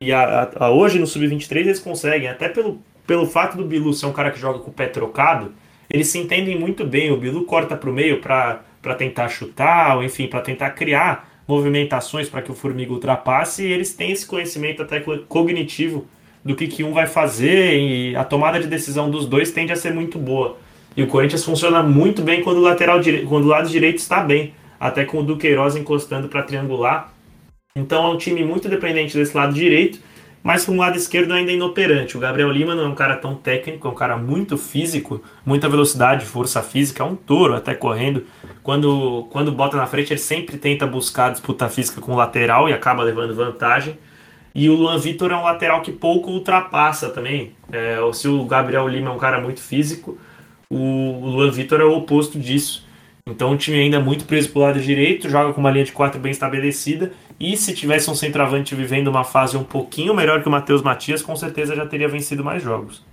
E 0.00 0.12
a, 0.12 0.50
a, 0.56 0.70
hoje 0.70 0.98
no 0.98 1.06
Sub-23 1.06 1.56
eles 1.56 1.80
conseguem, 1.80 2.28
até 2.28 2.48
pelo, 2.48 2.80
pelo 3.06 3.26
fato 3.26 3.56
do 3.56 3.64
Bilu 3.64 3.92
ser 3.92 4.06
um 4.06 4.12
cara 4.12 4.30
que 4.30 4.38
joga 4.38 4.58
com 4.58 4.70
o 4.70 4.74
pé 4.74 4.86
trocado, 4.86 5.52
eles 5.90 6.08
se 6.08 6.18
entendem 6.18 6.58
muito 6.58 6.84
bem. 6.84 7.10
O 7.10 7.16
Bilu 7.16 7.44
corta 7.44 7.76
para 7.76 7.88
o 7.88 7.92
meio 7.92 8.20
para 8.20 8.62
para 8.88 8.94
tentar 8.94 9.28
chutar, 9.28 9.98
ou 9.98 10.02
enfim, 10.02 10.26
para 10.26 10.40
tentar 10.40 10.70
criar 10.70 11.42
movimentações 11.46 12.26
para 12.26 12.40
que 12.40 12.50
o 12.50 12.54
Formiga 12.54 12.90
ultrapasse, 12.90 13.62
e 13.62 13.70
eles 13.70 13.92
têm 13.92 14.12
esse 14.12 14.24
conhecimento 14.24 14.80
até 14.80 14.98
cognitivo 15.28 16.06
do 16.42 16.56
que, 16.56 16.66
que 16.66 16.82
um 16.82 16.94
vai 16.94 17.06
fazer, 17.06 17.78
e 17.78 18.16
a 18.16 18.24
tomada 18.24 18.58
de 18.58 18.66
decisão 18.66 19.10
dos 19.10 19.26
dois 19.26 19.52
tende 19.52 19.72
a 19.72 19.76
ser 19.76 19.92
muito 19.92 20.18
boa. 20.18 20.56
E 20.96 21.02
o 21.02 21.06
Corinthians 21.06 21.44
funciona 21.44 21.82
muito 21.82 22.22
bem 22.22 22.42
quando 22.42 22.58
o 22.58 22.62
lateral 22.62 22.98
quando 23.28 23.44
o 23.44 23.48
lado 23.48 23.68
direito 23.68 23.98
está 23.98 24.22
bem, 24.22 24.54
até 24.80 25.04
com 25.04 25.18
o 25.18 25.22
Duqueiroz 25.22 25.76
encostando 25.76 26.26
para 26.26 26.42
triangular. 26.42 27.12
Então 27.76 28.06
é 28.06 28.08
um 28.08 28.16
time 28.16 28.42
muito 28.42 28.70
dependente 28.70 29.14
desse 29.14 29.36
lado 29.36 29.52
direito, 29.52 30.00
mas 30.48 30.64
com 30.64 30.72
o 30.72 30.76
lado 30.76 30.96
esquerdo 30.96 31.34
ainda 31.34 31.52
é 31.52 31.56
inoperante. 31.56 32.16
O 32.16 32.20
Gabriel 32.20 32.50
Lima 32.50 32.74
não 32.74 32.84
é 32.84 32.88
um 32.88 32.94
cara 32.94 33.16
tão 33.16 33.34
técnico, 33.34 33.86
é 33.86 33.90
um 33.90 33.94
cara 33.94 34.16
muito 34.16 34.56
físico, 34.56 35.22
muita 35.44 35.68
velocidade, 35.68 36.24
força 36.24 36.62
física, 36.62 37.02
é 37.02 37.06
um 37.06 37.14
touro 37.14 37.54
até 37.54 37.74
correndo. 37.74 38.24
Quando, 38.62 39.28
quando 39.30 39.52
bota 39.52 39.76
na 39.76 39.86
frente, 39.86 40.10
ele 40.10 40.18
sempre 40.18 40.56
tenta 40.56 40.86
buscar 40.86 41.32
disputa 41.32 41.68
física 41.68 42.00
com 42.00 42.12
o 42.12 42.16
lateral 42.16 42.66
e 42.66 42.72
acaba 42.72 43.02
levando 43.02 43.34
vantagem. 43.34 43.98
E 44.54 44.70
o 44.70 44.74
Luan 44.74 44.96
Vitor 44.98 45.32
é 45.32 45.36
um 45.36 45.42
lateral 45.42 45.82
que 45.82 45.92
pouco 45.92 46.30
ultrapassa 46.30 47.10
também. 47.10 47.52
É, 47.70 47.98
se 48.14 48.26
o 48.26 48.42
Gabriel 48.46 48.88
Lima 48.88 49.10
é 49.10 49.12
um 49.12 49.18
cara 49.18 49.42
muito 49.42 49.60
físico, 49.60 50.16
o 50.70 51.26
Luan 51.26 51.50
Vitor 51.50 51.78
é 51.78 51.84
o 51.84 51.94
oposto 51.94 52.38
disso. 52.38 52.87
Então 53.30 53.52
o 53.52 53.56
time 53.56 53.78
ainda 53.78 53.98
é 53.98 54.00
muito 54.00 54.24
preso 54.24 54.50
para 54.50 54.58
o 54.58 54.62
lado 54.62 54.80
direito, 54.80 55.28
joga 55.28 55.52
com 55.52 55.60
uma 55.60 55.70
linha 55.70 55.84
de 55.84 55.92
quatro 55.92 56.18
bem 56.18 56.32
estabelecida. 56.32 57.12
E 57.38 57.56
se 57.56 57.74
tivesse 57.74 58.10
um 58.10 58.14
centroavante 58.14 58.74
vivendo 58.74 59.08
uma 59.08 59.24
fase 59.24 59.56
um 59.56 59.64
pouquinho 59.64 60.14
melhor 60.14 60.42
que 60.42 60.48
o 60.48 60.50
Matheus 60.50 60.82
Matias, 60.82 61.22
com 61.22 61.36
certeza 61.36 61.76
já 61.76 61.86
teria 61.86 62.08
vencido 62.08 62.42
mais 62.42 62.62
jogos. 62.62 63.04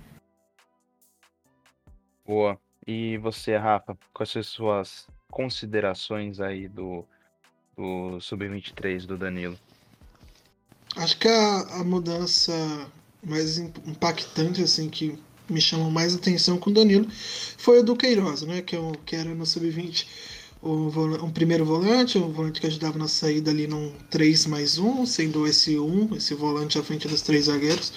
Boa. 2.26 2.58
E 2.86 3.18
você, 3.18 3.56
Rafa, 3.56 3.96
quais 4.12 4.30
são 4.30 4.40
as 4.40 4.46
suas 4.46 5.06
considerações 5.30 6.40
aí 6.40 6.66
do, 6.66 7.04
do 7.76 8.20
Sub-23 8.20 9.06
do 9.06 9.16
Danilo? 9.16 9.58
Acho 10.96 11.18
que 11.18 11.28
a, 11.28 11.80
a 11.80 11.84
mudança 11.84 12.52
mais 13.22 13.58
impactante 13.58 14.62
assim 14.62 14.88
que 14.88 15.18
me 15.48 15.60
chamou 15.60 15.90
mais 15.90 16.14
atenção 16.14 16.58
com 16.58 16.70
o 16.70 16.72
Danilo 16.72 17.06
foi 17.56 17.80
o 17.80 17.82
do 17.82 17.96
Queiroz, 17.96 18.42
né? 18.42 18.62
Que, 18.62 18.76
eu, 18.76 18.92
que 19.04 19.16
era 19.16 19.34
no 19.34 19.46
Sub-20 19.46 20.06
um, 20.62 21.24
um, 21.24 21.30
primeiro 21.30 21.64
volante, 21.64 22.18
um 22.18 22.32
volante 22.32 22.60
que 22.60 22.66
ajudava 22.66 22.98
na 22.98 23.08
saída 23.08 23.50
ali 23.50 23.66
num 23.66 23.92
3 24.10 24.46
mais 24.46 24.78
1, 24.78 25.06
sendo 25.06 25.46
esse 25.46 25.78
1, 25.78 26.16
esse 26.16 26.34
volante 26.34 26.78
à 26.78 26.82
frente 26.82 27.06
dos 27.06 27.22
três 27.22 27.44
zagueiros. 27.44 27.92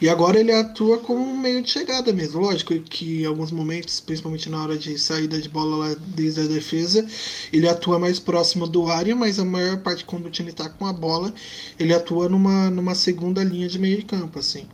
E 0.00 0.08
agora 0.08 0.40
ele 0.40 0.52
atua 0.52 0.98
como 0.98 1.20
um 1.20 1.36
meio 1.36 1.62
de 1.62 1.70
chegada 1.70 2.10
mesmo. 2.10 2.40
Lógico 2.40 2.72
que 2.80 3.22
em 3.22 3.26
alguns 3.26 3.50
momentos, 3.50 4.00
principalmente 4.00 4.48
na 4.48 4.62
hora 4.62 4.78
de 4.78 4.98
saída 4.98 5.38
de 5.38 5.48
bola 5.48 5.88
lá 5.88 5.96
desde 5.98 6.40
a 6.40 6.44
defesa, 6.44 7.06
ele 7.52 7.68
atua 7.68 7.98
mais 7.98 8.18
próximo 8.18 8.66
do 8.66 8.88
área, 8.88 9.14
mas 9.14 9.38
a 9.38 9.44
maior 9.44 9.78
parte 9.82 10.04
quando 10.04 10.26
o 10.26 10.30
time 10.30 10.50
está 10.50 10.70
com 10.70 10.86
a 10.86 10.92
bola, 10.92 11.34
ele 11.78 11.92
atua 11.92 12.28
numa, 12.30 12.70
numa 12.70 12.94
segunda 12.94 13.44
linha 13.44 13.68
de 13.68 13.78
meio 13.78 13.98
de 13.98 14.04
campo, 14.04 14.38
assim. 14.38 14.66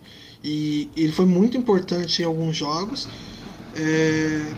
E 0.49 0.89
ele 0.97 1.11
foi 1.11 1.27
muito 1.27 1.57
importante 1.57 2.23
em 2.23 2.25
alguns 2.25 2.57
jogos. 2.57 3.09
É, 3.75 4.55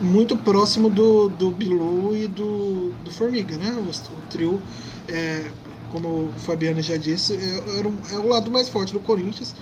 muito 0.00 0.36
próximo 0.36 0.88
do, 0.88 1.28
do 1.30 1.50
Bilu 1.50 2.16
e 2.16 2.28
do, 2.28 2.92
do 3.04 3.10
Formiga, 3.10 3.56
né? 3.56 3.72
O, 3.72 3.90
o 3.90 4.22
trio, 4.30 4.62
é, 5.08 5.50
como 5.90 6.26
o 6.26 6.32
Fabiano 6.38 6.80
já 6.80 6.96
disse, 6.96 7.34
é, 7.34 8.14
é 8.14 8.18
o 8.18 8.28
lado 8.28 8.52
mais 8.52 8.68
forte 8.68 8.92
do 8.92 9.00
Corinthians. 9.00 9.52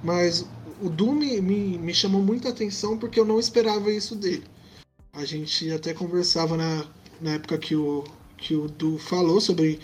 Mas 0.00 0.46
o 0.80 0.88
Du 0.88 1.10
me, 1.10 1.40
me, 1.40 1.92
chamou 1.92 2.22
muita 2.22 2.50
atenção 2.50 2.96
porque 2.96 3.18
eu 3.18 3.24
não 3.24 3.40
esperava 3.40 3.90
isso 3.90 4.14
dele. 4.14 4.44
A 5.12 5.24
gente 5.24 5.72
até 5.72 5.92
conversava 5.92 6.56
na, 6.56 6.84
na 7.20 7.32
época 7.32 7.58
que 7.58 7.74
o, 7.74 8.04
que 8.38 8.54
o 8.54 8.68
Du 8.68 8.96
falou 8.96 9.40
sobre 9.40 9.80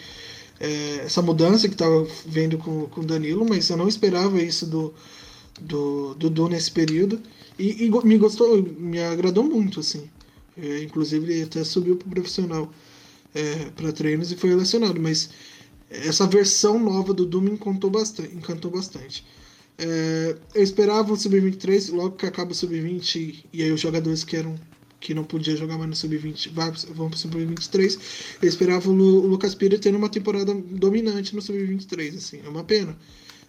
é, 0.60 1.00
essa 1.04 1.20
mudança 1.20 1.66
que 1.66 1.74
estava 1.74 2.06
vendo 2.24 2.58
com 2.58 2.88
o 2.96 3.04
Danilo, 3.04 3.44
mas 3.44 3.68
eu 3.70 3.76
não 3.76 3.88
esperava 3.88 4.40
isso 4.40 4.66
do, 4.66 4.94
do 5.60 6.14
Dudu 6.14 6.48
nesse 6.48 6.70
período. 6.70 7.20
E, 7.58 7.86
e, 7.86 7.90
me 8.04 8.18
gostou, 8.18 8.62
me 8.62 9.00
agradou 9.00 9.44
muito, 9.44 9.80
assim. 9.80 10.08
É, 10.56 10.82
inclusive 10.82 11.32
ele 11.32 11.42
até 11.44 11.64
subiu 11.64 11.96
para 11.96 12.08
profissional 12.08 12.70
é, 13.34 13.70
para 13.70 13.92
treinos 13.92 14.30
e 14.30 14.36
foi 14.36 14.50
relacionado, 14.50 15.00
mas 15.00 15.30
essa 15.88 16.26
versão 16.26 16.78
nova 16.78 17.14
do 17.14 17.24
Dudu 17.24 17.42
me 17.42 17.50
encantou 17.50 17.90
bastante. 17.90 18.34
Encantou 18.34 18.70
bastante. 18.70 19.24
É, 19.78 20.36
eu 20.54 20.62
esperava 20.62 21.12
o 21.12 21.16
Sub-23, 21.16 21.92
logo 21.92 22.16
que 22.16 22.26
acaba 22.26 22.52
o 22.52 22.54
Sub-20 22.54 23.44
e 23.52 23.62
aí 23.62 23.72
os 23.72 23.80
jogadores 23.80 24.24
que 24.24 24.36
eram 24.36 24.54
que 25.02 25.12
não 25.12 25.24
podia 25.24 25.56
jogar 25.56 25.76
mais 25.76 25.90
no 25.90 25.96
sub-20, 25.96 26.50
vão 26.94 27.10
para 27.10 27.16
o 27.16 27.18
sub-23. 27.18 27.98
Eu 28.40 28.48
esperava 28.48 28.88
o 28.88 28.92
Lucas 28.92 29.52
Pires 29.54 29.80
tendo 29.80 29.98
uma 29.98 30.08
temporada 30.08 30.54
dominante 30.54 31.34
no 31.34 31.42
sub-23, 31.42 32.16
assim, 32.16 32.40
é 32.44 32.48
uma 32.48 32.62
pena. 32.62 32.96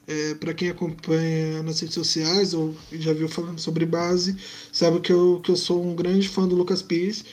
É, 0.05 0.35
para 0.35 0.53
quem 0.53 0.69
acompanha 0.69 1.63
nas 1.63 1.79
redes 1.79 1.95
sociais 1.95 2.53
ou 2.53 2.75
já 2.91 3.13
viu 3.13 3.29
falando 3.29 3.59
sobre 3.59 3.85
base, 3.85 4.35
sabe 4.71 4.99
que 4.99 5.13
eu, 5.13 5.39
que 5.41 5.49
eu 5.49 5.55
sou 5.55 5.81
um 5.81 5.95
grande 5.95 6.27
fã 6.27 6.45
do 6.45 6.55
Lucas 6.55 6.81
Pires, 6.81 7.23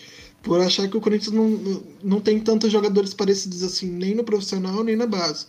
por 0.42 0.60
achar 0.60 0.88
que 0.88 0.96
o 0.96 1.00
Corinthians 1.00 1.34
não, 1.34 1.82
não 2.02 2.20
tem 2.20 2.38
tantos 2.38 2.70
jogadores 2.70 3.12
parecidos 3.12 3.62
assim, 3.64 3.90
nem 3.90 4.14
no 4.14 4.22
profissional, 4.22 4.84
nem 4.84 4.94
na 4.94 5.06
base. 5.06 5.46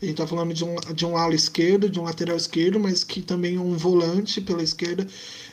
A 0.00 0.06
gente 0.06 0.16
tá 0.16 0.26
falando 0.26 0.52
de 0.52 0.64
um, 0.64 0.74
de 0.94 1.06
um 1.06 1.16
ala 1.16 1.34
esquerdo, 1.34 1.88
de 1.88 1.98
um 1.98 2.04
lateral 2.04 2.36
esquerdo, 2.36 2.80
mas 2.80 3.04
que 3.04 3.22
também 3.22 3.56
é 3.56 3.60
um 3.60 3.76
volante 3.76 4.40
pela 4.40 4.62
esquerda. 4.62 5.06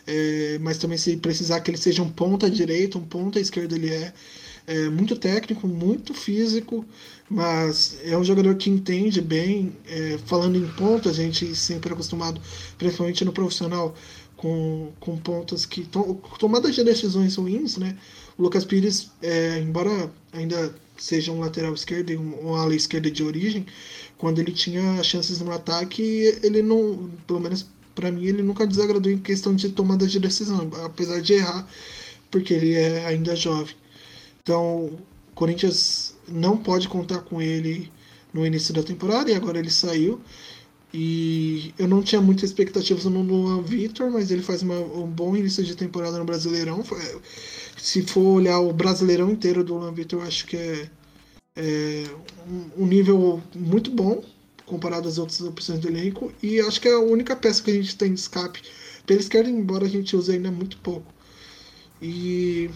É, 0.05 0.57
mas 0.59 0.78
também 0.78 0.97
se 0.97 1.16
precisar 1.18 1.62
que 1.62 1.70
ele 1.72 1.78
seja 1.78 2.01
um 2.01 2.09
ponta 2.09 2.49
direita, 2.49 2.97
um 2.97 3.05
ponta 3.05 3.39
esquerda, 3.39 3.76
ele 3.76 3.89
é, 3.89 4.14
é 4.68 4.89
muito 4.89 5.16
técnico, 5.16 5.68
muito 5.68 6.14
físico, 6.14 6.86
mas 7.30 7.97
é 8.03 8.18
um 8.18 8.24
jogador 8.24 8.55
que 8.55 8.70
entende 8.70 9.22
bem. 9.22 9.76
É, 9.88 10.18
falando 10.26 10.57
em 10.57 10.68
ponta, 10.68 11.09
a 11.09 11.14
gente 11.14 11.55
sempre 11.55 11.89
é 11.89 11.93
acostumado, 11.93 12.41
principalmente 12.78 13.26
no 13.26 13.34
profissional, 13.34 13.95
com, 14.38 14.91
com 14.99 15.18
pontas 15.18 15.66
que. 15.66 15.84
To, 15.86 16.22
tomadas 16.39 16.76
de 16.76 16.84
decisões 16.84 17.36
ruins, 17.36 17.78
né? 17.78 17.97
O 18.38 18.43
Lucas 18.43 18.66
Pires, 18.66 19.12
é, 19.22 19.59
embora 19.59 20.12
ainda 20.34 20.74
seja 20.97 21.32
um 21.32 21.39
lateral 21.39 21.74
esquerdo 21.74 22.12
e 22.12 22.18
um, 22.18 22.55
ala 22.55 22.76
esquerda 22.76 23.09
de 23.09 23.24
origem, 23.24 23.66
quando 24.18 24.39
ele 24.39 24.51
tinha 24.51 25.01
chances 25.03 25.39
no 25.39 25.51
ataque, 25.51 26.01
ele 26.43 26.62
não, 26.62 27.09
pelo 27.26 27.39
menos 27.39 27.66
para 27.95 28.12
mim, 28.12 28.26
ele 28.26 28.43
nunca 28.43 28.68
desagradou 28.68 29.12
em 29.12 29.18
questão 29.18 29.53
de 29.53 29.70
tomada 29.70 30.07
de 30.07 30.20
decisão, 30.20 30.70
apesar 30.84 31.22
de 31.22 31.34
errar, 31.34 31.68
porque 32.30 32.53
ele 32.53 32.74
é 32.74 33.05
ainda 33.05 33.36
jovem. 33.36 33.76
Então, 34.42 34.86
o 34.86 35.00
Corinthians 35.36 36.16
não 36.28 36.58
pode 36.58 36.88
contar 36.88 37.20
com 37.20 37.42
ele 37.42 37.92
no 38.34 38.46
início 38.46 38.74
da 38.74 38.84
temporada 38.84 39.30
e 39.30 39.36
agora 39.36 39.60
ele 39.60 39.70
saiu. 39.70 40.20
E 40.94 41.74
eu 41.80 41.88
não 41.88 42.02
tinha 42.02 42.20
muitas 42.20 42.50
expectativas 42.50 43.06
no 43.06 43.22
Luan 43.22 43.62
Vitor, 43.62 44.12
mas 44.12 44.30
ele 44.30 44.42
faz 44.42 44.62
uma, 44.62 44.78
um 44.78 45.08
bom 45.08 45.36
início 45.38 45.64
de 45.64 45.76
temporada 45.76 46.18
no 46.18 46.26
Brasileirão. 46.26 46.84
Se 47.78 48.02
for 48.04 48.22
olhar 48.22 48.60
o 48.60 48.74
Brasileirão 48.74 49.32
inteiro 49.32 49.64
do 49.64 49.76
Luan 49.76 49.94
Vitor, 49.94 50.20
eu 50.20 50.28
acho 50.28 50.46
que 50.48 50.58
é, 50.58 50.89
é 51.56 52.04
um, 52.78 52.84
um 52.84 52.88
nível 52.88 53.42
muito 53.56 53.89
bom 53.89 54.22
comparado 54.66 55.08
às 55.08 55.18
outras 55.18 55.42
opções 55.42 55.80
do 55.80 55.88
elenco. 55.88 56.34
E 56.44 56.60
acho 56.60 56.82
que 56.82 56.89
é 56.89 56.94
a 56.94 57.00
única 57.00 57.36
peça 57.36 57.64
que 57.64 57.72
a 57.72 57.74
gente 57.74 57.96
tem 57.96 58.14
de 58.14 58.20
escape 58.20 58.62
pela 59.06 59.20
esquerda, 59.20 59.50
embora 59.50 59.86
a 59.86 59.89
gente 59.89 60.16
use 60.16 60.32
ainda 60.32 60.52
muito 60.52 60.78
pouco. 60.78 61.14
E 62.02 62.70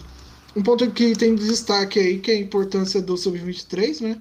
um 0.56 0.64
ponto 0.64 0.90
que 0.92 1.16
tem 1.16 1.36
de 1.36 1.46
destaque 1.46 2.00
aí 2.00 2.20
que 2.20 2.32
é 2.32 2.36
a 2.36 2.40
importância 2.40 3.02
do 3.02 3.18
Sub-23, 3.18 4.02
né? 4.02 4.20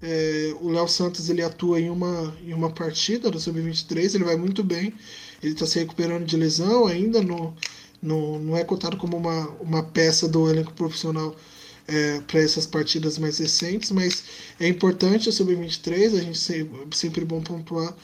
É, 0.00 0.54
o 0.60 0.68
Léo 0.68 0.88
Santos 0.88 1.28
ele 1.30 1.42
atua 1.42 1.80
em 1.80 1.88
uma, 1.88 2.36
em 2.44 2.52
uma 2.52 2.70
partida 2.70 3.30
do 3.30 3.38
Sub-23, 3.38 4.14
ele 4.14 4.24
vai 4.24 4.36
muito 4.36 4.64
bem, 4.64 4.92
ele 5.42 5.52
está 5.52 5.64
se 5.64 5.78
recuperando 5.78 6.24
de 6.24 6.36
lesão 6.36 6.86
ainda, 6.86 7.22
no, 7.22 7.54
no, 8.00 8.38
não 8.40 8.56
é 8.56 8.64
cotado 8.64 8.96
como 8.96 9.16
uma, 9.16 9.48
uma 9.60 9.82
peça 9.82 10.28
do 10.28 10.50
elenco 10.50 10.72
profissional 10.72 11.36
é, 11.86 12.20
para 12.20 12.40
essas 12.40 12.66
partidas 12.66 13.16
mais 13.16 13.38
recentes, 13.38 13.92
mas 13.92 14.24
é 14.58 14.66
importante 14.66 15.28
o 15.28 15.32
Sub-23, 15.32 16.18
a 16.18 16.22
gente 16.22 16.38
sempre, 16.38 16.96
sempre 16.96 17.24
bom 17.24 17.40
pontuar 17.40 17.94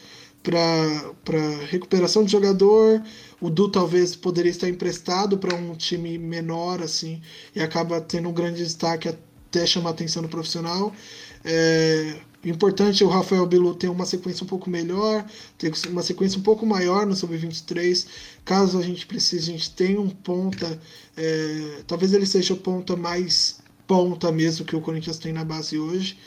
para 0.42 1.48
recuperação 1.68 2.24
de 2.24 2.32
jogador. 2.32 3.02
O 3.40 3.48
Du 3.48 3.68
talvez 3.68 4.16
poderia 4.16 4.50
estar 4.50 4.68
emprestado 4.68 5.38
para 5.38 5.54
um 5.54 5.74
time 5.74 6.18
menor 6.18 6.82
assim 6.82 7.22
e 7.54 7.60
acaba 7.60 8.00
tendo 8.00 8.28
um 8.28 8.32
grande 8.32 8.62
destaque 8.62 9.08
até 9.08 9.64
chamar 9.66 9.90
atenção 9.90 10.22
no 10.22 10.28
profissional. 10.28 10.92
É 11.44 12.16
importante 12.44 13.04
o 13.04 13.08
Rafael 13.08 13.46
Bilu 13.46 13.74
ter 13.74 13.88
uma 13.88 14.06
sequência 14.06 14.44
um 14.44 14.46
pouco 14.46 14.68
melhor, 14.68 15.24
ter 15.56 15.72
uma 15.88 16.02
sequência 16.02 16.38
um 16.38 16.42
pouco 16.42 16.66
maior 16.66 17.06
no 17.06 17.14
Sub-23. 17.14 18.06
Caso 18.44 18.78
a 18.78 18.82
gente 18.82 19.06
precise, 19.06 19.50
a 19.50 19.52
gente 19.52 19.70
tem 19.70 19.98
um 19.98 20.08
ponta, 20.08 20.80
é, 21.16 21.82
talvez 21.86 22.12
ele 22.12 22.26
seja 22.26 22.54
o 22.54 22.56
ponta 22.56 22.96
mais 22.96 23.60
ponta 23.86 24.30
mesmo 24.30 24.66
que 24.66 24.76
o 24.76 24.80
Corinthians 24.80 25.18
tem 25.18 25.32
na 25.32 25.44
base 25.44 25.78
hoje. 25.78 26.18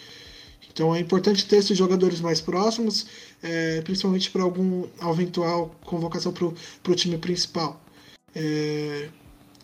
Então 0.74 0.96
é 0.96 1.00
importante 1.00 1.46
ter 1.46 1.58
esses 1.58 1.78
jogadores 1.78 2.22
mais 2.22 2.42
próximos, 2.42 3.06
é, 3.44 3.82
principalmente 3.82 4.30
para 4.32 4.44
algum 4.44 4.86
eventual 5.12 5.76
convocação 5.86 6.32
para 6.32 6.46
o 6.92 6.96
time 6.96 7.18
principal. 7.18 7.82
É, 8.36 9.10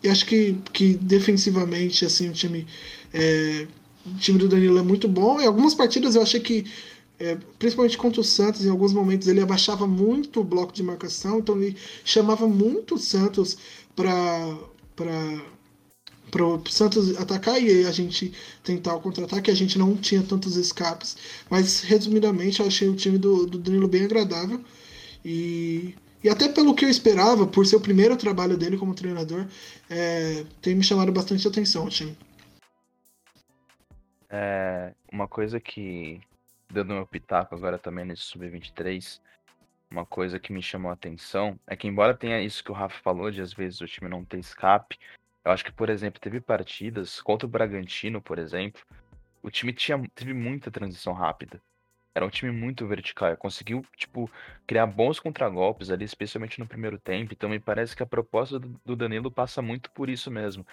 e 0.03 0.09
acho 0.09 0.25
que, 0.25 0.57
que 0.73 0.93
defensivamente 0.93 2.05
assim 2.05 2.29
o 2.29 2.33
time 2.33 2.67
é, 3.13 3.67
time 4.19 4.37
do 4.37 4.47
Danilo 4.47 4.77
é 4.77 4.81
muito 4.81 5.07
bom. 5.07 5.39
Em 5.41 5.45
algumas 5.45 5.73
partidas 5.73 6.15
eu 6.15 6.21
achei 6.21 6.39
que, 6.39 6.65
é, 7.19 7.37
principalmente 7.59 7.97
contra 7.97 8.21
o 8.21 8.23
Santos, 8.23 8.65
em 8.65 8.69
alguns 8.69 8.93
momentos 8.93 9.27
ele 9.27 9.41
abaixava 9.41 9.87
muito 9.87 10.41
o 10.41 10.43
bloco 10.43 10.73
de 10.73 10.83
marcação, 10.83 11.39
então 11.39 11.61
ele 11.61 11.75
chamava 12.05 12.47
muito 12.47 12.95
o 12.95 12.97
Santos 12.97 13.57
para 13.95 14.57
para 16.29 16.45
o 16.45 16.61
Santos 16.69 17.17
atacar 17.17 17.61
e 17.61 17.85
a 17.85 17.91
gente 17.91 18.33
tentar 18.63 18.95
o 18.95 19.01
contra-ataque. 19.01 19.51
A 19.51 19.55
gente 19.55 19.77
não 19.77 19.95
tinha 19.95 20.23
tantos 20.23 20.55
escapes, 20.55 21.17
mas 21.49 21.81
resumidamente 21.81 22.59
eu 22.59 22.67
achei 22.67 22.87
o 22.87 22.95
time 22.95 23.17
do, 23.17 23.45
do 23.45 23.57
Danilo 23.57 23.87
bem 23.87 24.05
agradável 24.05 24.63
e, 25.23 25.95
e 26.23 26.29
até 26.29 26.47
pelo 26.47 26.73
que 26.73 26.85
eu 26.85 26.89
esperava, 26.89 27.45
por 27.45 27.65
ser 27.65 27.75
o 27.75 27.81
primeiro 27.81 28.15
trabalho 28.15 28.57
dele 28.57 28.77
como 28.77 28.95
treinador, 28.95 29.45
é, 29.89 30.45
tem 30.61 30.75
me 30.75 30.83
chamado 30.83 31.11
bastante 31.11 31.47
atenção 31.47 31.85
o 31.85 31.89
time. 31.89 32.17
É, 34.29 34.93
uma 35.11 35.27
coisa 35.27 35.59
que, 35.59 36.19
dando 36.69 36.93
meu 36.93 37.05
pitaco 37.05 37.55
agora 37.55 37.77
também 37.77 38.05
nesse 38.05 38.23
Sub-23, 38.23 39.19
uma 39.89 40.05
coisa 40.05 40.39
que 40.39 40.51
me 40.51 40.61
chamou 40.61 40.91
a 40.91 40.93
atenção 40.93 41.57
é 41.65 41.75
que, 41.75 41.87
embora 41.87 42.13
tenha 42.13 42.41
isso 42.41 42.63
que 42.63 42.71
o 42.71 42.75
Rafa 42.75 42.99
falou, 43.01 43.31
de 43.31 43.41
às 43.41 43.53
vezes 43.53 43.79
o 43.79 43.85
time 43.85 44.09
não 44.09 44.25
ter 44.25 44.39
escape, 44.39 44.99
eu 45.47 45.51
acho 45.51 45.63
que, 45.63 45.71
por 45.71 45.89
exemplo, 45.89 46.19
teve 46.19 46.41
partidas 46.41 47.21
contra 47.21 47.47
o 47.47 47.49
Bragantino, 47.49 48.21
por 48.21 48.37
exemplo, 48.37 48.81
o 49.41 49.49
time 49.49 49.71
tinha, 49.71 49.97
teve 50.13 50.33
muita 50.33 50.69
transição 50.69 51.13
rápida. 51.13 51.61
Era 52.13 52.25
um 52.25 52.29
time 52.29 52.51
muito 52.51 52.85
vertical, 52.85 53.37
conseguiu, 53.37 53.85
tipo, 53.95 54.29
criar 54.65 54.85
bons 54.85 55.21
contragolpes 55.21 55.89
ali, 55.89 56.03
especialmente 56.03 56.59
no 56.59 56.67
primeiro 56.67 56.99
tempo. 56.99 57.31
Então 57.31 57.49
me 57.49 57.61
parece 57.61 57.95
que 57.95 58.03
a 58.03 58.05
proposta 58.05 58.59
do 58.59 58.93
Danilo 58.93 59.31
passa 59.31 59.61
muito 59.61 59.89
por 59.91 60.09
isso 60.09 60.29
mesmo, 60.29 60.67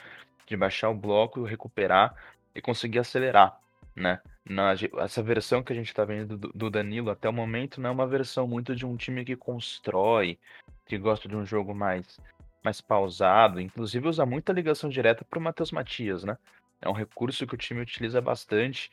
de 0.44 0.56
baixar 0.56 0.90
o 0.90 0.94
bloco, 0.94 1.44
recuperar 1.44 2.12
e 2.52 2.60
conseguir 2.60 2.98
acelerar, 2.98 3.60
né? 3.94 4.20
Na, 4.44 4.72
essa 4.72 5.22
versão 5.22 5.62
que 5.62 5.72
a 5.72 5.76
gente 5.76 5.86
está 5.86 6.04
vendo 6.04 6.36
do, 6.36 6.48
do, 6.52 6.68
Danilo 6.68 7.10
até 7.10 7.28
o 7.28 7.32
momento 7.32 7.80
não 7.80 7.90
é 7.90 7.92
uma 7.92 8.06
versão 8.08 8.46
muito 8.48 8.74
de 8.74 8.84
um 8.84 8.96
time 8.96 9.24
que 9.24 9.36
constrói, 9.36 10.36
que 10.84 10.98
gosta 10.98 11.28
de 11.28 11.36
um 11.36 11.46
jogo 11.46 11.74
mais, 11.74 12.18
mais 12.64 12.80
pausado, 12.80 13.60
inclusive 13.60 14.08
usa 14.08 14.24
muita 14.24 14.52
ligação 14.52 14.88
direta 14.88 15.24
para 15.24 15.38
o 15.38 15.42
Matheus 15.42 15.70
Matias, 15.70 16.24
né? 16.24 16.36
É 16.80 16.88
um 16.88 16.92
recurso 16.92 17.46
que 17.46 17.54
o 17.54 17.58
time 17.58 17.80
utiliza 17.80 18.20
bastante. 18.20 18.90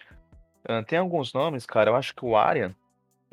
Uh, 0.63 0.83
tem 0.85 0.99
alguns 0.99 1.33
nomes, 1.33 1.65
cara, 1.65 1.89
eu 1.89 1.95
acho 1.95 2.13
que 2.13 2.25
o 2.25 2.35
Arian, 2.35 2.75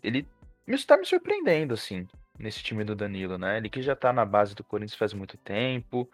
ele 0.02 0.26
está 0.66 0.96
me 0.96 1.04
surpreendendo, 1.04 1.74
assim, 1.74 2.06
nesse 2.38 2.62
time 2.62 2.84
do 2.84 2.94
Danilo, 2.94 3.36
né? 3.36 3.58
Ele 3.58 3.68
que 3.68 3.82
já 3.82 3.92
está 3.92 4.12
na 4.12 4.24
base 4.24 4.54
do 4.54 4.64
Corinthians 4.64 4.98
faz 4.98 5.12
muito 5.12 5.36
tempo, 5.36 6.08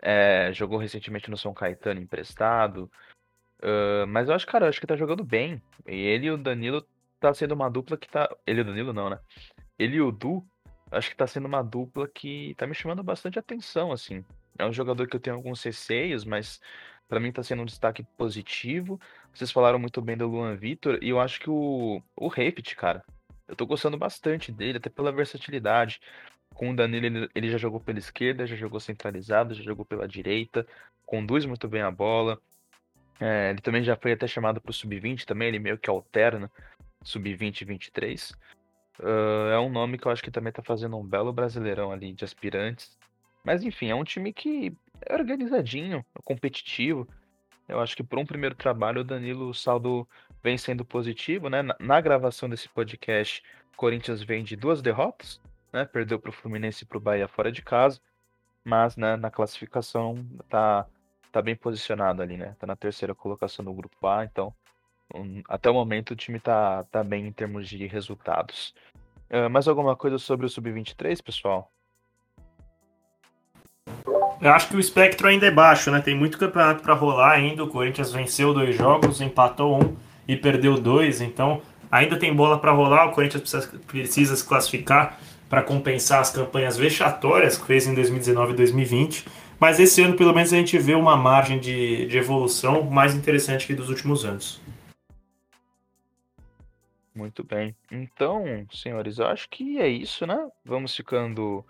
é, 0.00 0.50
jogou 0.52 0.78
recentemente 0.78 1.30
no 1.30 1.36
São 1.36 1.52
Caetano 1.52 2.00
emprestado, 2.00 2.90
Uh, 3.62 4.06
mas 4.06 4.28
eu 4.28 4.34
acho, 4.34 4.46
cara, 4.46 4.66
eu 4.66 4.68
acho 4.68 4.80
que 4.80 4.86
tá 4.86 4.96
jogando 4.96 5.24
bem. 5.24 5.60
E 5.86 5.94
ele 5.94 6.26
e 6.26 6.30
o 6.30 6.36
Danilo 6.36 6.86
tá 7.18 7.34
sendo 7.34 7.52
uma 7.52 7.68
dupla 7.68 7.96
que 7.96 8.08
tá. 8.08 8.28
Ele 8.46 8.60
e 8.60 8.62
o 8.62 8.64
Danilo 8.64 8.92
não, 8.92 9.10
né? 9.10 9.18
Ele 9.78 9.96
e 9.96 10.00
o 10.00 10.12
Du, 10.12 10.46
acho 10.90 11.10
que 11.10 11.16
tá 11.16 11.26
sendo 11.26 11.46
uma 11.46 11.62
dupla 11.62 12.08
que 12.08 12.54
tá 12.56 12.66
me 12.66 12.74
chamando 12.74 13.02
bastante 13.02 13.38
atenção, 13.38 13.92
assim. 13.92 14.24
É 14.58 14.64
um 14.66 14.72
jogador 14.72 15.06
que 15.06 15.16
eu 15.16 15.20
tenho 15.20 15.36
alguns 15.36 15.62
receios, 15.62 16.24
mas 16.24 16.60
para 17.08 17.20
mim 17.20 17.32
tá 17.32 17.42
sendo 17.42 17.62
um 17.62 17.66
destaque 17.66 18.02
positivo. 18.16 19.00
Vocês 19.32 19.50
falaram 19.50 19.78
muito 19.78 20.00
bem 20.02 20.16
do 20.16 20.26
Luan 20.26 20.56
Vitor, 20.56 20.98
e 21.02 21.08
eu 21.08 21.20
acho 21.20 21.40
que 21.40 21.50
o, 21.50 22.02
o 22.16 22.28
Rapid, 22.28 22.74
cara, 22.74 23.04
eu 23.46 23.56
tô 23.56 23.66
gostando 23.66 23.96
bastante 23.96 24.52
dele, 24.52 24.78
até 24.78 24.90
pela 24.90 25.12
versatilidade. 25.12 26.00
Com 26.54 26.70
o 26.70 26.76
Danilo, 26.76 27.06
ele, 27.06 27.30
ele 27.34 27.50
já 27.50 27.58
jogou 27.58 27.80
pela 27.80 27.98
esquerda, 27.98 28.46
já 28.46 28.56
jogou 28.56 28.80
centralizado, 28.80 29.54
já 29.54 29.62
jogou 29.62 29.84
pela 29.84 30.08
direita, 30.08 30.66
conduz 31.06 31.44
muito 31.46 31.68
bem 31.68 31.82
a 31.82 31.90
bola, 31.90 32.40
é, 33.20 33.50
ele 33.50 33.60
também 33.60 33.82
já 33.82 33.96
foi 33.96 34.12
até 34.12 34.26
chamado 34.26 34.60
para 34.60 34.70
o 34.70 34.74
Sub-20 34.74 35.24
também, 35.24 35.48
ele 35.48 35.58
meio 35.58 35.78
que 35.78 35.90
alterna 35.90 36.50
Sub-20 37.02 37.62
e 37.62 37.64
23. 37.64 38.32
Uh, 38.98 39.50
é 39.52 39.58
um 39.58 39.70
nome 39.70 39.96
que 39.96 40.06
eu 40.06 40.12
acho 40.12 40.22
que 40.22 40.30
também 40.30 40.50
está 40.50 40.62
fazendo 40.62 40.96
um 40.96 41.04
belo 41.04 41.32
brasileirão 41.32 41.92
ali 41.92 42.12
de 42.12 42.24
aspirantes. 42.24 42.98
Mas 43.44 43.62
enfim, 43.62 43.90
é 43.90 43.94
um 43.94 44.04
time 44.04 44.32
que 44.32 44.76
é 45.02 45.14
organizadinho, 45.14 46.04
é 46.14 46.22
competitivo. 46.24 47.06
Eu 47.68 47.80
acho 47.80 47.96
que 47.96 48.02
por 48.02 48.18
um 48.18 48.26
primeiro 48.26 48.54
trabalho 48.54 49.02
o 49.02 49.04
Danilo 49.04 49.48
o 49.48 49.54
saldo 49.54 50.08
vem 50.42 50.58
sendo 50.58 50.84
positivo, 50.84 51.48
né? 51.48 51.62
Na, 51.62 51.76
na 51.78 52.00
gravação 52.00 52.48
desse 52.48 52.68
podcast, 52.68 53.42
o 53.74 53.76
Corinthians 53.76 54.22
vem 54.22 54.42
de 54.42 54.56
duas 54.56 54.82
derrotas, 54.82 55.40
né? 55.72 55.84
Perdeu 55.84 56.18
para 56.18 56.30
o 56.30 56.32
Fluminense 56.32 56.84
e 56.84 56.86
para 56.86 56.98
o 56.98 57.00
Bahia 57.00 57.28
fora 57.28 57.52
de 57.52 57.62
casa, 57.62 58.00
mas 58.64 58.96
né, 58.96 59.16
na 59.16 59.30
classificação 59.30 60.26
tá 60.48 60.86
tá 61.30 61.42
bem 61.42 61.54
posicionado 61.54 62.22
ali, 62.22 62.36
né? 62.36 62.56
Tá 62.58 62.66
na 62.66 62.74
terceira 62.74 63.14
colocação 63.14 63.64
no 63.64 63.74
grupo 63.74 64.06
A, 64.06 64.24
então 64.24 64.52
até 65.48 65.70
o 65.70 65.74
momento 65.74 66.10
o 66.10 66.16
time 66.16 66.38
tá, 66.38 66.84
tá 66.84 67.02
bem 67.02 67.26
em 67.26 67.32
termos 67.32 67.68
de 67.68 67.86
resultados. 67.86 68.74
Uh, 69.30 69.48
mais 69.50 69.68
alguma 69.68 69.94
coisa 69.94 70.18
sobre 70.18 70.46
o 70.46 70.48
Sub-23, 70.48 71.22
pessoal? 71.22 71.70
Eu 74.40 74.52
acho 74.52 74.68
que 74.68 74.76
o 74.76 74.80
espectro 74.80 75.26
ainda 75.26 75.46
é 75.46 75.50
baixo, 75.50 75.90
né? 75.90 76.00
Tem 76.00 76.14
muito 76.14 76.38
campeonato 76.38 76.82
para 76.82 76.94
rolar 76.94 77.32
ainda. 77.32 77.64
O 77.64 77.68
Corinthians 77.68 78.12
venceu 78.12 78.54
dois 78.54 78.76
jogos, 78.76 79.20
empatou 79.20 79.82
um 79.82 79.96
e 80.26 80.36
perdeu 80.36 80.78
dois. 80.78 81.20
Então 81.20 81.60
ainda 81.90 82.16
tem 82.16 82.34
bola 82.34 82.58
para 82.58 82.70
rolar. 82.70 83.06
O 83.06 83.12
Corinthians 83.12 83.42
precisa, 83.42 83.80
precisa 83.86 84.36
se 84.36 84.46
classificar 84.46 85.18
para 85.48 85.62
compensar 85.62 86.20
as 86.20 86.30
campanhas 86.30 86.76
vexatórias 86.76 87.58
que 87.58 87.66
fez 87.66 87.86
em 87.86 87.94
2019 87.94 88.52
e 88.52 88.56
2020. 88.56 89.26
Mas 89.58 89.80
esse 89.80 90.00
ano, 90.02 90.14
pelo 90.14 90.32
menos, 90.32 90.52
a 90.52 90.56
gente 90.56 90.78
vê 90.78 90.94
uma 90.94 91.16
margem 91.16 91.58
de, 91.58 92.06
de 92.06 92.16
evolução 92.16 92.82
mais 92.84 93.14
interessante 93.14 93.66
que 93.66 93.74
dos 93.74 93.88
últimos 93.88 94.24
anos. 94.24 94.60
Muito 97.18 97.42
bem. 97.42 97.74
Então, 97.90 98.44
senhores, 98.70 99.18
eu 99.18 99.26
acho 99.26 99.48
que 99.48 99.80
é 99.80 99.88
isso, 99.88 100.24
né? 100.24 100.48
Vamos 100.64 100.94
ficando 100.94 101.66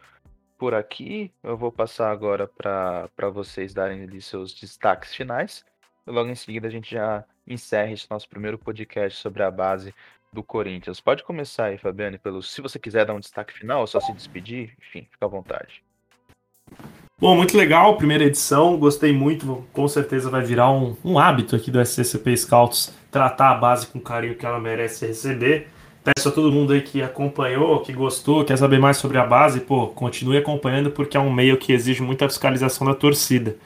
por 0.59 0.74
aqui. 0.74 1.32
Eu 1.42 1.57
vou 1.57 1.72
passar 1.72 2.11
agora 2.11 2.46
para 2.46 3.30
vocês 3.30 3.72
darem 3.72 4.03
ali 4.03 4.20
seus 4.20 4.53
destaques 4.53 5.14
finais. 5.14 5.64
Logo 6.07 6.28
em 6.28 6.34
seguida 6.34 6.68
a 6.68 6.70
gente 6.70 6.90
já 6.90 7.24
encerra 7.46 7.92
esse 7.92 8.07
nosso 8.11 8.28
primeiro 8.28 8.59
podcast 8.59 9.18
sobre 9.18 9.42
a 9.42 9.51
base 9.51 9.94
do 10.30 10.42
Corinthians. 10.42 11.01
Pode 11.01 11.24
começar 11.24 11.64
aí, 11.64 11.78
Fabiane, 11.78 12.18
pelo 12.18 12.42
se 12.42 12.61
você 12.61 12.78
quiser 12.78 13.07
dar 13.07 13.14
um 13.14 13.20
destaque 13.20 13.55
final, 13.55 13.86
só 13.86 14.01
se 14.01 14.12
despedir, 14.12 14.76
enfim, 14.78 15.09
fica 15.11 15.24
à 15.24 15.28
vontade. 15.28 15.82
Bom, 17.18 17.34
muito 17.34 17.57
legal, 17.57 17.96
primeira 17.96 18.24
edição, 18.24 18.78
gostei 18.78 19.14
muito, 19.14 19.66
com 19.72 19.88
certeza 19.88 20.28
vai 20.28 20.42
virar 20.42 20.70
um, 20.70 20.94
um 21.03 21.18
hábito 21.18 21.57
aqui 21.57 21.70
do 21.70 21.82
SCCP 21.82 22.36
Scouts 22.36 22.97
tratar 23.11 23.50
a 23.50 23.54
base 23.54 23.86
com 23.86 23.98
o 23.98 24.02
carinho 24.02 24.34
que 24.34 24.44
ela 24.44 24.61
merece 24.61 25.06
receber. 25.06 25.68
Peço 26.04 26.28
a 26.28 26.32
todo 26.32 26.52
mundo 26.52 26.72
aí 26.72 26.80
que 26.80 27.02
acompanhou, 27.02 27.80
que 27.80 27.92
gostou, 27.92 28.44
quer 28.44 28.56
saber 28.56 28.78
mais 28.78 28.96
sobre 28.96 29.18
a 29.18 29.26
base, 29.26 29.61
pô, 29.61 29.88
continue 29.88 30.38
acompanhando 30.38 30.90
porque 30.90 31.16
é 31.16 31.20
um 31.20 31.32
meio 31.32 31.59
que 31.59 31.72
exige 31.72 32.02
muita 32.02 32.28
fiscalização 32.28 32.86
da 32.86 32.94
torcida. 32.94 33.56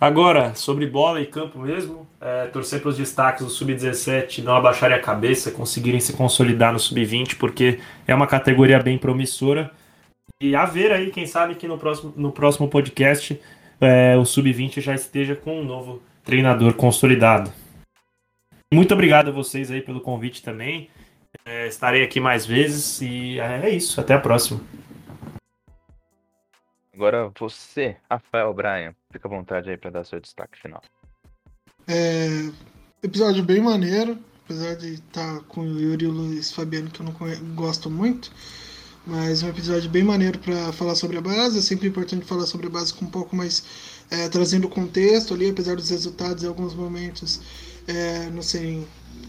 Agora, 0.00 0.54
sobre 0.54 0.86
bola 0.86 1.20
e 1.20 1.26
campo 1.26 1.60
mesmo, 1.60 2.08
é, 2.20 2.46
torcer 2.46 2.80
para 2.80 2.88
os 2.88 2.96
destaques 2.96 3.44
do 3.44 3.50
Sub-17 3.50 4.42
não 4.42 4.56
abaixarem 4.56 4.96
a 4.96 5.00
cabeça, 5.00 5.52
conseguirem 5.52 6.00
se 6.00 6.12
consolidar 6.14 6.72
no 6.72 6.78
Sub-20, 6.78 7.36
porque 7.36 7.78
é 8.06 8.14
uma 8.14 8.26
categoria 8.26 8.80
bem 8.80 8.98
promissora. 8.98 9.70
E 10.40 10.56
a 10.56 10.64
ver 10.64 10.90
aí, 10.90 11.10
quem 11.10 11.24
sabe 11.24 11.54
que 11.54 11.68
no 11.68 11.78
próximo, 11.78 12.12
no 12.16 12.32
próximo 12.32 12.66
podcast 12.66 13.40
é, 13.80 14.16
o 14.16 14.24
Sub-20 14.24 14.80
já 14.80 14.94
esteja 14.94 15.36
com 15.36 15.60
um 15.60 15.64
novo 15.64 16.02
treinador 16.24 16.74
consolidado. 16.74 17.52
Muito 18.72 18.94
obrigado 18.94 19.28
a 19.28 19.32
vocês 19.32 19.70
aí 19.70 19.82
pelo 19.82 20.00
convite 20.00 20.42
também. 20.42 20.88
É, 21.44 21.66
estarei 21.66 22.02
aqui 22.02 22.18
mais 22.18 22.46
vezes 22.46 23.02
e 23.02 23.38
é 23.38 23.68
isso. 23.68 24.00
Até 24.00 24.14
a 24.14 24.18
próxima. 24.18 24.62
Agora 26.94 27.30
você, 27.38 27.96
Rafael 28.10 28.54
Brian, 28.54 28.94
fica 29.10 29.28
à 29.28 29.30
vontade 29.30 29.68
aí 29.68 29.76
para 29.76 29.90
dar 29.90 30.04
seu 30.04 30.18
destaque 30.18 30.58
final. 30.58 30.80
É, 31.86 32.50
episódio 33.02 33.44
bem 33.44 33.60
maneiro, 33.60 34.18
apesar 34.42 34.74
de 34.76 34.94
estar 34.94 35.40
tá 35.40 35.44
com 35.48 35.60
o 35.60 35.78
Yuri 35.78 36.06
e 36.06 36.08
o 36.08 36.10
Luiz 36.10 36.50
Fabiano, 36.50 36.90
que 36.90 37.00
eu 37.00 37.04
não 37.04 37.54
gosto 37.54 37.90
muito. 37.90 38.32
Mas 39.06 39.42
um 39.42 39.50
episódio 39.50 39.90
bem 39.90 40.02
maneiro 40.02 40.38
para 40.38 40.72
falar 40.72 40.94
sobre 40.94 41.18
a 41.18 41.20
base. 41.20 41.58
É 41.58 41.62
sempre 41.62 41.88
importante 41.88 42.24
falar 42.24 42.46
sobre 42.46 42.68
a 42.68 42.70
base 42.70 42.94
com 42.94 43.04
um 43.04 43.10
pouco 43.10 43.36
mais. 43.36 44.02
É, 44.10 44.28
trazendo 44.30 44.68
contexto 44.68 45.34
ali, 45.34 45.50
apesar 45.50 45.76
dos 45.76 45.90
resultados 45.90 46.44
em 46.44 46.46
alguns 46.46 46.74
momentos 46.74 47.40
é, 47.86 48.30
não 48.30 48.42
serem 48.42 48.86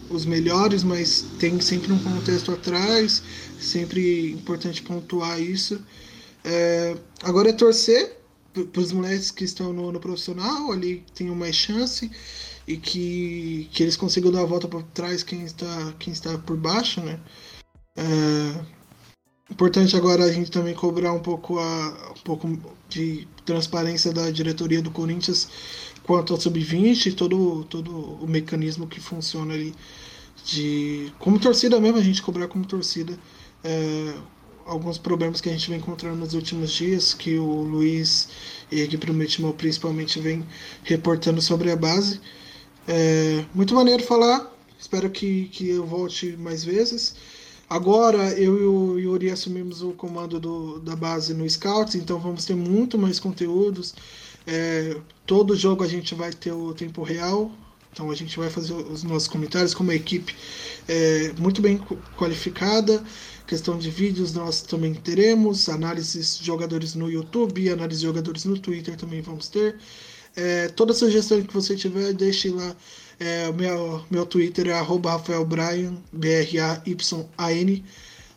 os 0.09 0.25
melhores, 0.25 0.83
mas 0.83 1.25
tem 1.39 1.59
sempre 1.59 1.91
um 1.91 1.99
contexto 1.99 2.51
atrás. 2.51 3.23
Sempre 3.59 4.31
importante 4.31 4.81
pontuar 4.81 5.41
isso. 5.41 5.81
É, 6.43 6.95
agora 7.23 7.49
é 7.49 7.53
torcer 7.53 8.17
para 8.71 8.81
os 8.81 8.91
moleques 8.91 9.31
que 9.31 9.43
estão 9.43 9.73
no, 9.73 9.91
no 9.91 9.99
profissional, 9.99 10.71
ali 10.71 11.03
tenham 11.15 11.33
mais 11.33 11.55
chance 11.55 12.11
e 12.67 12.77
que, 12.77 13.67
que 13.71 13.83
eles 13.83 13.97
consigam 13.97 14.31
dar 14.31 14.41
a 14.41 14.45
volta 14.45 14.67
para 14.67 14.81
trás 14.93 15.23
quem 15.23 15.43
está, 15.43 15.93
quem 15.99 16.13
está 16.13 16.37
por 16.37 16.55
baixo, 16.55 17.01
né? 17.01 17.19
É, 17.95 18.65
importante 19.51 19.95
agora 19.95 20.23
a 20.23 20.31
gente 20.31 20.51
também 20.51 20.73
cobrar 20.73 21.13
um 21.13 21.19
pouco, 21.19 21.59
a, 21.59 22.13
um 22.15 22.21
pouco 22.23 22.59
de 22.89 23.27
transparência 23.45 24.13
da 24.13 24.29
diretoria 24.29 24.81
do 24.81 24.91
Corinthians 24.91 25.49
quanto 26.03 26.33
ao 26.33 26.39
sub-20 26.39 27.15
todo, 27.15 27.63
todo 27.65 27.91
o 27.91 28.27
mecanismo 28.27 28.87
que 28.87 28.99
funciona 28.99 29.53
ali 29.53 29.73
de 30.45 31.11
como 31.19 31.39
torcida 31.39 31.79
mesmo 31.79 31.97
a 31.97 32.03
gente 32.03 32.21
cobrar 32.21 32.47
como 32.47 32.65
torcida 32.65 33.17
é, 33.63 34.13
alguns 34.65 34.97
problemas 34.97 35.41
que 35.41 35.49
a 35.49 35.51
gente 35.51 35.69
vem 35.69 35.79
encontrando 35.79 36.17
nos 36.17 36.33
últimos 36.33 36.71
dias, 36.71 37.13
que 37.13 37.37
o 37.37 37.61
Luiz 37.63 38.29
e 38.71 38.81
a 38.81 38.83
equipe 38.83 39.05
do 39.07 39.13
Metimão 39.13 39.51
principalmente 39.51 40.19
vem 40.19 40.45
reportando 40.83 41.41
sobre 41.41 41.71
a 41.71 41.75
base. 41.75 42.19
É 42.87 43.45
muito 43.53 43.73
maneiro 43.73 44.03
falar, 44.03 44.51
espero 44.79 45.09
que, 45.09 45.45
que 45.45 45.69
eu 45.69 45.85
volte 45.85 46.35
mais 46.37 46.63
vezes. 46.63 47.15
Agora 47.69 48.31
eu 48.33 48.59
e 48.59 48.65
o 48.65 48.99
Yuri 48.99 49.31
assumimos 49.31 49.81
o 49.81 49.91
comando 49.91 50.39
do, 50.39 50.79
da 50.79 50.95
base 50.95 51.33
no 51.33 51.49
Scouts, 51.49 51.95
então 51.95 52.19
vamos 52.19 52.45
ter 52.45 52.55
muito 52.55 52.97
mais 52.97 53.19
conteúdos. 53.19 53.95
É, 54.45 54.97
todo 55.25 55.55
jogo 55.55 55.83
a 55.83 55.87
gente 55.87 56.13
vai 56.15 56.31
ter 56.31 56.51
o 56.51 56.73
tempo 56.73 57.01
real, 57.03 57.51
então 57.91 58.09
a 58.09 58.15
gente 58.15 58.37
vai 58.37 58.49
fazer 58.49 58.73
os 58.73 59.03
nossos 59.03 59.27
comentários 59.27 59.73
com 59.73 59.83
uma 59.83 59.95
equipe 59.95 60.35
é, 60.87 61.31
muito 61.37 61.61
bem 61.61 61.79
qualificada. 62.17 63.03
Questão 63.45 63.77
de 63.77 63.89
vídeos 63.89 64.33
nós 64.33 64.61
também 64.61 64.93
teremos, 64.93 65.69
análises 65.69 66.39
de 66.39 66.45
jogadores 66.45 66.95
no 66.95 67.09
YouTube, 67.09 67.69
análise 67.69 67.99
de 67.99 68.07
jogadores 68.07 68.45
no 68.45 68.57
Twitter 68.57 68.95
também 68.95 69.21
vamos 69.21 69.47
ter. 69.47 69.77
É, 70.35 70.67
toda 70.69 70.93
sugestão 70.93 71.41
que 71.43 71.53
você 71.53 71.75
tiver, 71.75 72.13
deixe 72.13 72.49
lá. 72.49 72.75
É, 73.19 73.51
meu, 73.51 74.03
meu 74.09 74.25
Twitter 74.25 74.67
é 74.67 74.73
RafaelBryan, 74.73 75.95
B-R-A-Y-A-N, 76.11 77.85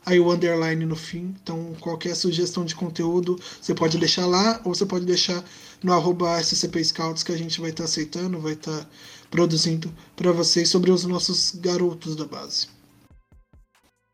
aí 0.04 0.20
o 0.20 0.30
underline 0.30 0.84
no 0.84 0.96
fim. 0.96 1.34
Então, 1.42 1.74
qualquer 1.80 2.14
sugestão 2.14 2.64
de 2.64 2.74
conteúdo 2.74 3.40
você 3.60 3.74
pode 3.74 3.96
deixar 3.96 4.26
lá, 4.26 4.60
ou 4.64 4.74
você 4.74 4.84
pode 4.84 5.06
deixar 5.06 5.42
no 5.82 5.92
arroba 5.92 6.40
SCP 6.40 6.84
Scouts 6.84 7.22
que 7.22 7.32
a 7.32 7.36
gente 7.36 7.60
vai 7.60 7.70
estar 7.70 7.84
tá 7.84 7.88
aceitando, 7.88 8.40
vai 8.40 8.52
estar 8.52 8.84
tá 8.84 8.86
produzindo 9.30 9.92
para 10.14 10.32
vocês 10.32 10.68
sobre 10.68 10.90
os 10.90 11.04
nossos 11.04 11.54
garotos 11.56 12.16
da 12.16 12.24
base. 12.24 12.68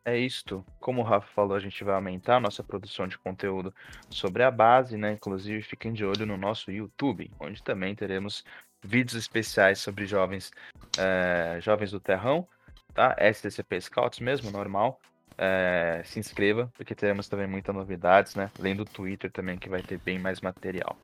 É 0.05 0.19
isto. 0.19 0.65
Como 0.81 1.01
o 1.01 1.05
Rafa 1.05 1.29
falou, 1.29 1.57
a 1.57 1.61
gente 1.61 1.85
vai 1.85 1.95
aumentar 1.95 2.37
a 2.37 2.41
nossa 2.41 2.63
produção 2.63 3.07
de 3.07 3.17
conteúdo 3.17 3.73
sobre 4.11 4.43
a 4.43 4.51
base, 4.51 4.97
né? 4.97 5.13
Inclusive, 5.13 5.63
fiquem 5.63 5.93
de 5.93 6.05
olho 6.05 6.27
no 6.27 6.37
nosso 6.37 6.73
YouTube, 6.73 7.31
onde 7.39 7.63
também 7.63 7.95
teremos 7.95 8.45
vídeos 8.83 9.15
especiais 9.15 9.79
sobre 9.79 10.05
jovens, 10.05 10.51
é, 10.99 11.61
jovens 11.61 11.93
do 11.93 12.01
Terrão, 12.01 12.49
tá? 12.93 13.15
STCP 13.33 13.81
Scouts 13.81 14.19
mesmo, 14.19 14.51
normal. 14.51 15.01
É, 15.39 16.03
se 16.05 16.19
inscreva, 16.19 16.71
porque 16.77 16.95
teremos 16.95 17.29
também 17.29 17.47
muitas 17.47 17.75
novidades, 17.75 18.35
né? 18.35 18.51
Além 18.59 18.75
do 18.75 18.85
Twitter 18.85 19.31
também, 19.31 19.57
que 19.57 19.69
vai 19.69 19.83
ter 19.83 19.99
bem 19.99 20.19
mais 20.19 20.41
material. 20.41 20.99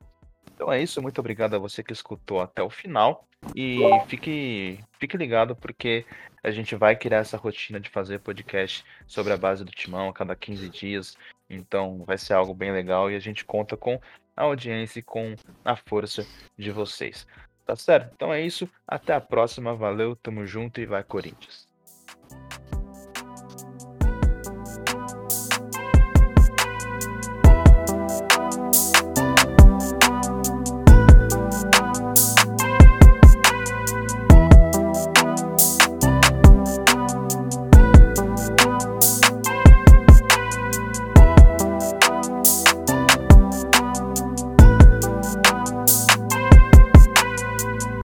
Então 0.59 0.73
é 0.73 0.83
isso, 0.83 1.01
muito 1.01 1.19
obrigado 1.19 1.55
a 1.55 1.57
você 1.57 1.81
que 1.81 1.93
escutou 1.93 2.41
até 2.41 2.61
o 2.61 2.69
final. 2.69 3.25
E 3.55 3.79
fique, 4.07 4.77
fique 4.99 5.15
ligado, 5.15 5.55
porque 5.55 6.05
a 6.43 6.51
gente 6.51 6.75
vai 6.75 6.97
criar 6.97 7.19
essa 7.19 7.37
rotina 7.37 7.79
de 7.79 7.89
fazer 7.89 8.19
podcast 8.19 8.83
sobre 9.07 9.31
a 9.31 9.37
base 9.37 9.63
do 9.63 9.71
timão 9.71 10.09
a 10.09 10.13
cada 10.13 10.35
15 10.35 10.67
dias. 10.67 11.17
Então 11.49 12.03
vai 12.03 12.17
ser 12.17 12.33
algo 12.33 12.53
bem 12.53 12.73
legal 12.73 13.09
e 13.09 13.15
a 13.15 13.19
gente 13.19 13.45
conta 13.45 13.77
com 13.77 14.01
a 14.35 14.43
audiência 14.43 14.99
e 14.99 15.03
com 15.03 15.33
a 15.63 15.77
força 15.77 16.27
de 16.57 16.71
vocês. 16.71 17.25
Tá 17.65 17.77
certo? 17.77 18.11
Então 18.13 18.33
é 18.33 18.41
isso. 18.41 18.69
Até 18.85 19.13
a 19.13 19.21
próxima. 19.21 19.73
Valeu, 19.73 20.13
tamo 20.13 20.45
junto 20.45 20.81
e 20.81 20.85
vai 20.85 21.05
Corinthians. 21.05 21.68